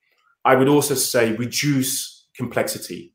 I 0.44 0.54
would 0.54 0.68
also 0.68 0.94
say 0.94 1.32
reduce 1.32 2.28
complexity. 2.36 3.13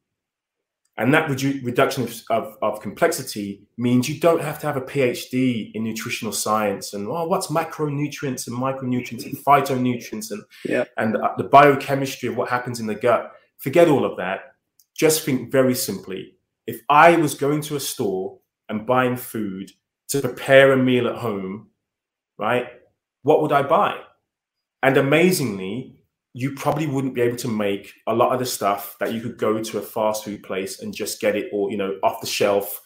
And 1.00 1.14
that 1.14 1.30
redu- 1.30 1.66
reduction 1.66 2.04
of, 2.04 2.22
of, 2.30 2.58
of, 2.62 2.82
complexity 2.82 3.66
means 3.78 4.10
you 4.10 4.20
don't 4.20 4.42
have 4.42 4.60
to 4.60 4.68
have 4.68 4.76
a 4.76 4.82
PhD 4.82 5.72
in 5.74 5.86
nutritional 5.86 6.34
science 6.34 6.94
and 6.94 7.08
oh, 7.08 7.26
what's 7.26 7.48
macronutrients 7.48 8.48
and 8.48 8.58
micronutrients 8.58 9.26
and 9.26 9.38
phytonutrients 9.38 10.30
and, 10.32 10.44
yeah. 10.66 10.84
and 10.98 11.16
the, 11.16 11.32
the 11.38 11.46
biochemistry 11.46 12.28
of 12.28 12.36
what 12.36 12.50
happens 12.50 12.82
in 12.82 12.86
the 12.86 12.96
gut. 12.96 13.32
Forget 13.60 13.88
all 13.88 14.04
of 14.04 14.18
that. 14.18 14.56
Just 14.94 15.24
think 15.24 15.54
very 15.54 15.74
simply 15.74 16.36
if 16.68 16.82
I 16.90 17.16
was 17.16 17.34
going 17.34 17.62
to 17.62 17.78
a 17.78 17.80
store 17.80 18.38
and 18.68 18.86
buying 18.86 19.16
food 19.16 19.72
to 20.10 20.20
prepare 20.20 20.74
a 20.74 20.78
meal 20.78 21.08
at 21.08 21.16
home, 21.16 21.70
right? 22.38 22.68
What 23.24 23.42
would 23.42 23.54
I 23.54 23.64
buy? 23.64 24.02
And 24.84 24.98
amazingly, 24.98 25.99
you 26.34 26.54
probably 26.54 26.88
wouldn't 26.88 27.16
be 27.16 27.22
able 27.22 27.38
to 27.38 27.48
make 27.48 27.92
a 28.08 28.14
lot 28.14 28.32
of 28.32 28.40
the 28.40 28.46
stuff 28.46 28.96
that 29.00 29.14
you 29.14 29.22
could 29.22 29.38
go 29.38 29.62
to 29.62 29.78
a 29.78 29.82
fast 29.82 30.24
food 30.24 30.44
place 30.44 30.82
and 30.82 30.94
just 30.94 31.20
get 31.20 31.36
it 31.36 31.50
or 31.52 31.72
you 31.72 31.78
know 31.78 31.98
off 32.04 32.22
the 32.22 32.28
shelf 32.28 32.82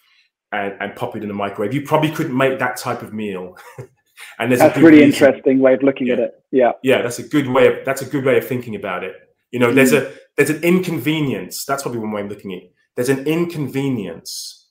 and, 0.52 0.74
and 0.80 0.96
pop 0.96 1.16
it 1.16 1.24
in 1.24 1.28
the 1.28 1.34
microwave. 1.34 1.74
You 1.74 1.82
probably 1.82 2.12
couldn't 2.12 2.36
make 2.36 2.60
that 2.60 2.78
type 2.78 3.02
of 3.02 3.14
meal. 3.14 3.58
and 4.40 4.52
there's 4.52 4.60
that's 4.60 4.78
a 4.78 4.82
really 4.82 5.04
reason. 5.04 5.26
interesting 5.26 5.60
way 5.60 5.74
of 5.74 5.84
looking 5.84 6.08
yeah. 6.08 6.14
at 6.14 6.20
it. 6.20 6.44
Yeah, 6.52 6.72
yeah, 6.84 7.02
that's 7.02 7.20
a 7.20 7.28
good 7.28 7.48
way 7.48 7.68
of 7.68 7.86
that's 7.86 8.02
a 8.02 8.06
good 8.06 8.26
way 8.26 8.38
of 8.38 8.48
thinking 8.48 8.76
about 8.76 9.04
it. 9.04 9.16
You 9.52 9.60
know, 9.60 9.72
mm. 9.72 9.76
there's 9.76 9.94
a 9.94 10.14
there's 10.38 10.50
an 10.50 10.64
inconvenience. 10.64 11.66
That's 11.66 11.84
probably 11.84 12.00
one 12.00 12.12
way 12.12 12.22
of 12.22 12.30
looking 12.30 12.54
at 12.54 12.64
it 12.64 12.74
there's 12.96 13.10
an 13.10 13.26
inconvenience, 13.26 14.70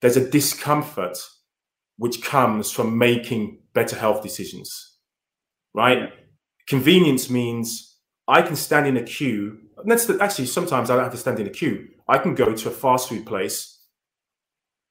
there's 0.00 0.16
a 0.16 0.28
discomfort 0.28 1.18
which 1.96 2.22
comes 2.22 2.70
from 2.70 2.98
making 2.98 3.58
better 3.72 3.96
health 3.96 4.22
decisions, 4.22 4.96
right? 5.74 6.10
Convenience 6.68 7.30
means 7.30 7.93
I 8.26 8.42
can 8.42 8.56
stand 8.56 8.86
in 8.86 8.96
a 8.96 9.02
queue. 9.02 9.58
That's 9.84 10.06
the, 10.06 10.18
actually 10.22 10.46
sometimes 10.46 10.90
I 10.90 10.94
don't 10.94 11.04
have 11.04 11.12
to 11.12 11.18
stand 11.18 11.40
in 11.40 11.46
a 11.46 11.50
queue. 11.50 11.88
I 12.08 12.18
can 12.18 12.34
go 12.34 12.54
to 12.54 12.68
a 12.68 12.72
fast 12.72 13.08
food 13.08 13.26
place, 13.26 13.86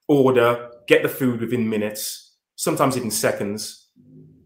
order, 0.08 0.72
get 0.88 1.04
the 1.04 1.10
food 1.10 1.42
within 1.42 1.70
minutes, 1.70 2.36
sometimes 2.56 2.98
even 2.98 3.12
seconds, 3.12 3.88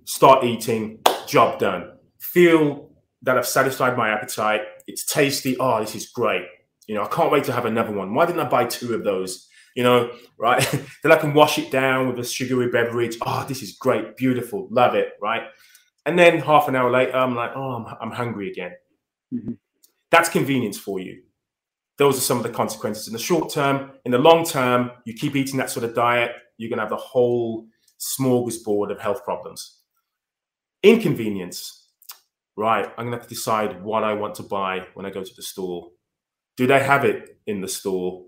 start 0.06 0.44
eating, 0.44 1.00
job 1.28 1.60
done. 1.60 1.92
Feel 2.20 2.90
that 3.24 3.38
I've 3.38 3.48
satisfied 3.48 3.98
my 3.98 4.10
appetite. 4.10 4.62
It's 4.88 5.06
tasty. 5.06 5.58
Oh, 5.60 5.80
this 5.80 5.96
is 5.96 6.08
great. 6.10 6.46
You 6.88 6.96
know, 6.96 7.04
I 7.04 7.08
can't 7.08 7.32
wait 7.32 7.44
to 7.46 7.52
have 7.52 7.66
another 7.66 7.92
one. 7.92 8.14
Why 8.14 8.26
didn't 8.26 8.42
I 8.42 8.50
buy 8.50 8.66
two 8.66 8.94
of 8.94 9.04
those? 9.04 9.48
You 9.76 9.84
know, 9.84 10.12
right? 10.38 10.62
then 11.04 11.12
I 11.12 11.18
can 11.18 11.34
wash 11.34 11.58
it 11.58 11.72
down 11.72 12.08
with 12.08 12.20
a 12.20 12.24
sugary 12.24 12.70
beverage. 12.70 13.18
Oh, 13.22 13.46
this 13.48 13.62
is 13.62 13.74
great, 13.74 14.16
beautiful, 14.16 14.68
love 14.72 14.96
it, 14.96 15.14
right? 15.22 15.44
And 16.06 16.18
then 16.18 16.40
half 16.40 16.70
an 16.70 16.76
hour 16.76 16.90
later, 16.90 17.18
I'm 17.18 17.36
like, 17.36 17.52
oh, 17.56 17.72
I'm, 17.72 17.96
I'm 18.00 18.12
hungry 18.12 18.50
again. 18.50 18.72
Mm-hmm. 19.34 19.54
That's 20.12 20.30
convenience 20.30 20.78
for 20.78 21.00
you. 21.00 21.22
Those 21.98 22.18
are 22.18 22.22
some 22.22 22.38
of 22.38 22.44
the 22.44 22.50
consequences 22.50 23.08
in 23.08 23.14
the 23.14 23.20
short 23.20 23.52
term. 23.52 23.92
In 24.06 24.12
the 24.12 24.18
long 24.18 24.46
term, 24.46 24.92
you 25.06 25.14
keep 25.14 25.36
eating 25.36 25.58
that 25.58 25.70
sort 25.70 25.84
of 25.84 25.96
diet, 25.96 26.32
you're 26.58 26.70
going 26.70 26.78
to 26.78 26.84
have 26.84 26.90
the 26.90 26.96
whole 26.96 27.66
smorgasbord 28.00 28.92
of 28.92 29.00
health 29.00 29.24
problems. 29.24 29.80
Inconvenience, 30.84 31.90
right? 32.56 32.86
I'm 32.98 33.06
going 33.06 33.12
to 33.12 33.18
have 33.18 33.28
to 33.28 33.34
decide 33.34 33.84
what 33.84 34.04
I 34.04 34.14
want 34.14 34.36
to 34.36 34.44
buy 34.44 34.86
when 34.94 35.06
I 35.06 35.10
go 35.10 35.24
to 35.24 35.36
the 35.36 35.42
store 35.42 35.90
do 36.58 36.66
they 36.66 36.80
have 36.80 37.06
it 37.06 37.38
in 37.46 37.62
the 37.62 37.68
store? 37.68 38.26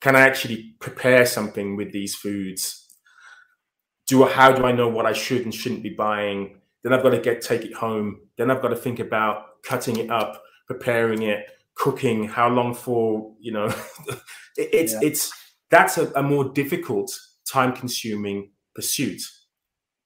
Can 0.00 0.14
I 0.14 0.20
actually 0.20 0.74
prepare 0.78 1.24
something 1.24 1.74
with 1.74 1.90
these 1.90 2.14
foods? 2.14 2.86
Do 4.06 4.24
how 4.24 4.52
do 4.52 4.64
I 4.64 4.72
know 4.72 4.88
what 4.88 5.06
I 5.06 5.14
should 5.14 5.42
and 5.42 5.54
shouldn't 5.54 5.82
be 5.82 5.90
buying? 5.90 6.60
then 6.84 6.92
I've 6.92 7.02
got 7.02 7.10
to 7.10 7.18
get 7.18 7.42
take 7.42 7.64
it 7.64 7.74
home, 7.74 8.20
then 8.38 8.48
I've 8.48 8.62
got 8.62 8.68
to 8.68 8.76
think 8.76 9.00
about 9.00 9.55
cutting 9.66 9.98
it 9.98 10.10
up, 10.10 10.42
preparing 10.66 11.22
it, 11.22 11.46
cooking, 11.74 12.26
how 12.26 12.48
long 12.48 12.74
for, 12.74 13.34
you 13.40 13.52
know, 13.52 13.66
it, 14.56 14.70
it's 14.72 14.92
yeah. 14.94 15.00
it's 15.02 15.32
that's 15.70 15.98
a, 15.98 16.10
a 16.14 16.22
more 16.22 16.44
difficult, 16.44 17.12
time 17.50 17.72
consuming 17.72 18.50
pursuit. 18.74 19.20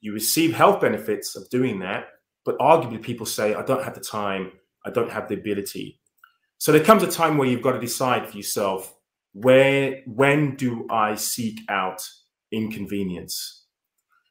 You 0.00 0.12
receive 0.12 0.54
health 0.54 0.80
benefits 0.80 1.36
of 1.36 1.48
doing 1.50 1.80
that, 1.80 2.06
but 2.44 2.58
arguably 2.58 3.02
people 3.02 3.26
say, 3.26 3.54
I 3.54 3.62
don't 3.62 3.84
have 3.84 3.94
the 3.94 4.00
time, 4.00 4.52
I 4.84 4.90
don't 4.90 5.11
have 5.11 5.28
the 5.28 5.34
ability. 5.34 6.00
So 6.58 6.72
there 6.72 6.84
comes 6.84 7.02
a 7.02 7.11
time 7.11 7.38
where 7.38 7.48
you've 7.48 7.62
got 7.62 7.72
to 7.72 7.80
decide 7.80 8.28
for 8.28 8.36
yourself, 8.36 8.94
where 9.32 10.02
when 10.06 10.56
do 10.56 10.86
I 10.90 11.14
seek 11.14 11.61
out 11.68 12.02
inconvenience? 12.50 13.66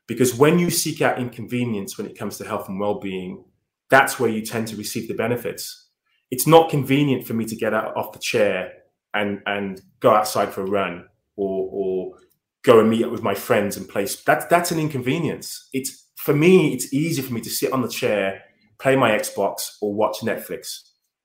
Because 0.07 0.35
when 0.35 0.57
you 0.57 0.71
seek 0.71 1.01
out 1.01 1.19
inconvenience 1.19 1.97
when 1.97 2.07
it 2.07 2.17
comes 2.17 2.37
to 2.37 2.45
health 2.45 2.67
and 2.67 2.79
well-being, 2.79 3.45
that's 3.89 4.19
where 4.19 4.29
you 4.29 4.41
tend 4.41 4.67
to 4.69 4.75
receive 4.75 5.07
the 5.07 5.13
benefits. 5.13 5.87
It's 6.31 6.45
not 6.45 6.69
convenient 6.69 7.25
for 7.25 7.33
me 7.33 7.45
to 7.45 7.55
get 7.55 7.73
out 7.73 7.95
off 7.97 8.13
the 8.13 8.19
chair 8.19 8.73
and 9.13 9.41
and 9.45 9.81
go 9.99 10.11
outside 10.11 10.53
for 10.53 10.61
a 10.61 10.69
run 10.69 11.05
or 11.35 11.69
or 11.71 12.17
go 12.63 12.79
and 12.79 12.89
meet 12.89 13.03
up 13.03 13.11
with 13.11 13.23
my 13.23 13.33
friends 13.33 13.77
and 13.77 13.87
play. 13.87 14.07
That's 14.25 14.45
that's 14.45 14.71
an 14.71 14.79
inconvenience. 14.79 15.69
It's 15.73 16.07
for 16.17 16.33
me. 16.33 16.73
It's 16.73 16.93
easy 16.93 17.21
for 17.21 17.33
me 17.33 17.41
to 17.41 17.49
sit 17.49 17.71
on 17.73 17.81
the 17.81 17.87
chair, 17.87 18.43
play 18.79 18.95
my 18.95 19.11
Xbox, 19.11 19.77
or 19.81 19.93
watch 19.93 20.17
Netflix. 20.21 20.81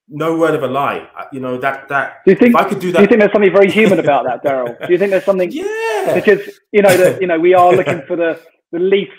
No 0.09 0.37
word 0.39 0.55
of 0.55 0.63
a 0.63 0.67
lie. 0.67 1.09
You 1.33 1.41
know 1.41 1.59
that 1.59 1.89
that. 1.89 2.25
Do 2.25 2.33
you 2.33 2.37
think 2.39 2.55
I 2.57 2.69
could 2.69 2.79
do 2.79 2.93
that? 2.93 2.99
Do 2.99 3.03
you 3.03 3.09
think 3.09 3.21
there's 3.21 3.33
something 3.33 3.53
very 3.53 3.71
human 3.71 3.99
about 3.99 4.25
that, 4.27 4.45
Darryl? 4.45 4.79
Do 4.87 4.93
you 4.93 4.99
think 4.99 5.11
there's 5.11 5.25
something? 5.25 5.51
Yeah. 6.05 6.17
Because 6.17 6.61
you 6.71 6.83
know 6.83 6.95
that 6.95 7.23
you 7.23 7.27
know 7.27 7.41
we 7.41 7.55
are 7.55 7.73
looking 7.73 8.03
for 8.03 8.15
the 8.15 8.39
the 8.73 8.79
least 8.79 9.13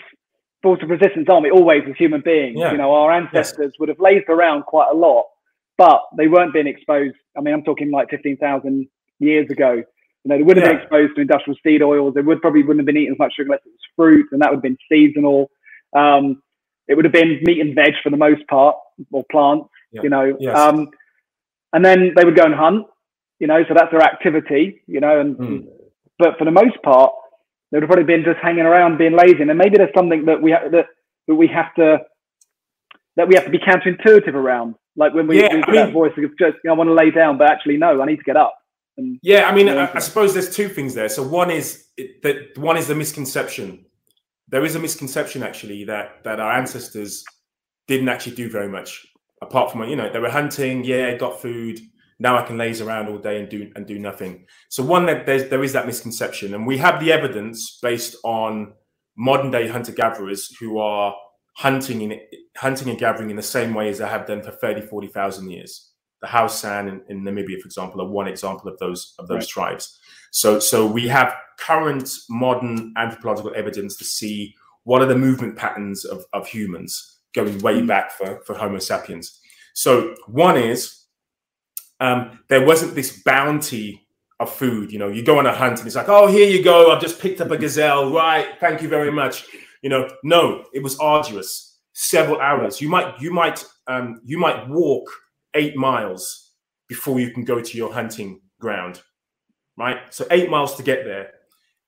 force 0.62 0.80
of 0.82 0.90
resistance, 0.90 1.26
aren't 1.28 1.44
we? 1.44 1.50
Always 1.50 1.82
as 1.88 1.96
human 1.96 2.22
beings. 2.22 2.56
Yeah. 2.58 2.72
You 2.72 2.78
know, 2.78 2.92
our 2.92 3.12
ancestors 3.12 3.72
yes. 3.72 3.80
would 3.80 3.88
have 3.88 4.00
lazed 4.00 4.28
around 4.28 4.64
quite 4.64 4.88
a 4.90 4.94
lot, 4.94 5.26
but 5.78 6.02
they 6.16 6.28
weren't 6.28 6.52
being 6.52 6.66
exposed. 6.66 7.16
I 7.36 7.40
mean, 7.40 7.54
I'm 7.54 7.62
talking 7.62 7.90
like 7.90 8.10
15,000 8.10 8.88
years 9.18 9.50
ago 9.50 9.82
you 10.26 10.30
know, 10.30 10.38
they 10.38 10.42
would 10.42 10.56
have 10.56 10.66
yeah. 10.66 10.72
been 10.72 10.80
exposed 10.82 11.14
to 11.14 11.20
industrial 11.20 11.56
seed 11.62 11.82
oils. 11.82 12.14
They 12.14 12.20
would 12.20 12.40
probably 12.40 12.62
wouldn't 12.62 12.80
have 12.80 12.86
been 12.86 12.96
eating 12.96 13.12
as 13.12 13.18
much 13.18 13.34
sugar 13.36 13.46
unless 13.46 13.60
it 13.64 13.70
was 13.70 13.78
fruit, 13.94 14.26
and 14.32 14.42
that 14.42 14.50
would 14.50 14.56
have 14.56 14.62
been 14.62 14.76
seasonal. 14.90 15.48
Um, 15.96 16.42
it 16.88 16.96
would 16.96 17.04
have 17.04 17.12
been 17.12 17.38
meat 17.44 17.60
and 17.60 17.76
veg 17.76 17.92
for 18.02 18.10
the 18.10 18.16
most 18.16 18.44
part, 18.48 18.74
or 19.12 19.24
plants. 19.30 19.68
Yeah. 19.92 20.02
You 20.02 20.10
know, 20.10 20.36
yes. 20.40 20.58
um, 20.58 20.88
and 21.72 21.84
then 21.84 22.12
they 22.16 22.24
would 22.24 22.34
go 22.34 22.42
and 22.42 22.54
hunt. 22.54 22.86
You 23.38 23.46
know, 23.46 23.62
so 23.68 23.74
that's 23.74 23.92
their 23.92 24.02
activity. 24.02 24.82
You 24.88 24.98
know, 24.98 25.20
and 25.20 25.36
mm. 25.36 25.66
but 26.18 26.36
for 26.38 26.44
the 26.44 26.50
most 26.50 26.82
part, 26.82 27.12
they 27.70 27.76
would 27.76 27.82
have 27.82 27.88
probably 27.88 28.04
been 28.04 28.24
just 28.24 28.38
hanging 28.42 28.64
around, 28.64 28.98
being 28.98 29.16
lazy. 29.16 29.42
And 29.42 29.58
maybe 29.58 29.76
there's 29.76 29.94
something 29.96 30.24
that 30.26 30.40
we 30.40 30.52
ha- 30.52 30.68
that 30.70 30.86
that 31.28 31.34
we 31.34 31.48
have 31.48 31.74
to 31.74 31.98
that 33.16 33.28
we 33.28 33.34
have 33.34 33.44
to 33.44 33.50
be 33.50 33.58
counterintuitive 33.58 34.34
around. 34.34 34.74
Like 34.96 35.14
when 35.14 35.26
we, 35.26 35.40
yeah, 35.40 35.54
we 35.54 35.62
I 35.62 35.66
mean, 35.66 35.76
that 35.76 35.92
voice 35.92 36.12
of 36.16 36.24
just, 36.38 36.56
you 36.62 36.68
know, 36.68 36.72
I 36.72 36.76
want 36.76 36.88
to 36.88 36.94
lay 36.94 37.10
down, 37.10 37.38
but 37.38 37.50
actually, 37.50 37.76
no, 37.76 38.00
I 38.00 38.06
need 38.06 38.16
to 38.16 38.22
get 38.22 38.36
up. 38.36 38.56
And 38.96 39.18
yeah, 39.22 39.48
I 39.48 39.54
mean, 39.54 39.68
I, 39.68 39.92
I, 39.92 39.98
suppose 39.98 40.32
there's 40.32 40.54
two 40.54 40.68
things 40.68 40.94
there. 40.94 41.08
So 41.10 41.22
one 41.22 41.50
is 41.50 41.86
that 42.22 42.56
one 42.56 42.76
is 42.78 42.88
the 42.88 42.94
misconception. 42.94 43.84
There 44.48 44.64
is 44.64 44.74
a 44.74 44.78
misconception 44.78 45.42
actually 45.42 45.84
that 45.84 46.24
that 46.24 46.40
our 46.40 46.52
ancestors 46.52 47.24
didn't 47.88 48.08
actually 48.08 48.36
do 48.36 48.48
very 48.48 48.68
much 48.68 49.06
apart 49.42 49.70
from 49.70 49.86
you 49.88 49.96
know 49.96 50.10
they 50.10 50.18
were 50.18 50.30
hunting. 50.30 50.84
Yeah, 50.84 51.14
got 51.16 51.42
food. 51.42 51.78
Now 52.18 52.38
I 52.38 52.42
can 52.42 52.56
laze 52.56 52.80
around 52.80 53.08
all 53.08 53.18
day 53.18 53.40
and 53.40 53.48
do 53.48 53.70
and 53.76 53.86
do 53.86 53.98
nothing. 53.98 54.46
So 54.68 54.82
one 54.82 55.06
that 55.06 55.26
there's 55.26 55.48
there 55.50 55.62
is 55.62 55.72
that 55.74 55.86
misconception, 55.86 56.54
and 56.54 56.66
we 56.66 56.78
have 56.78 57.00
the 57.00 57.12
evidence 57.12 57.78
based 57.82 58.16
on 58.24 58.72
modern 59.16 59.50
day 59.50 59.68
hunter 59.68 59.92
gatherers 59.92 60.54
who 60.58 60.78
are 60.78 61.14
hunting 61.56 62.02
in 62.02 62.20
hunting 62.56 62.88
and 62.90 62.98
gathering 62.98 63.30
in 63.30 63.36
the 63.36 63.42
same 63.42 63.74
way 63.74 63.88
as 63.88 63.98
they 63.98 64.06
have 64.06 64.26
done 64.26 64.42
for 64.42 64.50
30, 64.50 64.82
40,000 64.82 65.50
years 65.50 65.92
the 66.20 66.26
Hausan 66.26 66.88
in, 66.88 67.02
in, 67.08 67.24
Namibia, 67.24 67.60
for 67.60 67.66
example, 67.66 68.00
are 68.00 68.08
one 68.08 68.28
example 68.28 68.70
of 68.70 68.78
those 68.78 69.14
of 69.18 69.28
those 69.28 69.42
right. 69.42 69.48
tribes. 69.48 69.98
So, 70.32 70.58
so 70.58 70.86
we 70.86 71.08
have 71.08 71.34
current 71.58 72.10
modern 72.28 72.92
anthropological 72.96 73.52
evidence 73.54 73.96
to 73.98 74.04
see 74.04 74.54
what 74.84 75.02
are 75.02 75.06
the 75.06 75.16
movement 75.16 75.56
patterns 75.56 76.04
of, 76.04 76.24
of 76.32 76.46
humans 76.46 77.18
going 77.34 77.58
way 77.60 77.80
mm. 77.80 77.86
back 77.86 78.12
for, 78.12 78.40
for 78.46 78.54
Homo 78.54 78.78
sapiens. 78.78 79.38
So, 79.74 80.14
one 80.26 80.56
is 80.56 81.05
um, 82.00 82.40
there 82.48 82.64
wasn't 82.64 82.94
this 82.94 83.22
bounty 83.22 84.06
of 84.38 84.52
food. 84.52 84.92
You 84.92 84.98
know, 84.98 85.08
you 85.08 85.22
go 85.22 85.38
on 85.38 85.46
a 85.46 85.54
hunt 85.54 85.78
and 85.78 85.86
it's 85.86 85.96
like, 85.96 86.08
oh, 86.08 86.26
here 86.26 86.48
you 86.48 86.62
go. 86.62 86.92
I've 86.92 87.00
just 87.00 87.20
picked 87.20 87.40
up 87.40 87.50
a 87.50 87.56
gazelle. 87.56 88.12
Right. 88.12 88.48
Thank 88.60 88.82
you 88.82 88.88
very 88.88 89.10
much. 89.10 89.46
You 89.82 89.90
know, 89.90 90.08
no, 90.22 90.64
it 90.74 90.82
was 90.82 90.98
arduous. 90.98 91.78
Several 91.92 92.40
hours. 92.40 92.80
You 92.80 92.88
might, 92.88 93.18
you 93.20 93.32
might, 93.32 93.64
um, 93.86 94.20
you 94.24 94.38
might 94.38 94.68
walk 94.68 95.10
eight 95.54 95.76
miles 95.76 96.52
before 96.88 97.18
you 97.18 97.30
can 97.30 97.44
go 97.44 97.60
to 97.60 97.76
your 97.78 97.92
hunting 97.92 98.40
ground, 98.60 99.02
right? 99.76 99.98
So 100.10 100.26
eight 100.30 100.50
miles 100.50 100.76
to 100.76 100.82
get 100.82 101.04
there. 101.04 101.30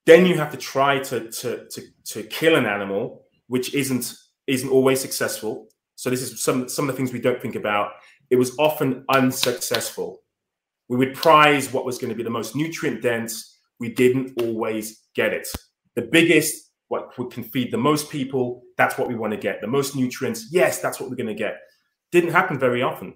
Then 0.06 0.24
you 0.26 0.36
have 0.38 0.50
to 0.52 0.56
try 0.56 1.00
to 1.00 1.30
to 1.30 1.68
to, 1.68 1.82
to 2.06 2.22
kill 2.24 2.56
an 2.56 2.66
animal, 2.66 3.26
which 3.48 3.74
isn't 3.74 4.14
isn't 4.46 4.70
always 4.70 5.00
successful. 5.00 5.68
So 5.96 6.09
this 6.11 6.22
is 6.22 6.42
some 6.42 6.68
some 6.68 6.88
of 6.88 6.94
the 6.94 6.96
things 6.96 7.12
we 7.12 7.20
don't 7.20 7.40
think 7.42 7.56
about. 7.56 7.92
It 8.31 8.37
was 8.37 8.57
often 8.59 9.05
unsuccessful. 9.09 10.20
We 10.89 10.97
would 10.97 11.14
prize 11.14 11.72
what 11.72 11.85
was 11.85 11.99
going 11.99 12.11
to 12.11 12.16
be 12.16 12.22
the 12.22 12.31
most 12.31 12.57
nutrient 12.57 13.03
dense. 13.03 13.59
We 13.81 13.93
didn't 13.93 14.41
always 14.41 15.03
get 15.14 15.33
it. 15.33 15.47
The 15.95 16.03
biggest, 16.03 16.70
what 16.89 17.14
can 17.31 17.45
feed 17.45 17.70
the 17.70 17.79
most 17.79 18.11
people, 18.11 18.62
that's 18.76 18.99
what 18.99 19.09
we 19.09 19.14
want 19.14 19.33
to 19.33 19.39
get. 19.39 19.61
The 19.61 19.66
most 19.66 19.95
nutrients, 19.95 20.49
yes, 20.51 20.81
that's 20.81 21.01
what 21.01 21.11
we're 21.11 21.16
going 21.16 21.26
to 21.26 21.35
get. 21.35 21.59
Didn't 22.12 22.33
happen 22.33 22.59
very 22.59 22.83
often. 22.83 23.14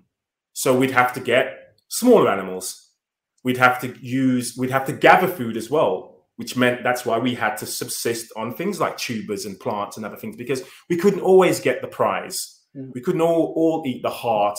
So 0.53 0.77
we'd 0.77 0.91
have 0.91 1.13
to 1.15 1.21
get 1.21 1.77
smaller 1.89 2.31
animals. 2.31 2.91
We'd 3.45 3.57
have 3.57 3.81
to 3.81 3.97
use, 4.01 4.55
we'd 4.57 4.71
have 4.71 4.87
to 4.87 4.93
gather 4.93 5.27
food 5.27 5.57
as 5.57 5.71
well, 5.71 6.27
which 6.37 6.57
meant 6.57 6.83
that's 6.83 7.07
why 7.07 7.19
we 7.19 7.35
had 7.35 7.57
to 7.57 7.67
subsist 7.67 8.33
on 8.37 8.55
things 8.55 8.81
like 8.81 8.99
tubers 8.99 9.47
and 9.47 9.59
plants 9.59 9.97
and 9.97 10.07
other 10.07 10.17
things 10.17 10.37
because 10.37 10.63
we 10.89 10.97
couldn't 10.97 11.21
always 11.21 11.61
get 11.61 11.81
the 11.81 11.89
prize. 11.89 12.61
Mm. 12.77 12.93
We 12.95 13.01
couldn't 13.01 13.21
all, 13.21 13.53
all 13.57 13.83
eat 13.87 14.03
the 14.03 14.11
heart 14.11 14.59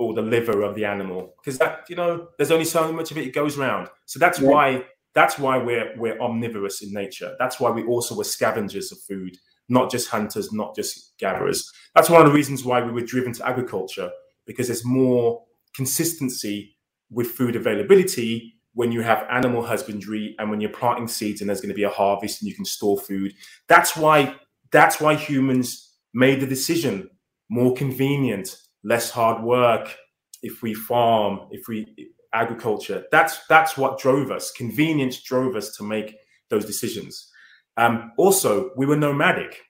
or 0.00 0.14
the 0.14 0.22
liver 0.22 0.62
of 0.62 0.74
the 0.74 0.84
animal 0.86 1.34
because 1.36 1.58
that, 1.58 1.84
you 1.90 1.94
know, 1.94 2.28
there's 2.38 2.50
only 2.50 2.64
so 2.64 2.90
much 2.90 3.10
of 3.10 3.18
it, 3.18 3.26
it 3.26 3.34
goes 3.34 3.58
around. 3.58 3.86
So 4.06 4.18
that's 4.18 4.40
yeah. 4.40 4.48
why 4.48 4.84
that's 5.14 5.38
why 5.38 5.58
we're 5.58 5.92
we're 5.98 6.18
omnivorous 6.18 6.82
in 6.82 6.90
nature. 6.92 7.36
That's 7.38 7.60
why 7.60 7.70
we 7.70 7.84
also 7.84 8.16
were 8.16 8.24
scavengers 8.24 8.90
of 8.90 8.98
food, 9.00 9.36
not 9.68 9.90
just 9.90 10.08
hunters, 10.08 10.52
not 10.52 10.74
just 10.74 11.18
gatherers. 11.18 11.70
That's 11.94 12.08
one 12.08 12.22
of 12.22 12.26
the 12.26 12.32
reasons 12.32 12.64
why 12.64 12.82
we 12.82 12.92
were 12.92 13.02
driven 13.02 13.34
to 13.34 13.46
agriculture 13.46 14.10
because 14.46 14.68
there's 14.68 14.86
more 14.86 15.44
consistency 15.74 16.76
with 17.10 17.26
food 17.26 17.54
availability 17.54 18.54
when 18.72 18.92
you 18.92 19.02
have 19.02 19.26
animal 19.30 19.62
husbandry 19.62 20.34
and 20.38 20.48
when 20.48 20.62
you're 20.62 20.70
planting 20.70 21.08
seeds 21.08 21.42
and 21.42 21.50
there's 21.50 21.60
going 21.60 21.68
to 21.68 21.74
be 21.74 21.82
a 21.82 21.90
harvest 21.90 22.40
and 22.40 22.48
you 22.48 22.54
can 22.54 22.64
store 22.64 22.98
food 22.98 23.34
that's 23.68 23.96
why 23.96 24.34
that's 24.70 25.00
why 25.00 25.14
humans 25.14 25.96
made 26.14 26.40
the 26.40 26.46
decision 26.46 27.10
more 27.48 27.74
convenient 27.74 28.56
less 28.84 29.10
hard 29.10 29.42
work 29.42 29.94
if 30.42 30.62
we 30.62 30.74
farm 30.74 31.40
if 31.50 31.68
we 31.68 32.12
agriculture 32.32 33.04
that's 33.10 33.46
that's 33.48 33.76
what 33.76 33.98
drove 33.98 34.30
us 34.30 34.52
convenience 34.52 35.22
drove 35.22 35.56
us 35.56 35.76
to 35.76 35.82
make 35.82 36.14
those 36.48 36.64
decisions 36.64 37.30
um, 37.76 38.12
also 38.16 38.70
we 38.76 38.86
were 38.86 38.96
nomadic 38.96 39.60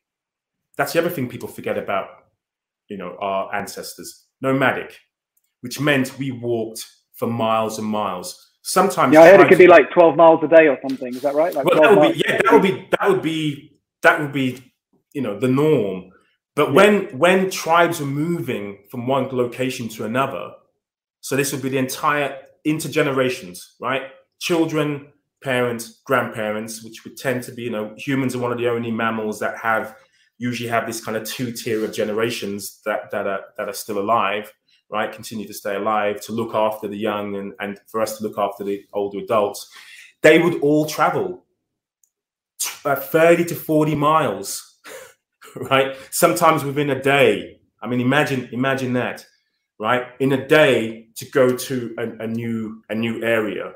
that's 0.76 0.92
the 0.92 0.98
other 0.98 1.11
thing 1.11 1.28
people 1.28 1.48
forget 1.48 1.78
about 1.78 2.08
you 2.88 2.96
know 2.96 3.16
our 3.20 3.54
ancestors 3.54 4.26
nomadic, 4.40 4.98
which 5.61 5.80
meant 5.80 6.18
we 6.18 6.30
walked 6.30 6.84
for 7.14 7.28
miles 7.28 7.78
and 7.78 7.86
miles. 7.86 8.48
Sometimes, 8.62 9.14
yeah, 9.14 9.22
I 9.22 9.30
heard 9.30 9.40
it 9.40 9.48
could 9.48 9.58
be 9.58 9.66
like 9.66 9.90
twelve 9.92 10.16
miles 10.16 10.40
a 10.42 10.48
day 10.48 10.68
or 10.68 10.78
something. 10.86 11.14
Is 11.14 11.22
that 11.22 11.34
right? 11.34 11.54
Like 11.54 11.64
well, 11.64 11.80
that 11.80 11.98
would 11.98 12.12
be, 12.12 12.22
yeah, 12.26 12.40
that 12.42 12.52
would 12.52 12.62
be 12.62 12.88
that 12.90 13.08
would 13.08 13.22
be 13.22 13.80
that 14.02 14.20
would 14.20 14.32
be 14.32 14.72
you 15.12 15.22
know 15.22 15.38
the 15.38 15.48
norm. 15.48 16.11
But 16.61 16.68
yeah. 16.68 16.74
when 16.74 17.18
when 17.18 17.50
tribes 17.50 18.00
were 18.00 18.06
moving 18.06 18.80
from 18.90 19.06
one 19.06 19.28
location 19.34 19.88
to 19.96 20.04
another, 20.04 20.50
so 21.22 21.34
this 21.34 21.52
would 21.52 21.62
be 21.62 21.70
the 21.70 21.78
entire 21.78 22.36
intergenerations, 22.66 23.61
right? 23.80 24.02
Children, 24.40 25.11
parents, 25.42 26.02
grandparents, 26.04 26.84
which 26.84 27.02
would 27.04 27.16
tend 27.16 27.44
to 27.44 27.52
be, 27.52 27.62
you 27.62 27.70
know, 27.70 27.94
humans 27.96 28.34
are 28.34 28.40
one 28.40 28.52
of 28.52 28.58
the 28.58 28.68
only 28.68 28.90
mammals 28.90 29.40
that 29.40 29.56
have 29.56 29.96
usually 30.36 30.68
have 30.68 30.86
this 30.86 31.02
kind 31.02 31.16
of 31.16 31.24
two 31.24 31.50
tier 31.50 31.82
of 31.82 31.94
generations 31.94 32.82
that 32.84 33.11
that 33.11 33.26
are 33.26 33.44
that 33.56 33.66
are 33.66 33.72
still 33.72 33.98
alive, 33.98 34.52
right? 34.90 35.12
Continue 35.12 35.46
to 35.46 35.54
stay 35.54 35.76
alive 35.76 36.20
to 36.26 36.32
look 36.32 36.54
after 36.54 36.88
the 36.88 36.98
young 36.98 37.36
and 37.36 37.54
and 37.61 37.80
for 37.86 38.02
us 38.02 38.18
to 38.18 38.22
look 38.22 38.36
after 38.36 38.64
the 38.64 38.84
older 38.92 39.20
adults. 39.20 39.70
They 40.20 40.38
would 40.38 40.61
all 40.61 40.84
travel 40.84 41.46
uh, 42.84 42.96
30 42.96 43.46
to 43.46 43.54
40 43.54 43.94
miles, 43.94 44.70
right? 45.70 45.96
Sometimes 46.11 46.64
within 46.64 46.90
a 46.90 47.01
day. 47.01 47.61
I 47.82 47.86
mean, 47.88 48.01
imagine 48.01 48.48
imagine 48.53 48.92
that, 48.94 49.24
right? 49.78 50.05
In 50.20 50.32
a 50.32 50.46
day 50.46 51.09
to 51.16 51.24
go 51.30 51.57
to 51.57 51.94
a, 51.98 52.24
a 52.24 52.26
new 52.26 52.82
a 52.90 52.94
new 52.94 53.22
area, 53.24 53.72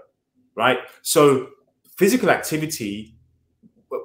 right? 0.57 0.79
So 1.03 1.49
physical 1.97 2.31
activity 2.31 3.17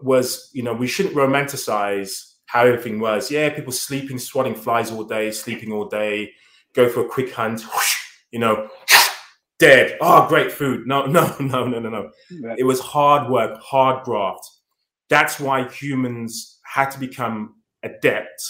was, 0.04 0.50
you 0.54 0.64
know, 0.64 0.74
we 0.74 0.88
shouldn't 0.88 1.16
romanticize 1.16 2.34
how 2.46 2.66
everything 2.66 3.00
was. 3.00 3.30
Yeah, 3.32 3.50
people 3.50 3.72
sleeping, 3.72 4.20
swatting 4.20 4.56
flies 4.56 4.92
all 4.92 5.04
day, 5.04 5.32
sleeping 5.32 5.72
all 5.72 5.86
day, 5.88 6.32
go 6.74 6.90
for 6.90 7.02
a 7.02 7.10
quick 7.10 7.34
hunt, 7.34 7.62
whoosh, 7.62 7.98
you 8.32 8.40
know, 8.40 8.70
dead. 9.60 9.98
Oh, 10.02 10.28
great 10.28 10.52
food. 10.52 10.84
No, 10.88 11.06
no, 11.06 11.36
no, 11.40 11.68
no, 11.68 11.80
no, 11.80 11.90
no. 11.90 12.12
It 12.58 12.64
was 12.64 12.80
hard 12.80 13.30
work, 13.30 13.60
hard 13.62 14.04
graft. 14.04 14.50
That's 15.10 15.40
why 15.40 15.68
humans 15.70 16.60
had 16.64 16.92
to 16.92 17.00
become 17.00 17.56
adept 17.84 18.42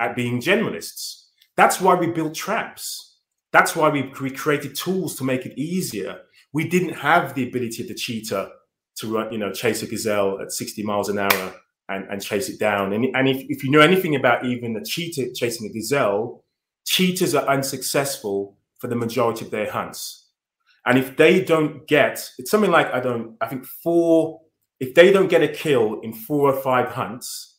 at 0.00 0.16
being 0.16 0.40
generalists. 0.40 1.26
That's 1.56 1.80
why 1.80 1.94
we 1.94 2.08
built 2.08 2.34
traps. 2.34 3.18
That's 3.52 3.76
why 3.76 3.90
we, 3.90 4.12
we 4.20 4.30
created 4.30 4.74
tools 4.74 5.16
to 5.16 5.24
make 5.24 5.44
it 5.44 5.58
easier. 5.58 6.20
We 6.52 6.68
didn't 6.68 6.94
have 6.94 7.34
the 7.34 7.46
ability 7.48 7.82
of 7.82 7.88
the 7.88 7.94
cheetah 7.94 8.50
to 8.96 9.06
run, 9.06 9.32
you 9.32 9.38
know, 9.38 9.52
chase 9.52 9.82
a 9.82 9.86
gazelle 9.86 10.40
at 10.40 10.52
60 10.52 10.82
miles 10.82 11.08
an 11.08 11.18
hour 11.18 11.54
and, 11.88 12.06
and 12.10 12.22
chase 12.22 12.48
it 12.48 12.58
down. 12.58 12.92
And, 12.92 13.14
and 13.14 13.28
if, 13.28 13.44
if 13.48 13.64
you 13.64 13.70
know 13.70 13.80
anything 13.80 14.14
about 14.14 14.44
even 14.44 14.72
the 14.72 14.84
cheetah 14.84 15.32
chasing 15.34 15.68
a 15.68 15.72
gazelle, 15.72 16.44
cheetahs 16.84 17.34
are 17.34 17.46
unsuccessful 17.46 18.56
for 18.78 18.88
the 18.88 18.96
majority 18.96 19.44
of 19.44 19.50
their 19.50 19.70
hunts. 19.70 20.30
And 20.84 20.98
if 20.98 21.16
they 21.16 21.44
don't 21.44 21.86
get, 21.86 22.28
it's 22.38 22.50
something 22.50 22.70
like, 22.70 22.92
I 22.92 23.00
don't, 23.00 23.36
I 23.40 23.46
think 23.46 23.64
four, 23.64 24.40
if 24.80 24.94
they 24.94 25.12
don't 25.12 25.28
get 25.28 25.42
a 25.42 25.48
kill 25.48 26.00
in 26.00 26.12
four 26.12 26.52
or 26.52 26.60
five 26.60 26.88
hunts, 26.88 27.51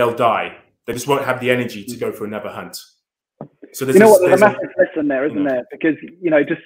they'll 0.00 0.14
die. 0.14 0.56
They 0.86 0.94
just 0.94 1.06
won't 1.06 1.26
have 1.26 1.40
the 1.40 1.50
energy 1.50 1.84
to 1.84 1.96
go 1.96 2.10
for 2.10 2.24
another 2.24 2.48
hunt. 2.48 2.78
So 3.74 3.84
there's 3.84 3.96
you 3.96 4.00
know 4.00 4.08
a, 4.08 4.10
what, 4.12 4.20
there's 4.22 4.40
a 4.40 4.46
massive 4.46 4.70
lesson 4.78 5.08
there, 5.08 5.26
isn't 5.26 5.36
you 5.36 5.44
know, 5.44 5.50
there? 5.50 5.64
Because, 5.70 5.96
you 6.20 6.30
know, 6.30 6.42
just 6.42 6.62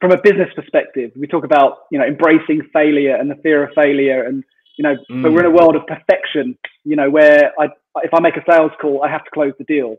from 0.00 0.12
a 0.12 0.20
business 0.22 0.48
perspective, 0.54 1.10
we 1.16 1.26
talk 1.26 1.44
about, 1.44 1.78
you 1.90 1.98
know, 1.98 2.06
embracing 2.06 2.62
failure 2.72 3.16
and 3.16 3.28
the 3.28 3.34
fear 3.42 3.64
of 3.64 3.70
failure 3.74 4.22
and, 4.22 4.44
you 4.78 4.84
know, 4.84 4.94
mm. 5.10 5.22
but 5.22 5.32
we're 5.32 5.40
in 5.40 5.46
a 5.46 5.50
world 5.50 5.74
of 5.74 5.82
perfection, 5.86 6.56
you 6.84 6.94
know, 6.94 7.10
where 7.10 7.52
I, 7.58 7.66
if 8.04 8.14
I 8.14 8.20
make 8.20 8.36
a 8.36 8.44
sales 8.48 8.70
call, 8.80 9.02
I 9.02 9.10
have 9.10 9.24
to 9.24 9.30
close 9.34 9.52
the 9.58 9.64
deal. 9.64 9.96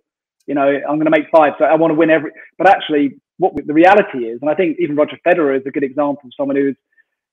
You 0.47 0.55
know, 0.55 0.67
I'm 0.67 0.95
going 0.95 1.11
to 1.11 1.11
make 1.11 1.30
five, 1.30 1.53
so 1.59 1.65
I 1.65 1.75
want 1.75 1.91
to 1.91 1.95
win 1.95 2.09
every. 2.09 2.32
But 2.57 2.69
actually, 2.69 3.19
what 3.38 3.53
the 3.55 3.73
reality 3.73 4.19
is, 4.19 4.39
and 4.41 4.49
I 4.49 4.55
think 4.55 4.77
even 4.80 4.95
Roger 4.95 5.17
Federer 5.27 5.59
is 5.59 5.65
a 5.67 5.69
good 5.69 5.84
example 5.84 6.21
of 6.25 6.32
someone 6.36 6.55
who's, 6.55 6.77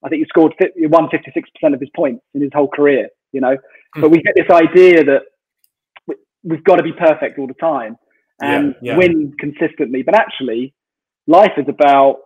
I 0.05 0.09
think 0.09 0.20
he 0.20 0.26
scored 0.28 0.53
50, 0.61 0.86
won 0.88 1.09
56% 1.09 1.72
of 1.72 1.80
his 1.80 1.88
points 1.97 2.22
in 2.34 2.42
his 2.42 2.51
whole 2.53 2.68
career. 2.68 3.09
You 3.32 3.40
know, 3.40 3.57
mm. 3.97 4.01
but 4.01 4.11
we 4.11 4.20
get 4.20 4.34
this 4.36 4.51
idea 4.51 5.05
that 5.05 5.22
we've 6.47 6.64
got 6.64 6.76
to 6.76 6.82
be 6.82 6.92
perfect 6.92 7.38
all 7.38 7.47
the 7.47 7.55
time 7.55 7.97
and 8.40 8.74
yeah, 8.80 8.92
yeah. 8.92 8.99
win 8.99 9.34
consistently. 9.38 10.03
But 10.03 10.14
actually, 10.14 10.72
life 11.26 11.53
is 11.59 11.66
about 11.68 12.18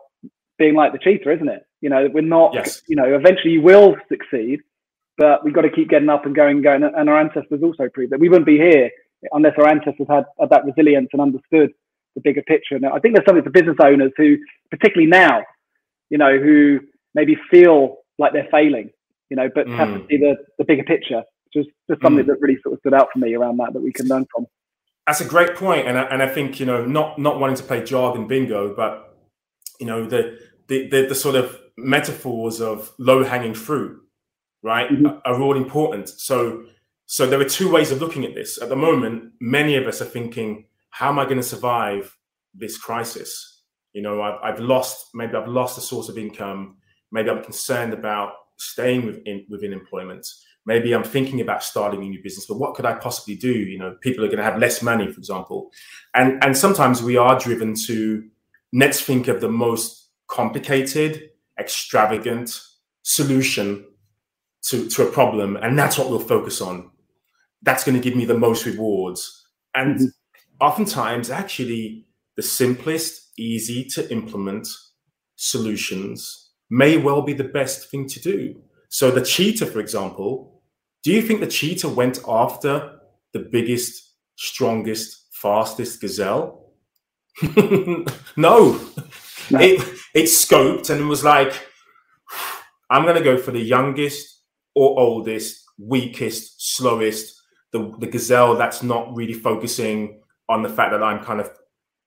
being 0.59 0.75
like 0.75 0.93
the 0.93 0.99
cheetah, 0.99 1.33
isn't 1.33 1.49
it? 1.49 1.67
You 1.81 1.91
know, 1.91 2.09
we're 2.13 2.21
not. 2.23 2.55
Yes. 2.55 2.83
You 2.87 2.97
know, 2.97 3.15
eventually 3.15 3.55
you 3.55 3.63
will 3.63 3.97
succeed, 4.09 4.61
but 5.17 5.45
we've 5.45 5.55
got 5.55 5.63
to 5.63 5.71
keep 5.71 5.89
getting 5.89 6.11
up 6.11 6.27
and 6.27 6.35
going 6.35 6.57
and 6.57 6.65
going. 6.65 6.83
And 6.85 7.09
our 7.09 7.19
ancestors 7.19 7.63
also 7.63 7.89
proved 7.93 8.13
that 8.13 8.21
we 8.21 8.29
wouldn't 8.29 8.47
be 8.47 8.59
here 8.59 8.91
unless 9.33 9.55
our 9.59 9.69
ancestors 9.69 10.07
had, 10.09 10.25
had 10.39 10.51
that 10.51 10.65
resilience 10.65 11.09
and 11.13 11.21
understood 11.21 11.71
the 12.15 12.21
bigger 12.23 12.43
picture. 12.43 12.77
And 12.77 12.87
I 12.87 12.99
think 12.99 13.15
there's 13.15 13.27
something 13.27 13.45
for 13.45 13.51
business 13.51 13.77
owners 13.83 14.13
who, 14.17 14.37
particularly 14.71 15.09
now, 15.09 15.43
you 16.09 16.19
know, 16.19 16.39
who 16.39 16.81
maybe 17.15 17.37
feel 17.51 17.99
like 18.19 18.33
they're 18.33 18.49
failing, 18.51 18.91
you 19.29 19.37
know, 19.37 19.49
but 19.55 19.67
mm. 19.67 19.77
have 19.77 19.89
to 19.89 20.01
mm. 20.01 20.09
see 20.09 20.17
the, 20.17 20.37
the 20.59 20.65
bigger 20.65 20.85
picture. 20.85 21.23
Just 21.53 21.69
just 21.89 22.03
something 22.03 22.25
mm. 22.25 22.29
that 22.29 22.41
really 22.41 22.59
sort 22.63 22.75
of 22.75 22.81
stood 22.81 22.95
out 22.95 23.09
for 23.13 23.19
me 23.19 23.35
around 23.35 23.57
that 23.59 23.73
that 23.73 23.83
we 23.83 23.93
can 23.93 24.07
learn 24.07 24.27
from. 24.33 24.47
That's 25.07 25.21
a 25.21 25.25
great 25.25 25.57
point, 25.57 25.89
and 25.89 25.99
I, 25.99 26.03
and 26.03 26.23
I 26.23 26.29
think 26.29 26.61
you 26.61 26.67
know 26.67 26.85
not 26.85 27.19
not 27.19 27.41
wanting 27.41 27.57
to 27.57 27.63
play 27.65 27.83
jargon 27.85 28.27
bingo, 28.27 28.75
but 28.75 29.17
you 29.81 29.87
know 29.87 30.07
the 30.07 30.39
the 30.69 30.89
the, 30.89 31.07
the 31.07 31.15
sort 31.15 31.37
of 31.37 31.59
metaphors 31.77 32.61
of 32.61 32.93
low 32.99 33.25
hanging 33.25 33.55
fruit, 33.55 34.01
right, 34.63 34.91
mm-hmm. 34.91 35.07
are, 35.07 35.21
are 35.25 35.41
all 35.41 35.57
important. 35.57 36.09
So 36.09 36.65
so 37.11 37.27
there 37.27 37.41
are 37.41 37.45
two 37.45 37.69
ways 37.69 37.91
of 37.91 38.01
looking 38.01 38.25
at 38.25 38.37
this. 38.37 38.63
At 38.63 38.69
the 38.69 38.77
moment, 38.77 39.33
many 39.41 39.75
of 39.75 39.89
us 39.89 40.01
are 40.01 40.05
thinking, 40.05 40.67
how 40.91 41.09
am 41.09 41.19
I 41.19 41.25
going 41.25 41.39
to 41.39 41.43
survive 41.43 42.17
this 42.55 42.79
crisis? 42.79 43.65
You 43.93 44.03
know, 44.03 44.23
I've, 44.23 44.39
I've 44.45 44.61
lost, 44.61 45.09
maybe 45.13 45.35
I've 45.35 45.49
lost 45.49 45.77
a 45.77 45.81
source 45.81 46.09
of 46.09 46.17
income. 46.17 46.77
Maybe 47.11 47.29
I'm 47.29 47.43
concerned 47.43 47.93
about 47.93 48.35
staying 48.59 49.07
within, 49.07 49.45
within 49.49 49.73
employment. 49.73 50.25
Maybe 50.71 50.93
I'm 50.95 51.05
thinking 51.05 51.41
about 51.41 51.65
starting 51.65 52.03
a 52.03 52.09
new 52.09 52.23
business, 52.23 52.47
but 52.47 52.59
what 52.59 52.75
could 52.75 52.87
I 52.87 52.95
possibly 52.95 53.35
do? 53.35 53.53
You 53.53 53.79
know, 53.79 53.97
people 54.01 54.25
are 54.25 54.29
going 54.29 54.39
to 54.39 54.45
have 54.51 54.59
less 54.59 54.83
money, 54.83 55.11
for 55.11 55.19
example. 55.19 55.71
And, 56.15 56.43
and 56.45 56.57
sometimes 56.57 57.03
we 57.03 57.17
are 57.17 57.39
driven 57.39 57.75
to 57.87 58.25
let's 58.73 59.01
think 59.01 59.29
of 59.29 59.41
the 59.41 59.49
most 59.49 60.11
complicated, 60.29 61.31
extravagant 61.59 62.61
solution 63.03 63.85
to, 64.69 64.89
to 64.89 65.09
a 65.09 65.11
problem. 65.11 65.57
And 65.57 65.79
that's 65.79 65.99
what 65.99 66.09
we'll 66.09 66.21
focus 66.21 66.61
on 66.61 66.91
that's 67.63 67.85
going 67.85 68.01
to 68.01 68.03
give 68.03 68.17
me 68.17 68.25
the 68.25 68.39
most 68.39 68.65
rewards. 68.67 69.47
And 69.75 69.97
mm-hmm. 69.97 70.07
oftentimes, 70.61 71.31
actually, 71.31 72.07
the 72.37 72.43
simplest, 72.43 73.29
easy 73.39 73.85
to 73.85 74.11
implement 74.11 74.69
solutions 75.37 76.51
may 76.71 76.97
well 76.97 77.23
be 77.23 77.33
the 77.33 77.45
best 77.45 77.91
thing 77.91 78.07
to 78.09 78.21
do. 78.21 78.61
So, 78.89 79.11
the 79.11 79.25
cheetah, 79.25 79.67
for 79.67 79.81
example, 79.81 80.50
do 81.03 81.13
you 81.13 81.23
think 81.23 81.41
the 81.41 81.47
cheetah 81.47 81.89
went 81.89 82.19
after 82.29 83.01
the 83.33 83.41
biggest, 83.41 84.15
strongest, 84.37 85.29
fastest 85.33 86.01
gazelle? 86.01 86.73
no. 87.43 88.05
no. 88.37 88.79
It, 89.53 89.81
it 90.15 90.25
scoped 90.25 90.91
and 90.91 91.09
was 91.09 91.25
like, 91.25 91.69
I'm 92.91 93.03
going 93.03 93.17
to 93.17 93.23
go 93.23 93.39
for 93.39 93.53
the 93.53 93.61
youngest 93.61 94.43
or 94.75 94.99
oldest, 94.99 95.65
weakest, 95.79 96.77
slowest, 96.77 97.41
the, 97.73 97.95
the 97.99 98.07
gazelle 98.07 98.57
that's 98.57 98.83
not 98.83 99.15
really 99.15 99.33
focusing 99.33 100.21
on 100.49 100.63
the 100.63 100.69
fact 100.69 100.91
that 100.93 101.03
I'm 101.03 101.25
kind 101.25 101.41
of 101.41 101.51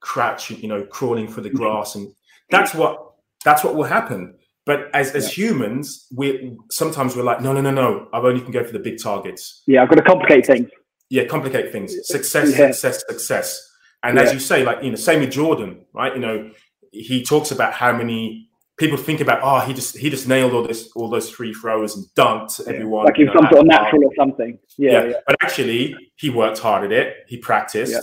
crouching, 0.01 0.59
you 0.59 0.67
know, 0.67 0.83
crawling 0.83 1.27
for 1.27 1.41
the 1.41 1.49
mm-hmm. 1.49 1.57
grass, 1.57 1.95
and 1.95 2.13
that's 2.49 2.73
what 2.73 3.13
that's 3.43 3.63
what 3.63 3.75
will 3.75 3.83
happen. 3.83 4.35
But 4.65 4.89
as, 4.93 5.11
as 5.11 5.37
yeah. 5.37 5.45
humans, 5.45 6.07
we 6.15 6.57
sometimes 6.71 7.15
we're 7.15 7.23
like, 7.23 7.41
no, 7.41 7.51
no, 7.53 7.61
no, 7.61 7.71
no. 7.71 8.07
I've 8.13 8.23
only 8.23 8.41
can 8.41 8.51
go 8.51 8.63
for 8.63 8.71
the 8.71 8.79
big 8.79 9.01
targets. 9.01 9.61
Yeah, 9.67 9.83
I've 9.83 9.89
got 9.89 9.95
to 9.95 10.03
complicate 10.03 10.45
things. 10.45 10.69
Yeah, 11.09 11.25
complicate 11.25 11.71
things. 11.71 11.95
Success, 12.03 12.51
yeah. 12.51 12.71
success, 12.71 13.03
success. 13.07 13.69
And 14.03 14.17
yeah. 14.17 14.23
as 14.23 14.33
you 14.33 14.39
say, 14.39 14.63
like 14.63 14.83
you 14.83 14.89
know, 14.89 14.95
same 14.95 15.19
with 15.19 15.31
Jordan, 15.31 15.85
right? 15.93 16.13
You 16.13 16.21
know, 16.21 16.51
he 16.91 17.23
talks 17.23 17.51
about 17.51 17.73
how 17.73 17.91
many 17.91 18.49
people 18.77 18.97
think 18.97 19.21
about, 19.21 19.39
oh, 19.43 19.65
he 19.65 19.73
just 19.73 19.97
he 19.97 20.09
just 20.09 20.27
nailed 20.27 20.53
all 20.53 20.63
this 20.63 20.89
all 20.95 21.09
those 21.09 21.29
free 21.29 21.53
throws 21.53 21.95
and 21.95 22.05
dunked 22.15 22.65
everyone. 22.67 23.05
Like 23.05 23.15
he's 23.15 23.27
some 23.35 23.47
sort 23.49 23.61
of 23.61 23.67
natural 23.67 24.05
or 24.05 24.11
something. 24.17 24.57
Yeah, 24.77 25.13
But 25.27 25.37
actually, 25.41 25.95
he 26.15 26.29
worked 26.29 26.59
hard 26.59 26.85
at 26.85 26.91
it. 26.91 27.15
He 27.27 27.37
practiced, 27.37 27.97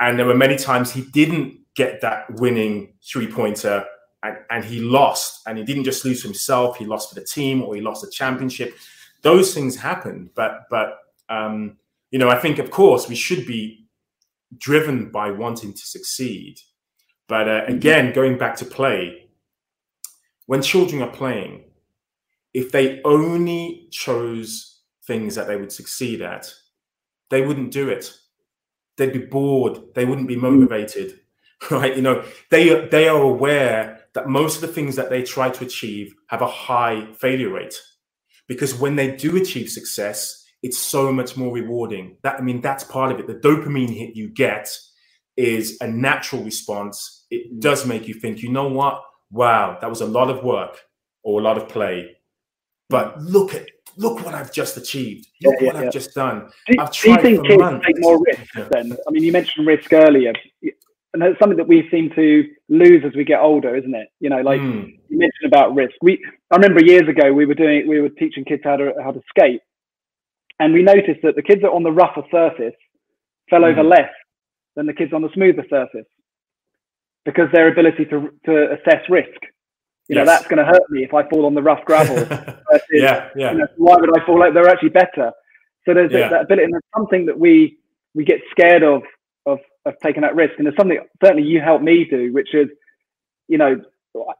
and 0.00 0.18
there 0.18 0.26
were 0.26 0.36
many 0.36 0.56
times 0.56 0.92
he 0.92 1.02
didn't 1.02 1.58
get 1.74 2.00
that 2.00 2.24
winning 2.40 2.94
three 3.10 3.30
pointer. 3.30 3.84
And, 4.22 4.38
and 4.50 4.64
he 4.64 4.80
lost, 4.80 5.42
and 5.46 5.58
he 5.58 5.64
didn't 5.64 5.84
just 5.84 6.04
lose 6.04 6.22
for 6.22 6.28
himself. 6.28 6.78
He 6.78 6.86
lost 6.86 7.10
for 7.10 7.14
the 7.14 7.24
team, 7.24 7.62
or 7.62 7.74
he 7.74 7.80
lost 7.80 8.02
the 8.04 8.10
championship. 8.10 8.76
Those 9.22 9.54
things 9.54 9.76
happen, 9.76 10.30
but 10.34 10.66
but 10.70 10.98
um, 11.28 11.76
you 12.10 12.18
know, 12.18 12.28
I 12.28 12.38
think 12.38 12.58
of 12.58 12.70
course 12.70 13.08
we 13.08 13.14
should 13.14 13.46
be 13.46 13.86
driven 14.56 15.10
by 15.10 15.30
wanting 15.30 15.72
to 15.72 15.86
succeed. 15.86 16.60
But 17.28 17.48
uh, 17.48 17.64
again, 17.66 18.12
going 18.12 18.38
back 18.38 18.56
to 18.56 18.64
play, 18.64 19.28
when 20.46 20.62
children 20.62 21.02
are 21.02 21.10
playing, 21.10 21.64
if 22.54 22.72
they 22.72 23.02
only 23.04 23.88
chose 23.90 24.80
things 25.04 25.34
that 25.34 25.46
they 25.46 25.56
would 25.56 25.72
succeed 25.72 26.22
at, 26.22 26.52
they 27.30 27.42
wouldn't 27.42 27.72
do 27.72 27.88
it. 27.88 28.12
They'd 28.96 29.12
be 29.12 29.18
bored. 29.18 29.78
They 29.94 30.04
wouldn't 30.04 30.28
be 30.28 30.36
motivated, 30.36 31.20
right? 31.70 31.94
You 31.94 32.02
know, 32.02 32.24
they 32.50 32.86
they 32.86 33.08
are 33.08 33.20
aware 33.20 33.95
that 34.16 34.28
most 34.28 34.56
of 34.56 34.60
the 34.62 34.74
things 34.74 34.96
that 34.96 35.08
they 35.08 35.22
try 35.22 35.48
to 35.50 35.64
achieve 35.64 36.12
have 36.28 36.42
a 36.42 36.46
high 36.46 37.06
failure 37.14 37.50
rate, 37.50 37.80
because 38.48 38.74
when 38.74 38.96
they 38.96 39.14
do 39.14 39.36
achieve 39.36 39.70
success, 39.70 40.44
it's 40.62 40.78
so 40.78 41.12
much 41.12 41.36
more 41.36 41.52
rewarding. 41.54 42.16
That 42.24 42.40
I 42.40 42.42
mean, 42.42 42.60
that's 42.60 42.82
part 42.82 43.12
of 43.12 43.20
it. 43.20 43.28
The 43.28 43.34
dopamine 43.34 43.90
hit 43.90 44.16
you 44.16 44.28
get 44.28 44.68
is 45.36 45.78
a 45.80 45.86
natural 45.86 46.42
response. 46.42 47.26
It 47.30 47.52
mm. 47.52 47.60
does 47.60 47.86
make 47.86 48.08
you 48.08 48.14
think, 48.14 48.42
you 48.42 48.50
know 48.50 48.68
what? 48.68 49.02
wow, 49.30 49.78
that 49.80 49.90
was 49.90 50.00
a 50.00 50.06
lot 50.06 50.30
of 50.30 50.42
work 50.44 50.78
or 51.22 51.40
a 51.40 51.42
lot 51.42 51.56
of 51.56 51.68
play. 51.68 52.16
But 52.88 53.18
mm. 53.18 53.30
look 53.30 53.54
at 53.54 53.68
look 53.96 54.24
what 54.24 54.34
I've 54.34 54.52
just 54.52 54.76
achieved. 54.76 55.26
Look 55.42 55.56
yeah, 55.60 55.66
what 55.66 55.76
yeah, 55.76 55.82
I've 55.82 55.92
just 55.92 56.14
done. 56.14 56.48
Do, 56.68 56.80
I've 56.80 56.92
do 56.92 57.10
you 57.10 57.20
think 57.20 57.46
kids 57.46 57.58
months. 57.58 57.86
take 57.86 57.96
more 57.98 58.22
risk 58.24 58.52
then? 58.70 58.96
I 59.06 59.10
mean, 59.10 59.24
you 59.24 59.32
mentioned 59.32 59.66
risk 59.66 59.92
earlier, 59.92 60.32
and 61.22 61.32
it's 61.32 61.38
something 61.38 61.56
that 61.56 61.68
we 61.68 61.88
seem 61.90 62.10
to 62.14 62.44
lose 62.68 63.02
as 63.06 63.14
we 63.14 63.24
get 63.24 63.40
older, 63.40 63.74
isn't 63.74 63.94
it? 63.94 64.08
You 64.20 64.30
know, 64.30 64.40
like 64.40 64.60
mm. 64.60 64.86
you 65.08 65.18
mentioned 65.18 65.46
about 65.46 65.74
risk. 65.74 65.94
We 66.02 66.22
I 66.50 66.56
remember 66.56 66.84
years 66.84 67.08
ago 67.08 67.32
we 67.32 67.46
were 67.46 67.54
doing 67.54 67.88
we 67.88 68.00
were 68.00 68.10
teaching 68.10 68.44
kids 68.44 68.62
how 68.64 68.76
to 68.76 68.92
how 69.02 69.12
to 69.12 69.20
skate, 69.28 69.60
and 70.60 70.74
we 70.74 70.82
noticed 70.82 71.20
that 71.22 71.36
the 71.36 71.42
kids 71.42 71.62
that 71.62 71.70
on 71.70 71.82
the 71.82 71.92
rougher 71.92 72.22
surface 72.30 72.74
fell 73.48 73.62
mm. 73.62 73.72
over 73.72 73.82
less 73.82 74.10
than 74.74 74.86
the 74.86 74.92
kids 74.92 75.12
on 75.12 75.22
the 75.22 75.30
smoother 75.32 75.64
surface 75.70 76.06
because 77.24 77.48
their 77.52 77.68
ability 77.68 78.04
to 78.06 78.30
to 78.44 78.72
assess 78.72 79.02
risk. 79.08 79.40
You 80.08 80.14
yes. 80.14 80.24
know, 80.24 80.32
that's 80.32 80.46
going 80.46 80.58
to 80.58 80.64
hurt 80.64 80.88
me 80.88 81.02
if 81.02 81.12
I 81.12 81.28
fall 81.28 81.46
on 81.46 81.54
the 81.54 81.62
rough 81.62 81.84
gravel. 81.84 82.14
versus, 82.24 82.86
yeah, 82.92 83.28
yeah. 83.34 83.52
You 83.52 83.58
know, 83.58 83.66
why 83.76 83.96
would 83.96 84.16
I 84.16 84.24
fall 84.24 84.44
out? 84.44 84.54
They're 84.54 84.68
actually 84.68 84.90
better. 84.90 85.32
So 85.84 85.94
there's 85.94 86.12
yeah. 86.12 86.28
that 86.28 86.42
ability, 86.42 86.64
and 86.64 86.74
there's 86.74 86.82
something 86.94 87.26
that 87.26 87.36
we 87.36 87.78
we 88.14 88.24
get 88.24 88.40
scared 88.52 88.82
of 88.84 89.02
of 89.86 89.94
taking 90.02 90.22
that 90.22 90.34
risk. 90.34 90.54
And 90.58 90.66
there's 90.66 90.76
something 90.76 90.98
certainly 91.22 91.48
you 91.48 91.60
helped 91.60 91.84
me 91.84 92.04
do, 92.04 92.32
which 92.32 92.54
is, 92.54 92.68
you 93.48 93.58
know, 93.58 93.80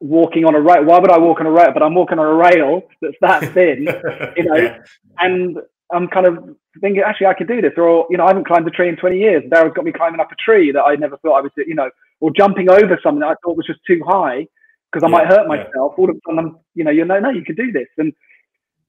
walking 0.01 0.45
on 0.45 0.55
a 0.55 0.61
rail. 0.61 0.85
Why 0.85 0.99
would 0.99 1.11
I 1.11 1.19
walk 1.19 1.41
on 1.41 1.47
a 1.47 1.51
rail? 1.51 1.71
But 1.73 1.83
I'm 1.83 1.95
walking 1.95 2.19
on 2.19 2.27
a 2.27 2.35
rail 2.35 2.83
that's 3.01 3.17
that 3.21 3.41
thin, 3.55 3.89
you 4.37 4.45
know, 4.45 4.57
yeah. 4.57 4.79
and 5.19 5.59
I'm 5.93 6.09
kind 6.09 6.27
of 6.27 6.57
thinking, 6.81 7.03
actually, 7.07 7.29
I 7.29 7.35
could 7.35 7.49
do 7.49 7.61
this. 7.61 7.73
Or, 7.77 8.07
you 8.11 8.17
know, 8.17 8.25
I 8.25 8.29
haven't 8.29 8.47
climbed 8.47 8.67
a 8.67 8.71
tree 8.71 8.89
in 8.89 8.97
20 8.97 9.19
years. 9.19 9.43
Darryl's 9.51 9.75
got 9.75 9.85
me 9.85 9.93
climbing 9.93 10.21
up 10.21 10.33
a 10.33 10.37
tree 10.37 10.73
that 10.73 10.83
I 10.83 10.97
never 10.97 11.17
thought 11.19 11.39
I 11.39 11.41
would 11.41 11.53
do, 11.57 11.65
you 11.67 11.75
know, 11.75 11.91
or 12.21 12.31
jumping 12.37 12.69
over 12.71 12.99
something 13.03 13.23
I 13.23 13.35
thought 13.43 13.57
was 13.57 13.67
just 13.67 13.81
too 13.87 14.03
high 14.07 14.47
because 14.93 15.05
I 15.05 15.09
yeah, 15.09 15.19
might 15.19 15.27
hurt 15.27 15.47
myself. 15.47 15.69
Yeah. 15.97 16.03
All 16.03 16.11
of 16.11 16.17
a 16.17 16.21
sudden, 16.27 16.39
I'm, 16.39 16.59
you 16.75 16.85
know, 16.85 16.91
you 16.91 17.05
know, 17.05 17.21
no, 17.21 17.31
you 17.31 17.45
can 17.45 17.55
do 17.55 17.71
this. 17.71 17.89
And, 17.99 18.13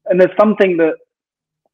and 0.06 0.20
there's 0.20 0.36
something 0.40 0.78
that, 0.78 0.96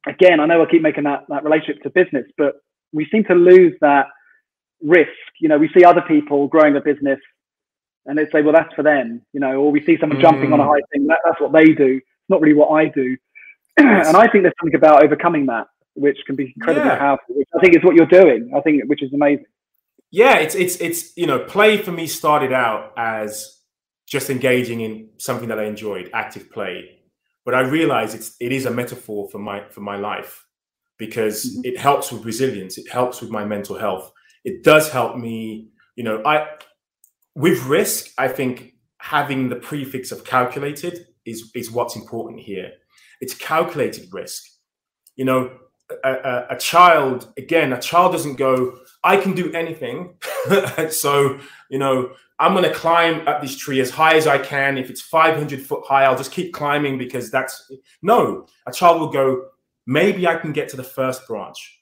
again, 0.06 0.40
I 0.40 0.46
know 0.46 0.62
I 0.62 0.66
keep 0.70 0.82
making 0.82 1.04
that, 1.04 1.24
that 1.28 1.44
relationship 1.44 1.82
to 1.82 1.90
business, 1.90 2.26
but 2.36 2.56
we 2.92 3.06
seem 3.10 3.24
to 3.24 3.34
lose 3.34 3.74
that 3.80 4.06
risk. 4.84 5.10
You 5.40 5.48
know, 5.48 5.58
we 5.58 5.70
see 5.76 5.84
other 5.84 6.02
people 6.02 6.46
growing 6.46 6.76
a 6.76 6.80
business 6.80 7.18
and 8.06 8.18
they 8.18 8.26
say, 8.30 8.42
well, 8.42 8.52
that's 8.52 8.72
for 8.74 8.82
them, 8.82 9.22
you 9.32 9.40
know, 9.40 9.54
or 9.54 9.72
we 9.72 9.84
see 9.84 9.96
someone 9.98 10.18
mm. 10.18 10.22
jumping 10.22 10.52
on 10.52 10.60
a 10.60 10.62
mm. 10.62 10.66
high 10.66 10.82
thing, 10.92 11.06
that, 11.06 11.20
that's 11.24 11.40
what 11.40 11.52
they 11.52 11.72
do. 11.72 11.96
It's 11.96 12.28
not 12.28 12.40
really 12.40 12.54
what 12.54 12.68
I 12.68 12.86
do. 12.88 13.16
and 13.76 14.16
I 14.16 14.28
think 14.28 14.44
there's 14.44 14.54
something 14.60 14.76
about 14.76 15.02
overcoming 15.02 15.46
that, 15.46 15.66
which 15.94 16.18
can 16.26 16.36
be 16.36 16.52
incredibly 16.54 16.88
yeah. 16.88 16.98
powerful, 16.98 17.34
which 17.34 17.48
I 17.56 17.60
think 17.60 17.76
is 17.76 17.82
what 17.82 17.96
you're 17.96 18.06
doing. 18.06 18.52
I 18.56 18.60
think, 18.60 18.82
which 18.86 19.02
is 19.02 19.12
amazing. 19.12 19.46
Yeah, 20.10 20.36
it's, 20.36 20.54
it's, 20.54 20.76
it's, 20.76 21.16
you 21.16 21.26
know, 21.26 21.40
play 21.40 21.78
for 21.78 21.90
me 21.90 22.06
started 22.06 22.52
out 22.52 22.92
as 22.96 23.62
just 24.06 24.30
engaging 24.30 24.80
in 24.80 25.08
something 25.16 25.48
that 25.48 25.58
I 25.58 25.64
enjoyed, 25.64 26.10
active 26.12 26.52
play. 26.52 27.00
But 27.44 27.54
I 27.54 27.60
realize 27.60 28.14
it's, 28.14 28.36
it 28.38 28.52
is 28.52 28.64
a 28.64 28.70
metaphor 28.70 29.28
for 29.30 29.38
my, 29.38 29.68
for 29.70 29.80
my 29.80 29.96
life 29.96 30.46
because 30.98 31.44
mm-hmm. 31.44 31.62
it 31.64 31.78
helps 31.78 32.12
with 32.12 32.24
resilience. 32.24 32.78
It 32.78 32.90
helps 32.90 33.20
with 33.20 33.30
my 33.30 33.44
mental 33.44 33.76
health. 33.76 34.12
It 34.44 34.62
does 34.62 34.90
help 34.90 35.16
me, 35.16 35.68
you 35.96 36.04
know, 36.04 36.22
I, 36.24 36.48
with 37.34 37.64
risk, 37.64 38.12
I 38.18 38.28
think 38.28 38.74
having 38.98 39.48
the 39.48 39.56
prefix 39.56 40.12
of 40.12 40.24
calculated 40.24 41.06
is, 41.24 41.50
is 41.54 41.70
what's 41.70 41.96
important 41.96 42.40
here. 42.40 42.72
It's 43.20 43.34
calculated 43.34 44.08
risk. 44.12 44.44
You 45.16 45.24
know, 45.24 45.58
a, 46.02 46.12
a, 46.12 46.46
a 46.50 46.58
child, 46.58 47.32
again, 47.36 47.72
a 47.72 47.80
child 47.80 48.12
doesn't 48.12 48.36
go, 48.36 48.78
I 49.02 49.16
can 49.16 49.34
do 49.34 49.52
anything. 49.52 50.16
so, 50.90 51.38
you 51.70 51.78
know, 51.78 52.12
I'm 52.38 52.52
going 52.52 52.64
to 52.64 52.74
climb 52.74 53.26
up 53.28 53.42
this 53.42 53.56
tree 53.56 53.80
as 53.80 53.90
high 53.90 54.16
as 54.16 54.26
I 54.26 54.38
can. 54.38 54.76
If 54.76 54.90
it's 54.90 55.00
500 55.00 55.60
foot 55.60 55.84
high, 55.86 56.04
I'll 56.04 56.16
just 56.16 56.32
keep 56.32 56.52
climbing 56.52 56.98
because 56.98 57.30
that's 57.30 57.70
no. 58.02 58.46
A 58.66 58.72
child 58.72 59.00
will 59.00 59.10
go, 59.10 59.46
maybe 59.86 60.26
I 60.26 60.36
can 60.36 60.52
get 60.52 60.68
to 60.70 60.76
the 60.76 60.82
first 60.84 61.26
branch. 61.28 61.80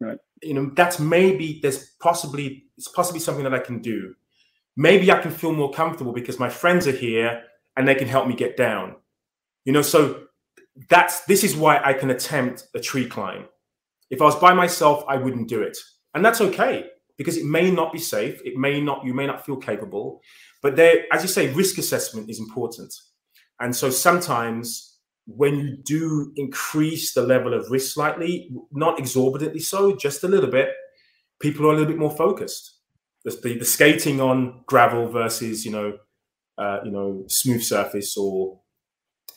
Right. 0.00 0.18
You 0.42 0.54
know, 0.54 0.70
that's 0.74 0.98
maybe 0.98 1.58
there's 1.62 1.90
possibly 2.00 2.64
it's 2.76 2.88
possibly 2.88 3.20
something 3.20 3.44
that 3.44 3.54
I 3.54 3.58
can 3.58 3.80
do 3.80 4.14
maybe 4.78 5.10
I 5.10 5.20
can 5.20 5.32
feel 5.32 5.52
more 5.52 5.72
comfortable 5.72 6.12
because 6.12 6.38
my 6.38 6.48
friends 6.48 6.86
are 6.86 6.92
here 6.92 7.42
and 7.76 7.86
they 7.86 7.96
can 7.96 8.08
help 8.08 8.28
me 8.28 8.34
get 8.34 8.56
down. 8.56 8.94
You 9.64 9.72
know, 9.72 9.82
so 9.82 10.22
that's 10.88 11.24
this 11.24 11.44
is 11.44 11.56
why 11.56 11.80
I 11.84 11.92
can 11.92 12.10
attempt 12.10 12.68
a 12.74 12.80
tree 12.80 13.06
climb. 13.06 13.46
If 14.08 14.22
I 14.22 14.24
was 14.24 14.36
by 14.36 14.54
myself, 14.54 15.04
I 15.08 15.16
wouldn't 15.16 15.48
do 15.48 15.60
it. 15.60 15.76
And 16.14 16.24
that's 16.24 16.40
okay 16.40 16.86
because 17.18 17.36
it 17.36 17.44
may 17.44 17.70
not 17.70 17.92
be 17.92 17.98
safe. 17.98 18.40
It 18.44 18.56
may 18.56 18.80
not, 18.80 19.04
you 19.04 19.12
may 19.12 19.26
not 19.26 19.44
feel 19.44 19.56
capable. 19.56 20.22
But 20.62 20.76
there, 20.76 21.04
as 21.12 21.22
you 21.22 21.28
say, 21.28 21.52
risk 21.52 21.76
assessment 21.76 22.30
is 22.30 22.38
important. 22.38 22.94
And 23.60 23.74
so 23.74 23.90
sometimes 23.90 24.97
when 25.28 25.58
you 25.58 25.76
do 25.76 26.32
increase 26.36 27.12
the 27.12 27.22
level 27.22 27.54
of 27.54 27.70
risk 27.70 27.94
slightly, 27.94 28.50
not 28.72 28.98
exorbitantly 28.98 29.60
so, 29.60 29.94
just 29.94 30.24
a 30.24 30.28
little 30.28 30.50
bit, 30.50 30.70
people 31.38 31.66
are 31.66 31.70
a 31.70 31.72
little 31.72 31.86
bit 31.86 31.98
more 31.98 32.10
focused 32.10 32.78
the, 33.24 33.58
the, 33.58 33.64
skating 33.64 34.20
on 34.20 34.60
gravel 34.66 35.08
versus 35.08 35.64
you 35.64 35.72
know 35.72 35.98
uh, 36.56 36.80
you 36.84 36.90
know 36.90 37.24
smooth 37.28 37.62
surface 37.62 38.16
or 38.16 38.58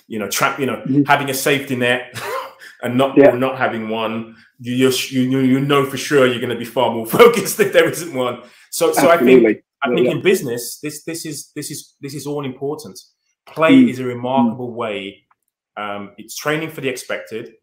you 0.08 0.20
know 0.20 0.28
trap 0.28 0.60
you 0.60 0.66
know 0.66 0.78
mm-hmm. 0.78 1.04
having 1.04 1.30
a 1.30 1.34
safety 1.34 1.76
net 1.76 2.18
and 2.84 2.98
not 2.98 3.18
yeah. 3.18 3.32
not 3.32 3.58
having 3.58 3.90
one 3.90 4.36
you 4.60 4.90
you 5.10 5.40
you 5.40 5.60
know 5.60 5.86
for 5.86 5.98
sure 5.98 6.28
you're 6.28 6.40
going 6.40 6.50
to 6.50 6.56
be 6.58 6.66
far 6.66 6.92
more 6.94 7.06
focused 7.20 7.60
if 7.60 7.74
there 7.74 7.90
isn't 7.90 8.14
one 8.14 8.42
so 8.70 8.92
so 8.94 9.12
Absolutely. 9.12 9.50
I 9.50 9.54
think 9.54 9.66
I 9.84 9.88
think 9.90 10.06
yeah. 10.06 10.12
in 10.12 10.22
business 10.22 10.80
this 10.82 11.04
this 11.04 11.26
is 11.26 11.52
this 11.56 11.72
is 11.72 11.96
this 12.02 12.14
is 12.14 12.28
all 12.28 12.46
important 12.46 13.00
play 13.48 13.74
mm-hmm. 13.74 13.90
is 13.90 14.00
a 14.00 14.06
remarkable 14.06 14.74
way 14.74 15.26
um, 15.78 16.12
it's 16.18 16.36
training 16.36 16.70
for 16.70 16.82
the 16.82 16.90
expected 16.90 17.54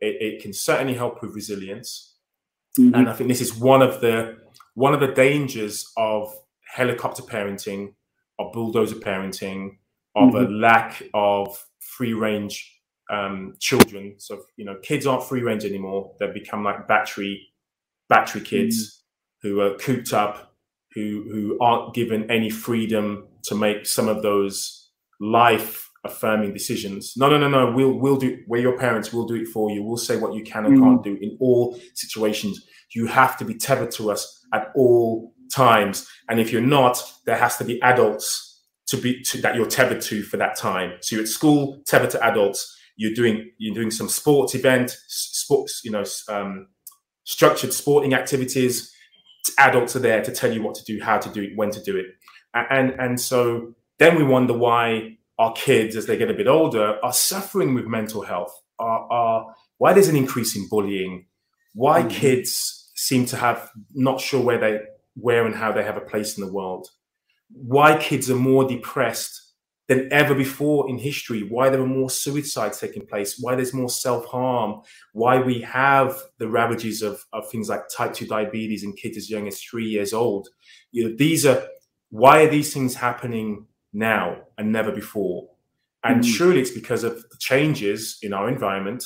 it, 0.00 0.16
it 0.20 0.42
can 0.42 0.52
certainly 0.52 0.94
help 0.94 1.22
with 1.22 1.34
resilience 1.34 2.16
mm-hmm. 2.78 2.94
and 2.94 3.08
I 3.08 3.12
think 3.12 3.28
this 3.28 3.40
is 3.40 3.54
one 3.54 3.82
of 3.82 4.00
the 4.00 4.38
one 4.74 4.94
of 4.94 5.00
the 5.00 5.08
dangers 5.08 5.90
of 5.96 6.34
helicopter 6.72 7.22
parenting, 7.22 7.94
of 8.38 8.52
bulldozer 8.52 8.96
parenting, 8.96 9.76
of 10.16 10.32
mm-hmm. 10.32 10.46
a 10.46 10.56
lack 10.56 11.02
of 11.14 11.62
free 11.80 12.14
range 12.14 12.80
um, 13.10 13.54
children. 13.60 14.14
So 14.18 14.42
you 14.56 14.64
know, 14.64 14.76
kids 14.82 15.06
aren't 15.06 15.24
free 15.24 15.42
range 15.42 15.64
anymore. 15.64 16.12
They've 16.18 16.32
become 16.32 16.64
like 16.64 16.88
battery 16.88 17.48
battery 18.08 18.40
kids 18.40 19.04
mm-hmm. 19.44 19.48
who 19.48 19.60
are 19.60 19.76
cooped 19.76 20.12
up, 20.12 20.54
who 20.94 21.28
who 21.30 21.58
aren't 21.60 21.94
given 21.94 22.30
any 22.30 22.50
freedom 22.50 23.26
to 23.44 23.54
make 23.54 23.86
some 23.86 24.08
of 24.08 24.22
those 24.22 24.90
life 25.20 25.90
affirming 26.04 26.52
decisions. 26.52 27.14
No, 27.16 27.28
no, 27.28 27.38
no, 27.38 27.48
no. 27.48 27.72
We'll 27.72 27.98
we'll 27.98 28.16
do. 28.16 28.42
We're 28.46 28.62
your 28.62 28.78
parents. 28.78 29.12
We'll 29.12 29.26
do 29.26 29.34
it 29.34 29.48
for 29.48 29.70
you. 29.70 29.82
We'll 29.82 29.96
say 29.96 30.16
what 30.16 30.34
you 30.34 30.42
can 30.42 30.66
and 30.66 30.74
mm-hmm. 30.74 30.84
can't 30.84 31.02
do 31.04 31.18
in 31.20 31.36
all 31.40 31.78
situations. 31.94 32.64
You 32.94 33.06
have 33.06 33.36
to 33.38 33.44
be 33.44 33.54
tethered 33.54 33.90
to 33.92 34.10
us 34.10 34.44
at 34.52 34.68
all 34.74 35.32
times. 35.52 36.08
And 36.28 36.40
if 36.40 36.52
you're 36.52 36.60
not, 36.60 37.02
there 37.24 37.36
has 37.36 37.56
to 37.58 37.64
be 37.64 37.80
adults 37.82 38.52
to 38.92 38.96
be 38.96 39.22
to, 39.22 39.40
that 39.40 39.54
you're 39.54 39.66
tethered 39.66 40.02
to 40.02 40.22
for 40.22 40.36
that 40.36 40.56
time. 40.56 40.94
So 41.00 41.16
you're 41.16 41.22
at 41.22 41.28
school, 41.28 41.82
tethered 41.86 42.10
to 42.10 42.24
adults. 42.24 42.78
You're 42.96 43.14
doing 43.14 43.50
you're 43.58 43.74
doing 43.74 43.90
some 43.90 44.08
sports 44.08 44.54
event, 44.54 44.96
sports, 45.08 45.80
you 45.84 45.90
know, 45.90 46.04
um, 46.28 46.68
structured 47.24 47.72
sporting 47.72 48.14
activities. 48.14 48.94
Adults 49.58 49.96
are 49.96 50.00
there 50.00 50.22
to 50.22 50.30
tell 50.30 50.52
you 50.52 50.62
what 50.62 50.74
to 50.76 50.84
do, 50.84 51.02
how 51.02 51.18
to 51.18 51.28
do 51.30 51.42
it, 51.42 51.50
when 51.56 51.70
to 51.70 51.82
do 51.82 51.96
it, 51.96 52.06
and 52.54 52.90
and 52.90 53.20
so 53.20 53.74
then 53.98 54.16
we 54.16 54.22
wonder 54.22 54.52
why 54.52 55.16
our 55.42 55.52
kids, 55.54 55.96
as 55.96 56.06
they 56.06 56.16
get 56.16 56.30
a 56.30 56.34
bit 56.34 56.46
older, 56.46 56.98
are 57.04 57.12
suffering 57.12 57.74
with 57.74 57.86
mental 57.86 58.22
health. 58.22 58.52
Are, 58.78 59.06
are 59.10 59.54
why 59.78 59.92
there's 59.92 60.08
an 60.08 60.16
increase 60.16 60.56
in 60.56 60.68
bullying? 60.68 61.26
Why 61.74 62.00
mm-hmm. 62.00 62.10
kids 62.10 62.90
seem 62.94 63.26
to 63.26 63.36
have 63.36 63.70
not 63.92 64.20
sure 64.20 64.40
where 64.40 64.58
they 64.58 64.80
where 65.14 65.46
and 65.46 65.54
how 65.54 65.72
they 65.72 65.84
have 65.84 65.96
a 65.96 66.00
place 66.00 66.38
in 66.38 66.44
the 66.44 66.52
world 66.52 66.88
why 67.54 67.96
kids 67.98 68.30
are 68.30 68.36
more 68.36 68.66
depressed 68.66 69.40
than 69.88 70.10
ever 70.12 70.34
before 70.34 70.88
in 70.88 70.96
history 70.96 71.42
why 71.42 71.68
there 71.68 71.80
are 71.80 71.86
more 71.86 72.08
suicides 72.08 72.78
taking 72.78 73.04
place 73.04 73.36
why 73.40 73.54
there's 73.54 73.74
more 73.74 73.90
self-harm 73.90 74.80
why 75.12 75.38
we 75.38 75.60
have 75.60 76.16
the 76.38 76.48
ravages 76.48 77.02
of, 77.02 77.24
of 77.32 77.48
things 77.50 77.68
like 77.68 77.82
type 77.94 78.14
2 78.14 78.26
diabetes 78.26 78.84
in 78.84 78.92
kids 78.94 79.16
as 79.16 79.28
young 79.28 79.46
as 79.46 79.60
three 79.60 79.86
years 79.86 80.12
old 80.12 80.48
you 80.92 81.04
know 81.04 81.14
these 81.16 81.44
are 81.44 81.66
why 82.10 82.42
are 82.42 82.50
these 82.50 82.72
things 82.72 82.94
happening 82.94 83.66
now 83.92 84.36
and 84.58 84.72
never 84.72 84.92
before. 84.92 85.48
And 86.04 86.22
mm. 86.22 86.26
surely 86.26 86.60
it's 86.60 86.70
because 86.70 87.04
of 87.04 87.22
the 87.30 87.36
changes 87.38 88.18
in 88.22 88.32
our 88.32 88.48
environment 88.48 89.04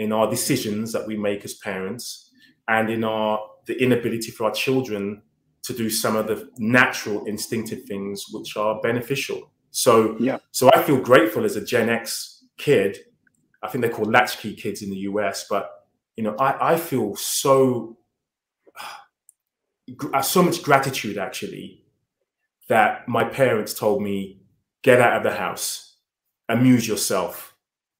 in 0.00 0.12
our 0.12 0.30
decisions 0.30 0.92
that 0.92 1.06
we 1.06 1.14
make 1.14 1.44
as 1.44 1.54
parents 1.54 2.30
and 2.68 2.88
in 2.88 3.04
our 3.04 3.38
the 3.66 3.80
inability 3.82 4.30
for 4.30 4.44
our 4.44 4.50
children 4.50 5.22
to 5.62 5.74
do 5.74 5.90
some 5.90 6.16
of 6.16 6.26
the 6.26 6.48
natural 6.56 7.26
instinctive 7.26 7.84
things 7.84 8.24
which 8.32 8.56
are 8.56 8.80
beneficial. 8.80 9.52
So 9.70 10.16
yeah. 10.18 10.38
so 10.52 10.70
i 10.74 10.82
feel 10.82 10.96
grateful 10.96 11.44
as 11.44 11.56
a 11.56 11.64
gen 11.64 11.88
x 11.90 12.44
kid. 12.56 12.98
I 13.62 13.68
think 13.68 13.82
they're 13.82 13.92
called 13.92 14.10
latchkey 14.10 14.54
kids 14.54 14.80
in 14.82 14.90
the 14.90 14.96
us 14.96 15.44
but 15.48 15.70
you 16.16 16.24
know 16.24 16.34
i, 16.40 16.72
I 16.72 16.76
feel 16.76 17.14
so 17.14 17.98
so 20.22 20.42
much 20.42 20.62
gratitude 20.62 21.18
actually 21.18 21.79
that 22.70 23.06
my 23.06 23.24
parents 23.24 23.74
told 23.74 24.02
me 24.02 24.40
get 24.82 25.00
out 25.00 25.16
of 25.18 25.22
the 25.22 25.38
house 25.38 25.96
amuse 26.48 26.88
yourself 26.88 27.54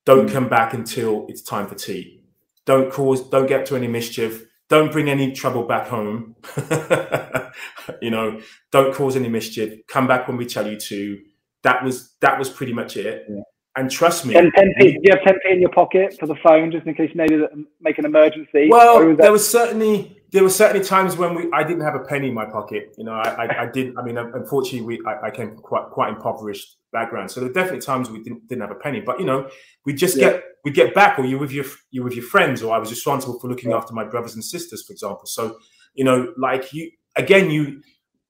don't 0.07 0.29
mm. 0.29 0.33
come 0.33 0.49
back 0.49 0.73
until 0.73 1.27
it's 1.29 1.43
time 1.43 1.67
for 1.67 1.75
tea 1.75 2.25
don't 2.65 2.91
cause 2.91 3.29
don't 3.29 3.47
get 3.47 3.67
to 3.67 3.77
any 3.77 3.87
mischief 3.89 4.47
don't 4.71 4.93
bring 4.93 5.11
any 5.11 5.33
trouble 5.33 5.65
back 5.65 5.89
home. 5.89 6.37
you 8.01 8.11
know, 8.11 8.41
don't 8.71 8.95
cause 8.95 9.17
any 9.17 9.29
mischief. 9.29 9.81
Come 9.89 10.07
back 10.07 10.29
when 10.29 10.39
we 10.39 10.47
tell 10.47 10.67
you 10.67 10.79
to. 10.79 11.19
That 11.63 11.85
was 11.85 12.15
that 12.21 12.39
was 12.39 12.49
pretty 12.49 12.73
much 12.73 12.97
it. 12.97 13.27
Yeah. 13.29 13.43
And 13.77 13.91
trust 13.91 14.27
me, 14.27 14.35
10, 14.35 14.51
10p, 14.51 14.79
do 14.81 14.87
you 14.87 15.11
have 15.11 15.21
10p 15.21 15.53
in 15.53 15.61
your 15.61 15.71
pocket 15.71 16.17
for 16.19 16.27
the 16.27 16.35
phone 16.43 16.73
just 16.73 16.87
in 16.87 16.95
case 16.95 17.11
you 17.15 17.21
need 17.21 17.29
to 17.29 17.49
make 17.81 17.99
an 17.99 18.05
emergency? 18.05 18.69
Well, 18.71 19.05
was 19.05 19.19
there 19.19 19.33
was 19.33 19.49
certainly 19.49 20.20
there 20.33 20.43
were 20.43 20.51
certainly 20.51 20.85
times 20.85 21.17
when 21.17 21.35
we 21.35 21.51
I 21.53 21.63
didn't 21.65 21.83
have 21.83 21.95
a 21.95 22.01
penny 22.01 22.29
in 22.29 22.35
my 22.35 22.45
pocket. 22.45 22.95
You 22.97 23.05
know, 23.05 23.13
I, 23.13 23.47
I, 23.47 23.63
I 23.63 23.67
did. 23.67 23.97
I 23.99 24.03
mean, 24.03 24.17
unfortunately, 24.19 24.83
we 24.83 25.01
I, 25.07 25.27
I, 25.27 25.31
came 25.31 25.49
from 25.49 25.59
quite 25.59 25.85
quite 25.91 26.11
impoverished 26.11 26.77
background. 26.93 27.31
So 27.31 27.41
there 27.41 27.49
were 27.49 27.55
definitely 27.55 27.81
times 27.81 28.11
we 28.11 28.23
didn't, 28.23 28.47
didn't 28.49 28.63
have 28.63 28.71
a 28.71 28.77
penny, 28.77 29.01
but 29.01 29.19
you 29.19 29.27
know, 29.27 29.49
we 29.85 29.93
just 29.93 30.17
yeah. 30.17 30.31
get 30.31 30.45
we 30.65 30.71
get 30.71 30.95
back, 30.95 31.19
or 31.19 31.25
you 31.25 31.39
with 31.39 31.53
your 31.53 31.65
you 31.91 32.03
with 32.05 32.15
your 32.15 32.25
friends, 32.25 32.63
or 32.63 32.75
I 32.75 32.79
was 32.79 32.91
responsible 32.91 33.39
for 33.41 33.49
looking 33.49 33.71
yeah. 33.71 33.77
after 33.77 33.93
my 33.93 34.05
brothers 34.05 34.35
and 34.35 34.45
sisters, 34.45 34.85
for 34.87 34.93
example. 34.93 35.27
So 35.27 35.59
you 35.95 36.05
know, 36.05 36.33
like 36.37 36.73
you 36.73 36.91
again, 37.17 37.51
you 37.51 37.83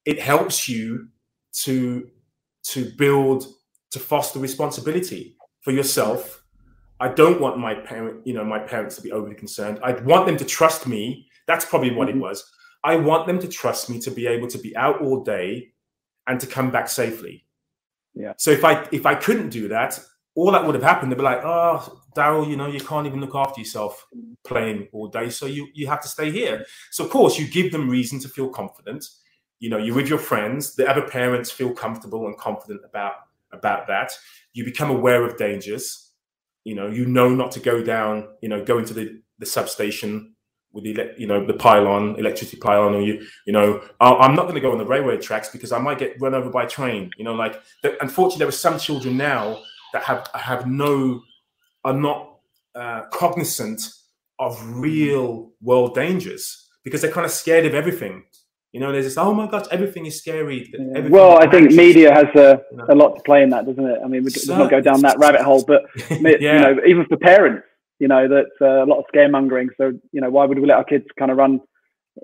it 0.04 0.20
helps 0.20 0.68
you 0.68 1.08
to 1.64 2.08
to 2.62 2.92
build 2.96 3.46
to 3.90 3.98
foster 3.98 4.38
responsibility 4.38 5.36
for 5.62 5.72
yourself. 5.72 6.42
I 7.00 7.08
don't 7.08 7.40
want 7.40 7.58
my 7.58 7.74
parent, 7.74 8.26
you 8.26 8.34
know, 8.34 8.44
my 8.44 8.58
parents 8.58 8.96
to 8.96 9.02
be 9.02 9.10
overly 9.10 9.34
concerned. 9.34 9.80
I 9.82 9.92
want 9.92 10.26
them 10.26 10.36
to 10.36 10.44
trust 10.44 10.86
me. 10.86 11.26
That's 11.50 11.64
probably 11.64 11.92
what 11.92 12.06
mm-hmm. 12.06 12.18
it 12.18 12.22
was. 12.22 12.48
I 12.84 12.94
want 12.94 13.26
them 13.26 13.40
to 13.40 13.48
trust 13.48 13.90
me 13.90 13.98
to 14.02 14.10
be 14.12 14.28
able 14.28 14.46
to 14.46 14.58
be 14.58 14.76
out 14.76 15.02
all 15.02 15.24
day 15.24 15.72
and 16.28 16.38
to 16.38 16.46
come 16.46 16.70
back 16.70 16.88
safely. 16.88 17.44
Yeah. 18.14 18.34
So 18.38 18.52
if 18.52 18.64
I 18.64 18.86
if 18.92 19.04
I 19.04 19.16
couldn't 19.16 19.48
do 19.48 19.66
that, 19.66 19.98
all 20.36 20.52
that 20.52 20.64
would 20.64 20.76
have 20.76 20.84
happened. 20.84 21.10
They'd 21.10 21.16
be 21.16 21.22
like, 21.22 21.42
"Oh, 21.42 22.02
Darryl, 22.16 22.48
you 22.48 22.56
know, 22.56 22.68
you 22.68 22.78
can't 22.78 23.08
even 23.08 23.20
look 23.20 23.34
after 23.34 23.60
yourself 23.60 24.06
playing 24.44 24.86
all 24.92 25.08
day, 25.08 25.28
so 25.28 25.46
you 25.46 25.66
you 25.74 25.88
have 25.88 26.00
to 26.02 26.08
stay 26.08 26.30
here." 26.30 26.64
So 26.92 27.04
of 27.04 27.10
course, 27.10 27.36
you 27.36 27.48
give 27.48 27.72
them 27.72 27.90
reason 27.90 28.20
to 28.20 28.28
feel 28.28 28.48
confident. 28.48 29.04
You 29.58 29.70
know, 29.70 29.78
you're 29.78 29.96
with 29.96 30.08
your 30.08 30.18
friends. 30.18 30.76
The 30.76 30.88
other 30.88 31.02
parents 31.02 31.50
feel 31.50 31.72
comfortable 31.72 32.26
and 32.26 32.38
confident 32.38 32.82
about 32.84 33.14
about 33.52 33.88
that. 33.88 34.12
You 34.52 34.64
become 34.64 34.90
aware 34.90 35.24
of 35.24 35.36
dangers. 35.36 36.12
You 36.62 36.76
know, 36.76 36.86
you 36.86 37.06
know 37.06 37.28
not 37.28 37.50
to 37.52 37.60
go 37.60 37.82
down. 37.82 38.28
You 38.40 38.50
know, 38.50 38.64
go 38.64 38.78
into 38.78 38.94
the 38.94 39.20
the 39.40 39.46
substation 39.46 40.36
with 40.72 40.84
the 40.84 41.14
you 41.16 41.26
know 41.26 41.44
the 41.44 41.54
pylon, 41.54 42.16
electricity 42.18 42.56
pylon, 42.58 42.94
or 42.94 43.00
you 43.00 43.26
you 43.46 43.52
know 43.52 43.82
I'm 44.00 44.34
not 44.34 44.42
going 44.42 44.54
to 44.54 44.60
go 44.60 44.72
on 44.72 44.78
the 44.78 44.86
railway 44.86 45.16
tracks 45.18 45.48
because 45.48 45.72
I 45.72 45.78
might 45.78 45.98
get 45.98 46.20
run 46.20 46.34
over 46.34 46.50
by 46.50 46.64
a 46.64 46.68
train. 46.68 47.10
You 47.16 47.24
know, 47.24 47.34
like 47.34 47.60
the, 47.82 48.00
unfortunately 48.02 48.38
there 48.38 48.48
are 48.48 48.52
some 48.52 48.78
children 48.78 49.16
now 49.16 49.62
that 49.92 50.02
have 50.04 50.28
have 50.34 50.66
no 50.66 51.22
are 51.84 51.94
not 51.94 52.38
uh, 52.74 53.02
cognizant 53.12 53.82
of 54.38 54.58
real 54.78 55.52
world 55.60 55.94
dangers 55.94 56.68
because 56.84 57.02
they're 57.02 57.12
kind 57.12 57.26
of 57.26 57.30
scared 57.30 57.66
of 57.66 57.74
everything. 57.74 58.24
You 58.72 58.78
know, 58.78 58.92
there's 58.92 59.04
this, 59.04 59.18
oh 59.18 59.34
my 59.34 59.48
gosh, 59.48 59.66
everything 59.72 60.06
is 60.06 60.18
scary. 60.18 60.72
Everything 60.72 61.10
well, 61.10 61.38
I 61.38 61.50
think 61.50 61.72
media 61.72 62.14
has 62.14 62.26
a, 62.36 62.62
you 62.70 62.76
know? 62.76 62.86
a 62.88 62.94
lot 62.94 63.16
to 63.16 63.22
play 63.22 63.42
in 63.42 63.50
that, 63.50 63.66
doesn't 63.66 63.84
it? 63.84 63.98
I 64.02 64.06
mean, 64.06 64.22
we, 64.22 64.30
so, 64.30 64.56
not 64.56 64.70
go 64.70 64.80
down 64.80 65.00
that 65.00 65.18
rabbit 65.18 65.40
hole, 65.40 65.64
but 65.64 65.82
yeah. 66.10 66.36
you 66.38 66.60
know, 66.60 66.76
even 66.86 67.04
for 67.06 67.16
parents, 67.16 67.66
you 68.00 68.08
know, 68.08 68.26
that's 68.26 68.50
uh, 68.60 68.82
a 68.82 68.86
lot 68.86 68.98
of 68.98 69.04
scaremongering. 69.14 69.68
So, 69.76 69.92
you 70.10 70.20
know, 70.20 70.30
why 70.30 70.46
would 70.46 70.58
we 70.58 70.66
let 70.66 70.78
our 70.78 70.84
kids 70.84 71.04
kind 71.18 71.30
of 71.30 71.36
run, 71.36 71.60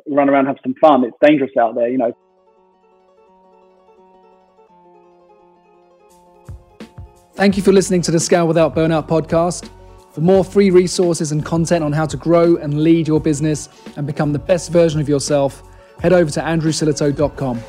run 0.09 0.29
around, 0.29 0.47
have 0.47 0.57
some 0.62 0.74
fun? 0.81 1.05
It's 1.05 1.16
dangerous 1.22 1.53
out 1.61 1.77
there, 1.77 1.89
you 1.89 1.99
know. 1.99 2.12
Thank 7.35 7.59
you 7.59 7.62
for 7.62 7.72
listening 7.72 8.01
to 8.03 8.11
the 8.11 8.18
Scale 8.18 8.49
Without 8.49 8.74
Burnout 8.74 9.07
podcast. 9.07 9.68
For 10.12 10.22
more 10.22 10.43
free 10.43 10.70
resources 10.70 11.31
and 11.31 11.45
content 11.45 11.85
on 11.85 11.93
how 11.93 12.07
to 12.07 12.16
grow 12.16 12.57
and 12.57 12.83
lead 12.83 13.07
your 13.07 13.20
business 13.20 13.68
and 13.97 14.07
become 14.07 14.33
the 14.33 14.39
best 14.39 14.72
version 14.72 14.99
of 14.99 15.11
yourself, 15.11 15.62
head 16.01 16.14
over 16.14 16.31
to 16.31 16.41
andrewsillitoe.com. 16.41 17.61